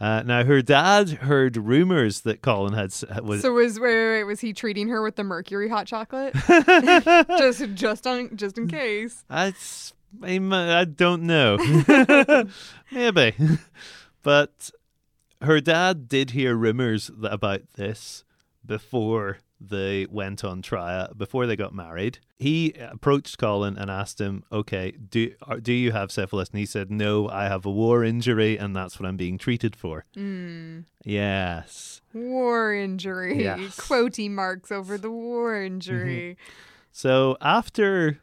Uh, 0.00 0.22
now 0.24 0.44
her 0.44 0.62
dad 0.62 1.10
heard 1.10 1.58
rumors 1.58 2.22
that 2.22 2.40
Colin 2.40 2.72
had 2.72 2.90
was 3.22 3.42
So 3.42 3.52
was 3.52 3.78
wait, 3.78 3.94
wait, 3.94 4.18
wait 4.18 4.24
was 4.24 4.40
he 4.40 4.54
treating 4.54 4.88
her 4.88 5.02
with 5.02 5.16
the 5.16 5.24
mercury 5.24 5.68
hot 5.68 5.86
chocolate? 5.86 6.34
just 7.38 7.74
just 7.74 8.06
on 8.06 8.34
just 8.34 8.56
in 8.56 8.66
case. 8.66 9.24
I, 9.28 9.52
I, 10.22 10.38
I 10.80 10.84
don't 10.84 11.22
know. 11.22 11.56
Maybe. 12.92 13.34
but 14.22 14.70
her 15.42 15.60
dad 15.60 16.08
did 16.08 16.30
hear 16.30 16.54
rumors 16.54 17.10
about 17.22 17.62
this 17.74 18.24
before 18.64 19.38
they 19.60 20.06
went 20.10 20.42
on 20.42 20.62
trial, 20.62 21.12
before 21.14 21.46
they 21.46 21.56
got 21.56 21.74
married. 21.74 22.18
He 22.38 22.72
approached 22.72 23.36
Colin 23.36 23.76
and 23.76 23.90
asked 23.90 24.20
him, 24.20 24.42
Okay, 24.50 24.92
do, 24.92 25.34
do 25.60 25.72
you 25.72 25.92
have 25.92 26.10
syphilis? 26.10 26.48
And 26.48 26.58
he 26.58 26.66
said, 26.66 26.90
No, 26.90 27.28
I 27.28 27.44
have 27.44 27.66
a 27.66 27.70
war 27.70 28.02
injury 28.02 28.58
and 28.58 28.74
that's 28.74 28.98
what 28.98 29.06
I'm 29.06 29.18
being 29.18 29.36
treated 29.36 29.76
for. 29.76 30.06
Mm. 30.16 30.84
Yes. 31.04 32.00
War 32.14 32.72
injury. 32.72 33.42
Yes. 33.42 33.76
Quotey 33.76 34.30
marks 34.30 34.72
over 34.72 34.96
the 34.96 35.10
war 35.10 35.62
injury. 35.62 36.38
So 36.92 37.36
after 37.40 38.18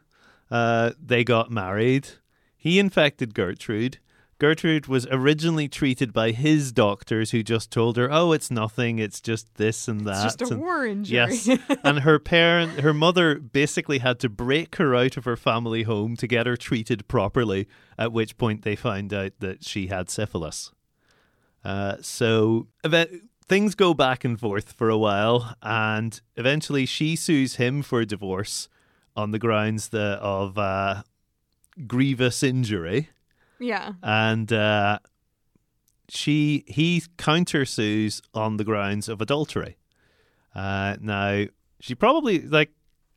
uh, 0.49 0.91
they 1.01 1.23
got 1.23 1.51
married, 1.51 2.09
he 2.55 2.79
infected 2.79 3.33
Gertrude. 3.33 3.99
Gertrude 4.39 4.85
was 4.85 5.07
originally 5.09 5.67
treated 5.67 6.13
by 6.13 6.29
his 6.29 6.71
doctors, 6.71 7.31
who 7.31 7.41
just 7.41 7.71
told 7.71 7.97
her, 7.97 8.07
"Oh, 8.11 8.33
it's 8.33 8.51
nothing. 8.51 8.99
It's 8.99 9.19
just 9.19 9.55
this 9.55 9.87
and 9.87 10.01
that." 10.01 10.25
It's 10.25 10.35
just 10.35 10.51
a 10.51 10.53
and- 10.53 10.61
war 10.61 10.85
injury. 10.85 11.15
Yes, 11.15 11.49
and 11.83 11.99
her 11.99 12.19
parent, 12.19 12.81
her 12.81 12.93
mother, 12.93 13.35
basically 13.39 13.97
had 13.97 14.19
to 14.19 14.29
break 14.29 14.75
her 14.75 14.93
out 14.93 15.17
of 15.17 15.25
her 15.25 15.35
family 15.35 15.83
home 15.83 16.15
to 16.17 16.27
get 16.27 16.45
her 16.45 16.55
treated 16.55 17.07
properly. 17.07 17.67
At 17.97 18.11
which 18.11 18.37
point, 18.37 18.61
they 18.61 18.75
found 18.75 19.11
out 19.11 19.31
that 19.39 19.65
she 19.65 19.87
had 19.87 20.09
syphilis. 20.09 20.71
Uh, 21.65 21.95
so 22.01 22.67
things 23.47 23.73
go 23.73 23.95
back 23.95 24.23
and 24.23 24.39
forth 24.39 24.73
for 24.73 24.89
a 24.89 24.97
while, 24.97 25.55
and 25.63 26.21
eventually 26.35 26.85
she 26.85 27.15
sues 27.15 27.55
him 27.55 27.81
for 27.81 28.01
a 28.01 28.05
divorce 28.05 28.69
on 29.17 29.31
the 29.31 29.39
grounds 29.39 29.89
that 29.89 30.19
of 30.19 30.57
uh, 30.57 31.01
grievous 31.87 32.43
injury, 32.43 33.09
yeah. 33.59 33.93
and 34.03 34.53
uh, 34.53 34.99
she 36.07 36.63
he 36.67 37.01
countersues 37.17 38.21
on 38.33 38.57
the 38.57 38.63
grounds 38.63 39.09
of 39.09 39.19
adultery. 39.19 39.77
Uh, 40.55 40.95
now 41.01 41.45
she 41.79 41.95
probably 41.95 42.39
like 42.39 42.71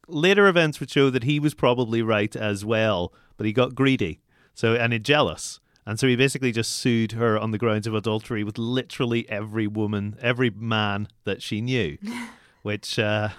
later 0.09 0.49
events 0.49 0.81
would 0.81 0.91
show 0.91 1.11
that 1.11 1.25
he 1.25 1.39
was 1.39 1.55
probably 1.55 2.03
right 2.03 2.35
as 2.35 2.65
well, 2.65 3.13
but 3.37 3.47
he 3.47 3.53
got 3.53 3.75
greedy, 3.75 4.21
so 4.55 4.75
and 4.75 5.05
jealous. 5.05 5.61
And 5.87 5.99
so 5.99 6.07
he 6.07 6.15
basically 6.15 6.53
just 6.53 6.73
sued 6.73 7.13
her 7.13 7.39
on 7.39 7.51
the 7.51 7.59
grounds 7.59 7.87
of 7.87 7.95
adultery 7.95 8.45
with 8.45 8.59
literally 8.59 9.29
every 9.29 9.67
woman, 9.67 10.17
every 10.21 10.51
man 10.51 11.09
that 11.25 11.43
she 11.43 11.61
knew, 11.61 11.97
which 12.63 12.99
uh, 12.99 13.31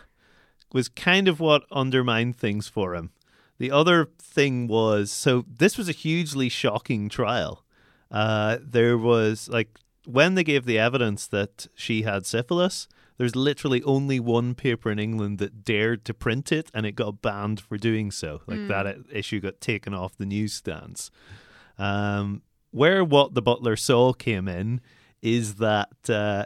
was 0.74 0.90
kind 0.90 1.28
of 1.28 1.40
what 1.40 1.64
undermined 1.72 2.36
things 2.36 2.68
for 2.68 2.96
him. 2.96 3.12
The 3.58 3.72
other 3.72 4.10
thing 4.20 4.68
was 4.68 5.12
so 5.12 5.46
this 5.48 5.78
was 5.78 5.88
a 5.88 5.94
hugely 5.94 6.50
shocking 6.50 7.10
trial. 7.10 7.64
Uh, 8.10 8.58
there 8.62 8.98
was 8.98 9.48
like 9.50 9.80
when 10.06 10.36
they 10.36 10.44
gave 10.44 10.66
the 10.66 10.80
evidence 10.80 11.28
that 11.28 11.68
she 11.76 12.02
had 12.02 12.26
syphilis, 12.26 12.88
there's 13.18 13.36
literally 13.36 13.84
only 13.84 14.20
one 14.20 14.56
paper 14.56 14.90
in 14.92 14.98
England 14.98 15.38
that 15.38 15.64
dared 15.64 16.04
to 16.06 16.14
print 16.14 16.52
it, 16.52 16.72
and 16.74 16.88
it 16.88 16.94
got 16.94 17.22
banned 17.22 17.62
for 17.62 17.78
doing 17.78 18.10
so. 18.10 18.42
Like 18.48 18.68
that 18.68 18.98
issue 19.12 19.40
got 19.40 19.62
taken 19.62 19.94
off 19.94 20.18
the 20.18 20.26
newsstands. 20.26 21.12
Um, 21.78 22.42
where 22.72 23.04
what 23.04 23.36
the 23.36 23.42
butler 23.42 23.76
saw 23.76 24.14
came 24.14 24.48
in 24.48 24.82
is 25.22 25.56
that 25.56 26.10
uh, 26.10 26.46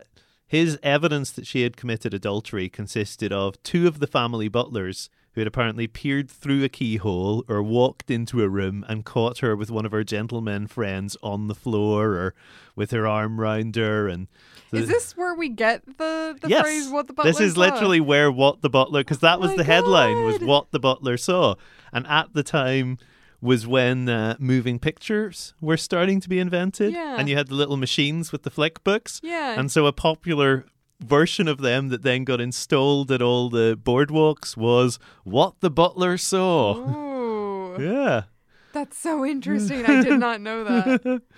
his 0.56 0.80
evidence 0.82 1.32
that 1.32 1.46
she 1.46 1.64
had 1.64 1.76
committed 1.76 2.14
adultery 2.14 2.70
consisted 2.70 3.34
of 3.34 3.62
two 3.64 3.88
of 3.88 4.00
the 4.00 4.08
family 4.08 4.48
butlers 4.48 5.10
who 5.34 5.42
had 5.42 5.48
apparently 5.48 5.86
peered 5.86 6.32
through 6.32 6.64
a 6.64 6.70
keyhole 6.70 7.44
or 7.50 7.62
walked 7.62 8.10
into 8.10 8.42
a 8.42 8.48
room 8.48 8.86
and 8.88 9.04
caught 9.04 9.40
her 9.40 9.54
with 9.54 9.70
one 9.70 9.86
of 9.86 9.92
her 9.92 10.04
gentlemen 10.04 10.66
friends 10.66 11.18
on 11.22 11.50
the 11.50 11.56
floor 11.56 12.12
or 12.12 12.34
with 12.74 12.92
her 12.92 13.06
arm 13.06 13.38
round 13.40 13.76
her 13.76 14.08
and 14.08 14.28
Is 14.72 14.88
this 14.88 15.18
where 15.18 15.36
we 15.36 15.50
get 15.50 15.86
the, 15.98 16.38
the 16.42 16.48
yes, 16.48 16.62
phrase 16.62 16.90
"what 16.90 17.08
the 17.08 17.14
butler 17.14 17.32
this 17.34 17.42
is 17.42 17.56
saw"? 17.56 17.60
literally 17.60 18.00
where 18.00 18.32
what 18.32 18.62
the 18.62 18.70
butler 18.70 19.02
because 19.02 19.20
that 19.20 19.40
oh 19.40 19.42
was 19.42 19.52
my 19.52 19.58
the 19.58 19.64
headline 19.66 20.24
was 20.26 20.40
what 20.40 20.72
the 20.72 20.80
butler 20.80 21.18
saw, 21.18 21.56
and 21.92 22.08
at 22.08 22.34
the 22.34 22.44
time 22.44 22.98
was 23.46 23.66
when 23.68 24.10
uh, 24.10 24.36
moving 24.40 24.80
pictures 24.80 25.54
were 25.62 25.78
starting 25.78 26.20
to 26.22 26.28
be 26.30 26.40
invented, 26.40 26.94
Yeah. 26.94 27.16
and 27.18 27.30
you 27.30 27.38
had 27.38 27.48
the 27.48 27.56
little 27.56 27.78
machines 27.78 28.32
with 28.32 28.44
the 28.44 28.50
flick 28.50 28.84
books, 28.84 29.22
Yeah. 29.24 29.58
and 29.60 29.72
so 29.72 29.86
a 29.86 29.94
popular 29.94 30.66
version 31.00 31.48
of 31.48 31.60
them 31.60 31.90
that 31.90 32.02
then 32.04 32.24
got 32.24 32.42
installed 32.42 33.12
at 33.12 33.22
all 33.22 33.50
the 33.50 33.78
boardwalks 33.82 34.58
was 34.58 34.98
what 35.24 35.60
the 35.60 35.70
butler 35.70 36.18
saw. 36.18 36.76
Ooh, 36.78 37.76
Yeah. 37.82 38.24
that's 38.74 38.98
so 38.98 39.26
interesting. 39.26 39.86
I 39.86 40.02
did 40.04 40.20
not 40.20 40.42
know 40.42 40.64
that. 40.64 41.22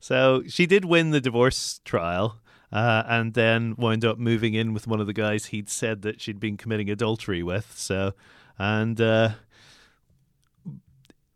So 0.00 0.42
she 0.48 0.66
did 0.66 0.84
win 0.84 1.10
the 1.10 1.20
divorce 1.20 1.80
trial. 1.84 2.38
Uh, 2.72 3.02
and 3.06 3.34
then 3.34 3.74
wound 3.76 4.02
up 4.04 4.18
moving 4.18 4.54
in 4.54 4.72
with 4.72 4.86
one 4.86 4.98
of 4.98 5.06
the 5.06 5.12
guys 5.12 5.46
he'd 5.46 5.68
said 5.68 6.00
that 6.02 6.20
she'd 6.22 6.40
been 6.40 6.56
committing 6.56 6.88
adultery 6.90 7.42
with. 7.42 7.74
So, 7.76 8.14
and 8.58 8.98
uh, 8.98 9.32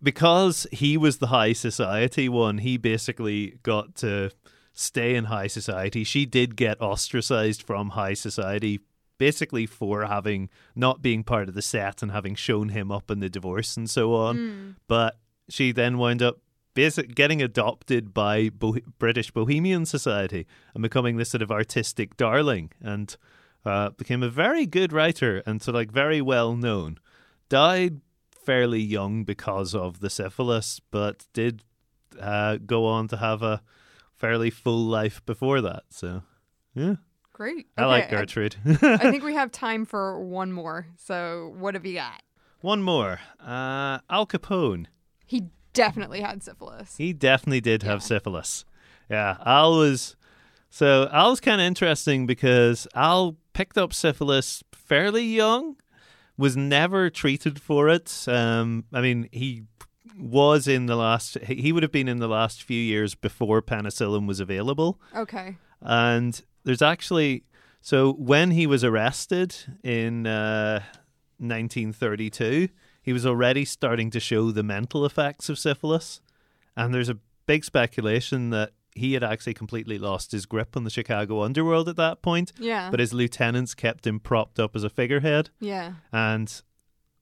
because 0.06 0.68
he 0.70 0.96
was 0.96 1.18
the 1.18 1.26
high 1.26 1.52
society 1.52 2.28
one, 2.28 2.58
he 2.58 2.76
basically 2.76 3.58
got 3.64 3.96
to 3.96 4.30
stay 4.72 5.16
in 5.16 5.24
high 5.24 5.48
society. 5.48 6.04
She 6.04 6.24
did 6.24 6.54
get 6.54 6.80
ostracized 6.80 7.60
from 7.60 7.90
high 7.90 8.14
society, 8.14 8.78
basically 9.18 9.66
for 9.66 10.04
having 10.04 10.48
not 10.76 11.02
being 11.02 11.24
part 11.24 11.48
of 11.48 11.56
the 11.56 11.60
set 11.60 12.02
and 12.02 12.12
having 12.12 12.36
shown 12.36 12.68
him 12.68 12.92
up 12.92 13.10
in 13.10 13.18
the 13.18 13.28
divorce 13.28 13.76
and 13.76 13.90
so 13.90 14.14
on. 14.14 14.36
Mm. 14.36 14.74
But 14.86 15.18
she 15.48 15.72
then 15.72 15.98
wound 15.98 16.22
up 16.22 16.38
basic 16.74 17.16
getting 17.16 17.42
adopted 17.42 18.14
by 18.14 18.50
Bo- 18.50 18.76
British 19.00 19.32
Bohemian 19.32 19.86
Society 19.86 20.46
and 20.72 20.84
becoming 20.84 21.16
this 21.16 21.30
sort 21.30 21.42
of 21.42 21.50
artistic 21.50 22.16
darling, 22.16 22.70
and 22.80 23.16
uh, 23.64 23.90
became 23.90 24.22
a 24.22 24.30
very 24.30 24.66
good 24.66 24.92
writer 24.92 25.42
and 25.46 25.60
so 25.60 25.72
like 25.72 25.90
very 25.90 26.22
well 26.22 26.54
known. 26.54 26.98
Died 27.48 28.00
fairly 28.46 28.80
young 28.80 29.24
because 29.24 29.74
of 29.74 30.00
the 30.00 30.08
syphilis, 30.08 30.80
but 30.90 31.26
did 31.32 31.62
uh, 32.20 32.58
go 32.64 32.86
on 32.86 33.08
to 33.08 33.16
have 33.16 33.42
a 33.42 33.60
fairly 34.14 34.50
full 34.50 34.84
life 34.86 35.20
before 35.26 35.60
that. 35.60 35.82
So, 35.90 36.22
yeah. 36.74 36.94
Great. 37.32 37.66
I 37.76 37.84
like 37.84 38.08
Gertrude. 38.08 38.56
I, 38.64 38.94
I, 38.94 39.10
think 39.10 39.22
we 39.24 39.34
have 39.34 39.52
time 39.52 39.84
for 39.84 40.18
one 40.24 40.52
more. 40.52 40.86
So, 40.96 41.52
what 41.58 41.74
have 41.74 41.84
you 41.84 41.94
got? 41.94 42.22
One 42.60 42.82
more. 42.82 43.20
Uh, 43.38 43.98
Al 44.08 44.26
Capone. 44.26 44.86
He 45.26 45.50
definitely 45.74 46.20
had 46.20 46.42
syphilis. 46.42 46.96
He 46.96 47.12
definitely 47.12 47.60
did 47.60 47.82
yeah. 47.82 47.90
have 47.90 48.02
syphilis. 48.02 48.64
Yeah, 49.10 49.36
Al 49.44 49.76
was. 49.76 50.16
So 50.70 51.08
Al's 51.12 51.40
kind 51.40 51.60
of 51.60 51.66
interesting 51.66 52.26
because 52.26 52.88
Al 52.94 53.36
picked 53.52 53.78
up 53.78 53.92
syphilis 53.94 54.62
fairly 54.72 55.24
young, 55.24 55.76
was 56.36 56.56
never 56.56 57.10
treated 57.10 57.60
for 57.60 57.88
it. 57.88 58.24
Um, 58.26 58.84
I 58.92 59.00
mean, 59.00 59.28
he 59.32 59.64
was 60.18 60.68
in 60.68 60.86
the 60.86 60.96
last. 60.96 61.38
He 61.38 61.72
would 61.72 61.82
have 61.82 61.92
been 61.92 62.08
in 62.08 62.18
the 62.18 62.28
last 62.28 62.62
few 62.62 62.80
years 62.80 63.14
before 63.14 63.62
penicillin 63.62 64.26
was 64.26 64.40
available. 64.40 65.00
Okay. 65.14 65.56
And 65.80 66.40
there's 66.64 66.82
actually 66.82 67.44
so 67.80 68.12
when 68.12 68.50
he 68.50 68.66
was 68.66 68.82
arrested 68.82 69.54
in 69.82 70.26
uh, 70.26 70.80
1932 71.38 72.68
he 73.06 73.12
was 73.12 73.24
already 73.24 73.64
starting 73.64 74.10
to 74.10 74.18
show 74.18 74.50
the 74.50 74.64
mental 74.64 75.06
effects 75.06 75.48
of 75.48 75.60
syphilis. 75.60 76.20
And 76.76 76.92
there's 76.92 77.08
a 77.08 77.18
big 77.46 77.64
speculation 77.64 78.50
that 78.50 78.72
he 78.96 79.12
had 79.12 79.22
actually 79.22 79.54
completely 79.54 79.98
lost 79.98 80.32
his 80.32 80.46
grip 80.46 80.76
on 80.76 80.84
the 80.84 80.90
Chicago 80.90 81.42
underworld 81.42 81.88
at 81.88 81.96
that 81.96 82.22
point. 82.22 82.52
Yeah. 82.58 82.90
But 82.90 83.00
his 83.00 83.12
lieutenants 83.12 83.74
kept 83.74 84.06
him 84.06 84.18
propped 84.18 84.58
up 84.58 84.74
as 84.74 84.84
a 84.84 84.90
figurehead. 84.90 85.50
Yeah. 85.60 85.92
And 86.12 86.62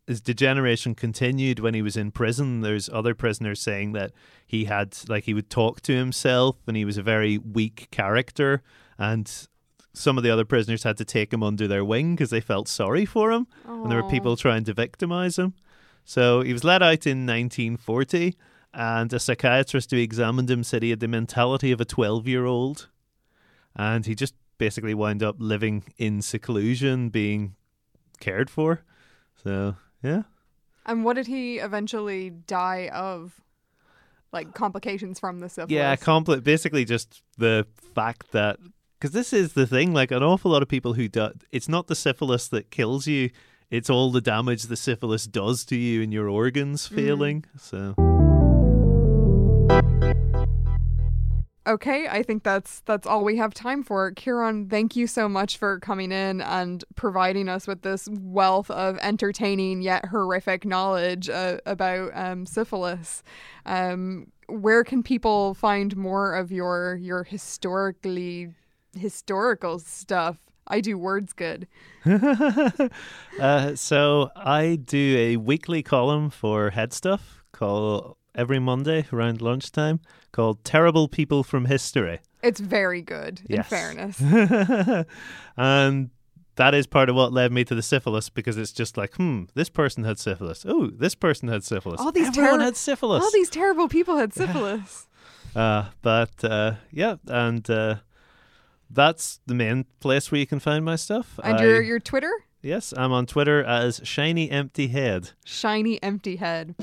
his 0.07 0.21
degeneration 0.21 0.95
continued 0.95 1.61
when 1.61 1.75
he 1.75 1.83
was 1.83 1.97
in 1.97 2.11
prison. 2.11 2.61
There's 2.61 2.89
other 2.89 3.15
prisoners 3.15 3.61
saying 3.61 3.93
that 3.93 4.13
he 4.47 4.67
had, 4.67 4.97
like, 5.09 5.25
he 5.25 5.35
would 5.35 5.51
talk 5.51 5.81
to 5.83 5.97
himself 5.97 6.57
and 6.67 6.77
he 6.77 6.85
was 6.85 6.99
a 6.99 7.03
very 7.03 7.39
weak 7.39 7.89
character. 7.91 8.63
And 8.99 9.31
some 9.93 10.19
of 10.19 10.25
the 10.25 10.31
other 10.31 10.45
prisoners 10.45 10.83
had 10.83 10.97
to 10.99 11.05
take 11.05 11.33
him 11.33 11.43
under 11.43 11.67
their 11.67 11.85
wing 11.85 12.15
because 12.15 12.31
they 12.31 12.41
felt 12.41 12.69
sorry 12.69 13.07
for 13.07 13.33
him. 13.33 13.47
Aww. 13.67 13.83
And 13.83 13.91
there 13.91 14.03
were 14.03 14.11
people 14.11 14.37
trying 14.37 14.65
to 14.65 14.75
victimize 14.75 15.39
him. 15.39 15.55
So 16.05 16.43
he 16.43 16.53
was 16.53 16.65
let 16.65 16.83
out 16.83 17.07
in 17.07 17.27
1940, 17.27 18.37
and 18.75 19.13
a 19.13 19.21
psychiatrist 19.21 19.91
who 19.91 19.97
examined 19.97 20.51
him 20.51 20.65
said 20.65 20.83
he 20.83 20.91
had 20.91 21.01
the 21.01 21.09
mentality 21.09 21.71
of 21.73 21.81
a 21.81 21.85
12 21.85 22.27
year 22.27 22.45
old. 22.45 22.89
And 23.77 24.07
he 24.07 24.15
just 24.15 24.35
basically 24.59 24.95
wound 24.95 25.23
up 25.23 25.37
living 25.39 25.85
in 25.97 26.23
seclusion, 26.23 27.09
being 27.09 27.55
cared 28.21 28.51
for. 28.51 28.83
So, 29.43 29.77
yeah. 30.03 30.23
And 30.87 31.05
what 31.05 31.15
did 31.15 31.27
he 31.27 31.59
eventually 31.59 32.31
die 32.31 32.89
of? 32.93 33.41
Like 34.33 34.53
complications 34.53 35.21
from 35.21 35.39
the 35.39 35.49
syphilis? 35.49 35.71
Yeah, 35.71 35.95
basically 36.41 36.85
just 36.85 37.23
the 37.39 37.69
fact 37.95 38.33
that 38.33 38.59
because 38.99 39.13
this 39.13 39.33
is 39.33 39.53
the 39.53 39.65
thing 39.65 39.93
like 39.95 40.11
an 40.11 40.25
awful 40.25 40.51
lot 40.51 40.61
of 40.61 40.69
people 40.69 40.95
who 40.95 41.07
do 41.07 41.31
it's 41.53 41.69
not 41.69 41.87
the 41.87 41.95
syphilis 41.95 42.49
that 42.49 42.69
kills 42.73 43.07
you 43.07 43.31
it's 43.71 43.89
all 43.89 44.11
the 44.11 44.21
damage 44.21 44.65
the 44.65 44.77
syphilis 44.77 45.27
does 45.27 45.65
to 45.67 45.77
you 45.77 46.03
and 46.03 46.13
your 46.13 46.29
organs 46.29 46.87
mm-hmm. 46.87 46.97
failing. 46.97 47.43
Mm. 47.57 47.61
So 47.61 48.14
Okay, 51.67 52.07
I 52.09 52.23
think 52.23 52.43
that's 52.43 52.81
that's 52.81 53.07
all 53.07 53.25
we 53.25 53.39
have 53.39 53.55
time 53.55 53.83
for. 53.83 54.11
Kieran, 54.11 54.69
thank 54.69 54.97
you 54.97 55.07
so 55.07 55.31
much 55.31 55.57
for 55.57 55.81
coming 55.81 56.13
in 56.13 56.43
and 56.43 56.85
providing 56.95 57.49
us 57.49 57.67
with 57.67 57.81
this 57.81 58.07
wealth 58.11 58.71
of 58.71 58.99
entertaining 58.99 59.81
yet 59.81 60.07
horrific 60.07 60.67
knowledge 60.67 61.31
uh, 61.31 61.59
about 61.65 62.11
um, 62.13 62.45
syphilis. 62.45 63.23
Um, 63.65 64.31
where 64.47 64.85
can 64.85 65.03
people 65.03 65.55
find 65.55 65.97
more 65.97 66.35
of 66.35 66.53
your 66.53 66.97
your 66.97 67.25
historically 67.25 68.51
historical 68.95 69.79
stuff? 69.79 70.37
I 70.67 70.83
do 70.83 70.99
words 70.99 71.33
good. 71.33 71.67
uh, 73.41 73.75
so 73.75 74.31
I 74.37 74.77
do 74.77 75.17
a 75.19 75.37
weekly 75.39 75.83
column 75.83 76.29
for 76.29 76.71
HeadStuff 76.71 77.21
called 77.53 78.17
every 78.35 78.59
Monday 78.59 79.07
around 79.13 79.41
lunchtime 79.41 80.01
called 80.33 80.65
Terrible 80.65 81.09
People 81.09 81.43
from 81.43 81.67
History. 81.67 82.21
It's 82.43 82.61
very 82.61 83.01
good, 83.01 83.41
yes. 83.47 83.73
in 83.73 83.79
fairness. 83.79 85.07
and 85.57 86.11
that 86.57 86.75
is 86.75 86.87
part 86.87 87.09
of 87.09 87.17
what 87.17 87.33
led 87.33 87.53
me 87.53 87.65
to 87.65 87.75
the 87.75 87.83
syphilis 87.83 88.29
because 88.29 88.57
it's 88.57 88.73
just 88.73 88.97
like, 88.97 89.15
hmm, 89.15 89.45
this 89.55 89.69
person 89.69 90.05
had 90.05 90.19
syphilis. 90.19 90.65
Oh, 90.69 90.87
this 90.87 91.15
person 91.15 91.49
had 91.49 91.65
syphilis. 91.65 92.01
All 92.01 92.13
these 92.13 92.29
Everyone 92.29 92.59
ter- 92.59 92.67
had 92.67 92.77
syphilis. 92.77 93.23
All 93.23 93.31
these 93.33 93.51
terrible 93.51 93.89
people 93.89 94.17
had 94.17 94.33
syphilis. 94.35 95.07
uh, 95.57 95.87
but 96.03 96.45
uh, 96.45 96.75
yeah, 96.91 97.17
and 97.27 97.69
uh, 97.71 97.97
that's 98.91 99.41
the 99.47 99.55
main 99.55 99.87
place 100.01 100.31
where 100.31 100.39
you 100.39 100.47
can 100.47 100.61
find 100.61 100.85
my 100.85 100.97
stuff. 100.97 101.39
And 101.43 101.59
I, 101.59 101.63
your 101.63 101.83
your 101.83 102.01
Twitter? 102.01 102.33
Yes, 102.63 102.95
I'm 102.97 103.13
on 103.13 103.27
Twitter 103.27 103.63
as 103.63 104.01
Shiny 104.05 104.51
Empty 104.51 104.89
Head. 104.89 105.31
Shiny 105.45 106.03
Empty 106.03 106.37
Head. 106.37 106.75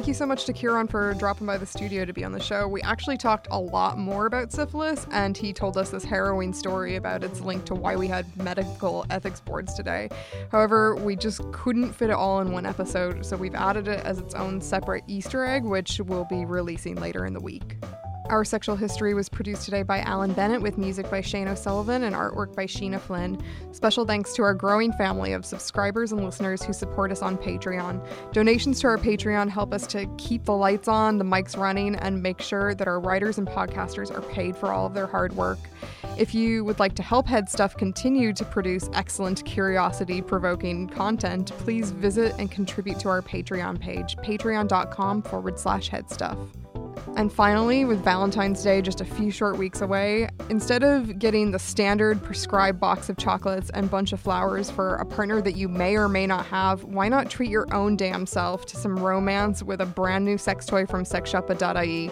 Thank 0.00 0.08
you 0.08 0.14
so 0.14 0.24
much 0.24 0.46
to 0.46 0.54
Kieran 0.54 0.86
for 0.86 1.12
dropping 1.12 1.46
by 1.46 1.58
the 1.58 1.66
studio 1.66 2.06
to 2.06 2.14
be 2.14 2.24
on 2.24 2.32
the 2.32 2.40
show. 2.40 2.66
We 2.66 2.80
actually 2.80 3.18
talked 3.18 3.48
a 3.50 3.60
lot 3.60 3.98
more 3.98 4.24
about 4.24 4.50
syphilis, 4.50 5.06
and 5.10 5.36
he 5.36 5.52
told 5.52 5.76
us 5.76 5.90
this 5.90 6.04
harrowing 6.04 6.54
story 6.54 6.96
about 6.96 7.22
its 7.22 7.42
link 7.42 7.66
to 7.66 7.74
why 7.74 7.96
we 7.96 8.08
had 8.08 8.24
medical 8.42 9.04
ethics 9.10 9.40
boards 9.40 9.74
today. 9.74 10.08
However, 10.50 10.96
we 10.96 11.16
just 11.16 11.42
couldn't 11.52 11.92
fit 11.92 12.08
it 12.08 12.14
all 12.14 12.40
in 12.40 12.50
one 12.50 12.64
episode, 12.64 13.26
so 13.26 13.36
we've 13.36 13.54
added 13.54 13.88
it 13.88 14.02
as 14.06 14.18
its 14.18 14.32
own 14.34 14.62
separate 14.62 15.04
Easter 15.06 15.44
egg, 15.44 15.64
which 15.64 16.00
we'll 16.00 16.24
be 16.24 16.46
releasing 16.46 16.94
later 16.94 17.26
in 17.26 17.34
the 17.34 17.40
week. 17.40 17.76
Our 18.30 18.44
Sexual 18.44 18.76
History 18.76 19.12
was 19.12 19.28
produced 19.28 19.64
today 19.64 19.82
by 19.82 20.02
Alan 20.02 20.32
Bennett 20.34 20.62
with 20.62 20.78
music 20.78 21.10
by 21.10 21.20
Shane 21.20 21.48
O'Sullivan 21.48 22.04
and 22.04 22.14
artwork 22.14 22.54
by 22.54 22.64
Sheena 22.64 23.00
Flynn. 23.00 23.42
Special 23.72 24.06
thanks 24.06 24.34
to 24.34 24.42
our 24.42 24.54
growing 24.54 24.92
family 24.92 25.32
of 25.32 25.44
subscribers 25.44 26.12
and 26.12 26.24
listeners 26.24 26.62
who 26.62 26.72
support 26.72 27.10
us 27.10 27.22
on 27.22 27.36
Patreon. 27.36 28.06
Donations 28.32 28.78
to 28.80 28.86
our 28.86 28.98
Patreon 28.98 29.48
help 29.48 29.74
us 29.74 29.84
to 29.88 30.06
keep 30.16 30.44
the 30.44 30.54
lights 30.54 30.86
on, 30.86 31.18
the 31.18 31.24
mics 31.24 31.56
running, 31.56 31.96
and 31.96 32.22
make 32.22 32.40
sure 32.40 32.72
that 32.72 32.86
our 32.86 33.00
writers 33.00 33.36
and 33.36 33.48
podcasters 33.48 34.16
are 34.16 34.22
paid 34.22 34.54
for 34.54 34.72
all 34.72 34.86
of 34.86 34.94
their 34.94 35.08
hard 35.08 35.34
work. 35.34 35.58
If 36.16 36.32
you 36.32 36.64
would 36.64 36.78
like 36.78 36.94
to 36.94 37.02
help 37.02 37.26
HeadStuff 37.26 37.76
continue 37.76 38.32
to 38.34 38.44
produce 38.44 38.88
excellent, 38.92 39.44
curiosity 39.44 40.22
provoking 40.22 40.86
content, 40.86 41.50
please 41.58 41.90
visit 41.90 42.36
and 42.38 42.48
contribute 42.48 43.00
to 43.00 43.08
our 43.08 43.22
Patreon 43.22 43.80
page, 43.80 44.16
patreon.com 44.18 45.22
forward 45.22 45.58
slash 45.58 45.90
headstuff. 45.90 46.38
And 47.16 47.32
finally, 47.32 47.84
with 47.84 48.02
Day 48.28 48.82
just 48.82 49.00
a 49.00 49.04
few 49.04 49.30
short 49.30 49.56
weeks 49.56 49.80
away, 49.80 50.28
instead 50.50 50.82
of 50.82 51.18
getting 51.18 51.52
the 51.52 51.58
standard 51.58 52.22
prescribed 52.22 52.78
box 52.78 53.08
of 53.08 53.16
chocolates 53.16 53.70
and 53.70 53.90
bunch 53.90 54.12
of 54.12 54.20
flowers 54.20 54.70
for 54.70 54.96
a 54.96 55.06
partner 55.06 55.40
that 55.40 55.56
you 55.56 55.68
may 55.68 55.96
or 55.96 56.06
may 56.06 56.26
not 56.26 56.44
have, 56.46 56.84
why 56.84 57.08
not 57.08 57.30
treat 57.30 57.50
your 57.50 57.66
own 57.72 57.96
damn 57.96 58.26
self 58.26 58.66
to 58.66 58.76
some 58.76 58.98
romance 58.98 59.62
with 59.62 59.80
a 59.80 59.86
brand 59.86 60.24
new 60.24 60.36
sex 60.36 60.66
toy 60.66 60.84
from 60.84 61.04
sexsiopa.ie? 61.04 62.10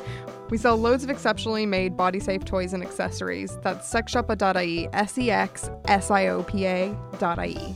We 0.49 0.57
sell 0.57 0.79
loads 0.79 1.05
of 1.05 1.11
exceptionally 1.11 1.67
made 1.67 1.95
body 1.95 2.21
safe 2.21 2.45
toys 2.45 2.73
and 2.73 2.83
accessories. 2.83 3.59
That's 3.63 3.93
sexsiopa.ie, 3.93 4.89
S 4.95 5.19
E 5.19 5.31
X 5.31 5.71
S 5.89 6.11
I 6.11 6.29
O 6.29 6.43
P 6.43 6.65
A.ie. 6.65 7.75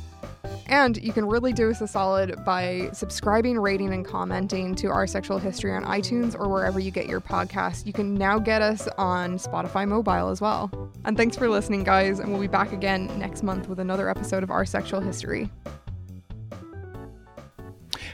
And 0.66 1.03
you 1.03 1.12
can 1.12 1.26
really 1.26 1.53
do 1.53 1.70
us 1.70 1.80
a 1.80 1.86
solid 1.86 2.45
by 2.45 2.90
subscribing, 2.93 3.59
rating, 3.59 3.93
and 3.93 4.05
commenting 4.05 4.74
to 4.76 4.88
Our 4.88 5.07
Sexual 5.07 5.38
History 5.38 5.72
on 5.72 5.84
iTunes 5.84 6.38
or 6.38 6.49
wherever 6.49 6.80
you 6.80 6.90
get 6.90 7.07
your 7.07 7.20
podcasts. 7.20 7.86
You 7.86 7.93
can 7.93 8.14
now 8.14 8.38
get 8.38 8.62
us 8.62 8.88
on 8.99 9.38
Spotify 9.38 9.86
Mobile 9.86 10.28
as 10.28 10.40
well. 10.40 10.70
And 11.05 11.16
thanks 11.16 11.36
for 11.36 11.49
listening, 11.49 11.84
guys, 11.84 12.18
and 12.18 12.30
we'll 12.32 12.40
be 12.40 12.47
back 12.47 12.72
again 12.72 13.07
next 13.18 13.43
month 13.43 13.68
with 13.68 13.78
another 13.78 14.09
episode 14.09 14.43
of 14.43 14.51
Our 14.51 14.64
Sexual 14.64 15.01
History. 15.01 15.51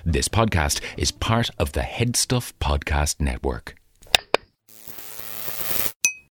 This 0.05 0.29
podcast 0.29 0.81
is 0.97 1.11
part 1.11 1.51
of 1.59 1.73
the 1.73 1.81
Headstuff 1.81 2.53
Podcast 2.61 3.21
Network. 3.21 3.78